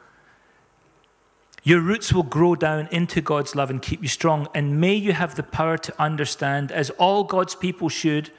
Your 1.62 1.80
roots 1.80 2.12
will 2.12 2.22
grow 2.22 2.54
down 2.54 2.88
into 2.92 3.20
God's 3.20 3.56
love 3.56 3.70
and 3.70 3.82
keep 3.82 4.02
you 4.02 4.08
strong. 4.08 4.46
And 4.54 4.80
may 4.80 4.94
you 4.94 5.12
have 5.12 5.34
the 5.34 5.42
power 5.42 5.78
to 5.78 6.00
understand, 6.00 6.70
as 6.70 6.90
all 6.90 7.24
God's 7.24 7.56
people 7.56 7.88
should, 7.88 8.30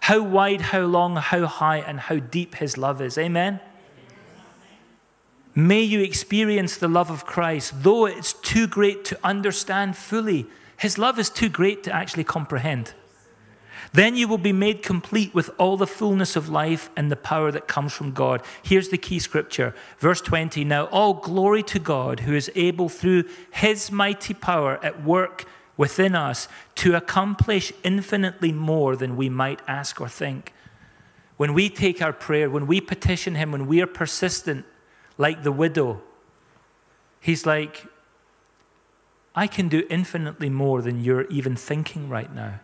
how 0.00 0.22
wide, 0.22 0.60
how 0.60 0.80
long, 0.80 1.16
how 1.16 1.46
high, 1.46 1.78
and 1.78 1.98
how 1.98 2.18
deep 2.18 2.56
His 2.56 2.76
love 2.76 3.00
is. 3.00 3.16
Amen? 3.16 3.60
May 5.54 5.82
you 5.82 6.00
experience 6.00 6.76
the 6.76 6.88
love 6.88 7.10
of 7.10 7.26
Christ, 7.26 7.82
though 7.82 8.06
it's 8.06 8.32
too 8.32 8.66
great 8.66 9.04
to 9.06 9.18
understand 9.22 9.96
fully. 9.96 10.46
His 10.76 10.98
love 10.98 11.18
is 11.18 11.30
too 11.30 11.48
great 11.48 11.84
to 11.84 11.94
actually 11.94 12.24
comprehend. 12.24 12.92
Then 13.92 14.16
you 14.16 14.26
will 14.26 14.38
be 14.38 14.52
made 14.52 14.82
complete 14.82 15.32
with 15.32 15.50
all 15.56 15.76
the 15.76 15.86
fullness 15.86 16.34
of 16.34 16.48
life 16.48 16.90
and 16.96 17.12
the 17.12 17.16
power 17.16 17.52
that 17.52 17.68
comes 17.68 17.92
from 17.92 18.10
God. 18.10 18.42
Here's 18.64 18.88
the 18.88 18.98
key 18.98 19.20
scripture, 19.20 19.72
verse 20.00 20.20
20. 20.20 20.64
Now, 20.64 20.86
all 20.86 21.14
glory 21.14 21.62
to 21.64 21.78
God 21.78 22.20
who 22.20 22.34
is 22.34 22.50
able 22.56 22.88
through 22.88 23.24
his 23.52 23.92
mighty 23.92 24.34
power 24.34 24.80
at 24.82 25.04
work 25.04 25.44
within 25.76 26.16
us 26.16 26.48
to 26.76 26.96
accomplish 26.96 27.72
infinitely 27.84 28.50
more 28.50 28.96
than 28.96 29.16
we 29.16 29.28
might 29.28 29.60
ask 29.68 30.00
or 30.00 30.08
think. 30.08 30.52
When 31.36 31.54
we 31.54 31.68
take 31.68 32.02
our 32.02 32.12
prayer, 32.12 32.50
when 32.50 32.66
we 32.66 32.80
petition 32.80 33.36
him, 33.36 33.52
when 33.52 33.68
we 33.68 33.80
are 33.80 33.86
persistent, 33.86 34.66
like 35.18 35.42
the 35.42 35.52
widow, 35.52 36.00
he's 37.20 37.46
like, 37.46 37.86
I 39.34 39.46
can 39.46 39.68
do 39.68 39.84
infinitely 39.90 40.50
more 40.50 40.80
than 40.82 41.02
you're 41.02 41.26
even 41.26 41.56
thinking 41.56 42.08
right 42.08 42.32
now. 42.32 42.60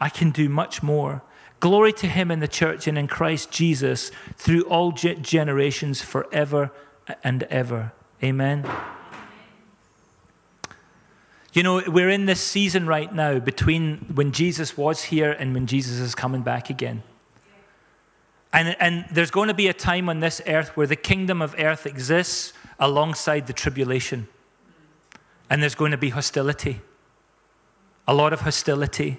I 0.00 0.08
can 0.08 0.30
do 0.30 0.48
much 0.48 0.82
more. 0.82 1.22
Glory 1.60 1.92
to 1.94 2.06
him 2.06 2.30
in 2.30 2.40
the 2.40 2.48
church 2.48 2.86
and 2.86 2.96
in 2.96 3.08
Christ 3.08 3.50
Jesus 3.50 4.12
through 4.36 4.62
all 4.62 4.92
generations 4.92 6.02
forever 6.02 6.70
and 7.24 7.42
ever. 7.44 7.92
Amen. 8.22 8.68
You 11.52 11.62
know, 11.62 11.82
we're 11.86 12.10
in 12.10 12.26
this 12.26 12.40
season 12.40 12.86
right 12.86 13.12
now 13.12 13.38
between 13.38 14.12
when 14.14 14.32
Jesus 14.32 14.76
was 14.76 15.04
here 15.04 15.32
and 15.32 15.54
when 15.54 15.66
Jesus 15.66 15.98
is 15.98 16.14
coming 16.14 16.42
back 16.42 16.70
again. 16.70 17.02
And, 18.52 18.76
and 18.80 19.04
there's 19.10 19.30
going 19.30 19.48
to 19.48 19.54
be 19.54 19.68
a 19.68 19.74
time 19.74 20.08
on 20.08 20.20
this 20.20 20.40
earth 20.46 20.76
where 20.76 20.86
the 20.86 20.96
kingdom 20.96 21.42
of 21.42 21.54
earth 21.58 21.86
exists 21.86 22.52
alongside 22.78 23.46
the 23.46 23.52
tribulation. 23.52 24.28
And 25.50 25.62
there's 25.62 25.74
going 25.74 25.90
to 25.90 25.98
be 25.98 26.10
hostility, 26.10 26.80
a 28.06 28.14
lot 28.14 28.32
of 28.32 28.40
hostility. 28.40 29.18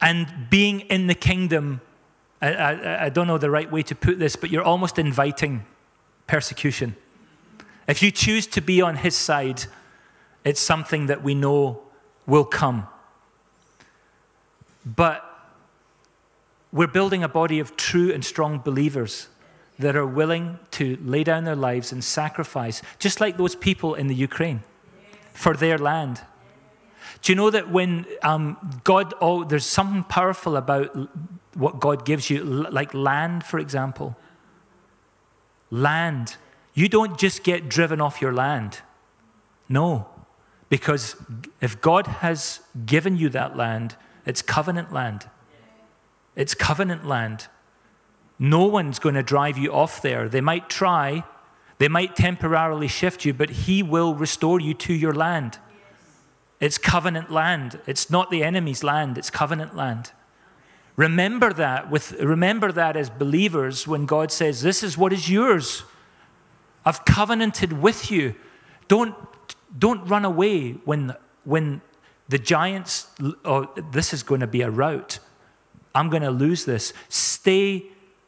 And 0.00 0.48
being 0.48 0.80
in 0.80 1.06
the 1.06 1.14
kingdom, 1.14 1.80
I, 2.40 2.52
I, 2.52 3.04
I, 3.06 3.08
don't 3.08 3.26
know 3.26 3.38
the 3.38 3.50
right 3.50 3.70
way 3.70 3.82
to 3.82 3.94
put 3.94 4.18
this, 4.18 4.36
but 4.36 4.50
you're 4.50 4.62
almost 4.62 4.98
inviting 4.98 5.66
persecution. 6.26 6.94
If 7.88 8.02
you 8.02 8.10
choose 8.10 8.46
to 8.48 8.60
be 8.60 8.80
on 8.80 8.96
his 8.96 9.16
side, 9.16 9.64
it's 10.44 10.60
something 10.60 11.06
that 11.06 11.22
we 11.22 11.34
know 11.34 11.82
will 12.26 12.44
come. 12.44 12.86
But 14.86 15.27
we're 16.72 16.86
building 16.86 17.22
a 17.22 17.28
body 17.28 17.60
of 17.60 17.76
true 17.76 18.12
and 18.12 18.24
strong 18.24 18.58
believers 18.58 19.28
that 19.78 19.96
are 19.96 20.06
willing 20.06 20.58
to 20.72 20.98
lay 21.02 21.24
down 21.24 21.44
their 21.44 21.56
lives 21.56 21.92
and 21.92 22.02
sacrifice, 22.02 22.82
just 22.98 23.20
like 23.20 23.36
those 23.36 23.54
people 23.54 23.94
in 23.94 24.08
the 24.08 24.14
Ukraine, 24.14 24.62
for 25.32 25.54
their 25.54 25.78
land. 25.78 26.20
Do 27.22 27.32
you 27.32 27.36
know 27.36 27.50
that 27.50 27.70
when 27.70 28.06
um, 28.22 28.80
God, 28.84 29.14
oh, 29.20 29.44
there's 29.44 29.64
something 29.66 30.04
powerful 30.04 30.56
about 30.56 30.94
what 31.54 31.80
God 31.80 32.04
gives 32.04 32.28
you, 32.28 32.42
like 32.44 32.92
land, 32.92 33.44
for 33.44 33.58
example? 33.58 34.16
Land. 35.70 36.36
You 36.74 36.88
don't 36.88 37.18
just 37.18 37.42
get 37.42 37.68
driven 37.68 38.00
off 38.00 38.20
your 38.20 38.32
land. 38.32 38.80
No. 39.68 40.08
Because 40.68 41.16
if 41.60 41.80
God 41.80 42.06
has 42.06 42.60
given 42.84 43.16
you 43.16 43.28
that 43.30 43.56
land, 43.56 43.96
it's 44.26 44.42
covenant 44.42 44.92
land. 44.92 45.28
It's 46.38 46.54
covenant 46.54 47.04
land. 47.04 47.48
No 48.38 48.64
one's 48.64 49.00
going 49.00 49.16
to 49.16 49.24
drive 49.24 49.58
you 49.58 49.72
off 49.72 50.00
there. 50.00 50.28
They 50.28 50.40
might 50.40 50.70
try, 50.70 51.24
they 51.78 51.88
might 51.88 52.14
temporarily 52.14 52.86
shift 52.86 53.24
you, 53.24 53.34
but 53.34 53.50
He 53.50 53.82
will 53.82 54.14
restore 54.14 54.60
you 54.60 54.72
to 54.74 54.94
your 54.94 55.12
land. 55.12 55.58
It's 56.60 56.78
covenant 56.78 57.32
land. 57.32 57.80
It's 57.88 58.08
not 58.08 58.30
the 58.30 58.44
enemy's 58.44 58.84
land, 58.84 59.18
it's 59.18 59.30
covenant 59.30 59.74
land. 59.74 60.12
Remember 60.94 61.52
that 61.52 61.90
with 61.90 62.12
remember 62.12 62.70
that 62.70 62.96
as 62.96 63.10
believers 63.10 63.88
when 63.88 64.06
God 64.06 64.30
says, 64.30 64.62
This 64.62 64.84
is 64.84 64.96
what 64.96 65.12
is 65.12 65.28
yours. 65.28 65.82
I've 66.84 67.04
covenanted 67.04 67.72
with 67.72 68.12
you. 68.12 68.36
Don't 68.86 69.14
don't 69.76 70.04
run 70.06 70.24
away 70.24 70.72
when 70.84 71.14
when 71.42 71.80
the 72.28 72.38
giants 72.38 73.08
oh, 73.44 73.68
this 73.90 74.12
is 74.12 74.22
going 74.22 74.40
to 74.40 74.46
be 74.46 74.62
a 74.62 74.70
rout. 74.70 75.18
I'm 75.94 76.10
going 76.10 76.22
to 76.22 76.30
lose 76.30 76.64
this. 76.64 76.92
Stay, 77.08 77.86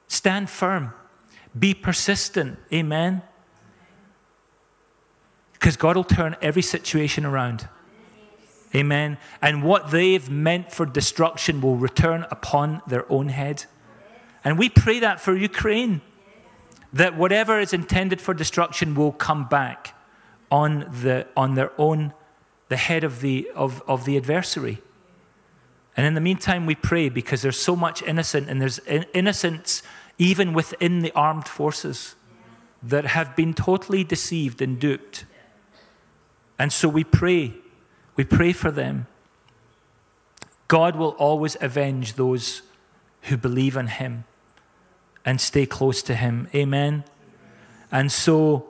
stand 0.09 0.51
firm. 0.51 0.93
Be 1.59 1.75
persistent. 1.75 2.59
Amen. 2.73 3.23
Because 5.53 5.77
God 5.77 5.97
will 5.97 6.05
turn 6.05 6.37
every 6.41 6.63
situation 6.63 7.25
around. 7.27 7.69
Amen. 8.75 9.19
And 9.43 9.63
what 9.63 9.91
they've 9.91 10.31
meant 10.31 10.73
for 10.73 10.87
destruction 10.87 11.61
will 11.61 11.77
return 11.77 12.25
upon 12.31 12.83
their 12.87 13.11
own 13.13 13.29
head. 13.29 13.65
And 14.45 14.59
we 14.59 14.69
pray 14.69 15.01
that 15.01 15.21
for 15.21 15.37
Ukraine, 15.37 16.01
that 16.93 17.17
whatever 17.17 17.61
is 17.61 17.73
intended 17.73 18.21
for 18.21 18.33
destruction 18.33 18.95
will 18.95 19.13
come 19.13 19.49
back 19.49 19.95
on, 20.51 20.89
the, 21.03 21.27
on 21.37 21.55
their 21.55 21.73
own, 21.79 22.15
the 22.69 22.77
head 22.77 23.05
of 23.05 23.21
the, 23.21 23.51
of, 23.55 23.83
of 23.87 24.05
the 24.05 24.17
adversary. 24.17 24.81
And 25.97 26.07
in 26.07 26.15
the 26.15 26.21
meantime, 26.21 26.67
we 26.67 26.75
pray 26.75 27.09
because 27.09 27.43
there's 27.43 27.59
so 27.59 27.77
much 27.77 28.03
innocent, 28.03 28.49
and 28.49 28.61
there's 28.61 28.79
innocence 29.13 29.83
even 30.19 30.53
within 30.53 31.01
the 31.01 31.13
armed 31.13 31.49
forces 31.49 32.15
that 32.83 33.05
have 33.07 33.35
been 33.37 33.55
totally 33.55 34.05
deceived 34.05 34.63
and 34.63 34.79
duped. 34.79 35.25
And 36.59 36.73
so 36.73 36.89
we 36.89 37.05
pray 37.05 37.55
we 38.21 38.25
pray 38.25 38.53
for 38.53 38.71
them. 38.71 39.07
God 40.69 40.95
will 40.95 41.13
always 41.13 41.57
avenge 41.63 42.17
those 42.17 42.61
who 43.23 43.39
believe 43.39 43.79
in 43.79 43.87
Him 43.87 44.25
and 45.25 45.41
stay 45.41 45.65
close 45.65 46.03
to 46.03 46.15
Him. 46.15 46.47
Amen. 46.55 47.05
And 47.91 48.13
so, 48.13 48.67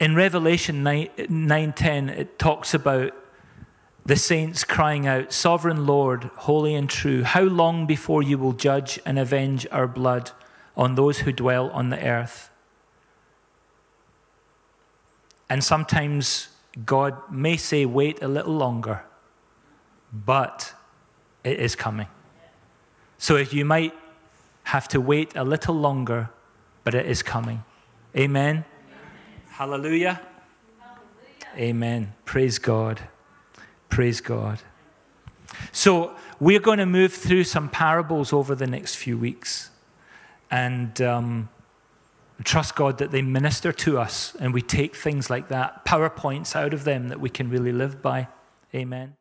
In 0.00 0.16
Revelation 0.16 0.82
9, 0.82 1.10
9:10 1.16 2.08
it 2.08 2.36
talks 2.36 2.74
about 2.74 3.14
the 4.04 4.16
saints 4.16 4.64
crying 4.64 5.06
out, 5.06 5.32
"Sovereign 5.32 5.86
Lord, 5.86 6.30
holy 6.36 6.74
and 6.74 6.90
true, 6.90 7.22
how 7.22 7.42
long 7.42 7.86
before 7.86 8.22
you 8.22 8.38
will 8.38 8.52
judge 8.52 8.98
and 9.06 9.18
avenge 9.18 9.66
our 9.70 9.86
blood 9.86 10.32
on 10.76 10.94
those 10.94 11.20
who 11.20 11.32
dwell 11.32 11.70
on 11.70 11.90
the 11.90 12.04
earth?" 12.04 12.50
And 15.48 15.62
sometimes 15.62 16.48
God 16.84 17.14
may 17.30 17.56
say, 17.56 17.84
"Wait 17.84 18.22
a 18.22 18.28
little 18.28 18.54
longer." 18.54 19.04
But 20.12 20.74
it 21.44 21.58
is 21.58 21.76
coming. 21.76 22.08
So 23.18 23.36
if 23.36 23.54
you 23.54 23.64
might 23.64 23.94
have 24.64 24.88
to 24.88 25.00
wait 25.00 25.36
a 25.36 25.44
little 25.44 25.74
longer, 25.74 26.30
but 26.84 26.94
it 26.94 27.06
is 27.06 27.22
coming. 27.22 27.64
Amen. 28.16 28.64
Hallelujah. 29.50 30.20
Amen. 31.56 32.14
Praise 32.24 32.58
God. 32.58 33.08
Praise 33.92 34.22
God. 34.22 34.58
So, 35.70 36.16
we're 36.40 36.60
going 36.60 36.78
to 36.78 36.86
move 36.86 37.12
through 37.12 37.44
some 37.44 37.68
parables 37.68 38.32
over 38.32 38.54
the 38.54 38.66
next 38.66 38.94
few 38.94 39.18
weeks 39.18 39.68
and 40.50 40.98
um, 41.02 41.50
trust 42.42 42.74
God 42.74 42.96
that 42.96 43.10
they 43.10 43.20
minister 43.20 43.70
to 43.70 43.98
us 43.98 44.34
and 44.40 44.54
we 44.54 44.62
take 44.62 44.96
things 44.96 45.28
like 45.28 45.48
that, 45.48 45.84
PowerPoints 45.84 46.56
out 46.56 46.72
of 46.72 46.84
them 46.84 47.08
that 47.08 47.20
we 47.20 47.28
can 47.28 47.50
really 47.50 47.70
live 47.70 48.00
by. 48.00 48.28
Amen. 48.74 49.14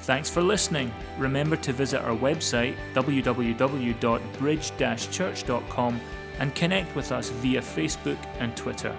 Thanks 0.00 0.30
for 0.30 0.40
listening. 0.40 0.90
Remember 1.18 1.56
to 1.56 1.74
visit 1.74 2.00
our 2.00 2.16
website 2.16 2.76
www.bridge 2.94 4.72
church.com 5.12 6.00
and 6.38 6.54
connect 6.54 6.96
with 6.96 7.12
us 7.12 7.28
via 7.28 7.60
Facebook 7.60 8.24
and 8.38 8.56
Twitter. 8.56 8.96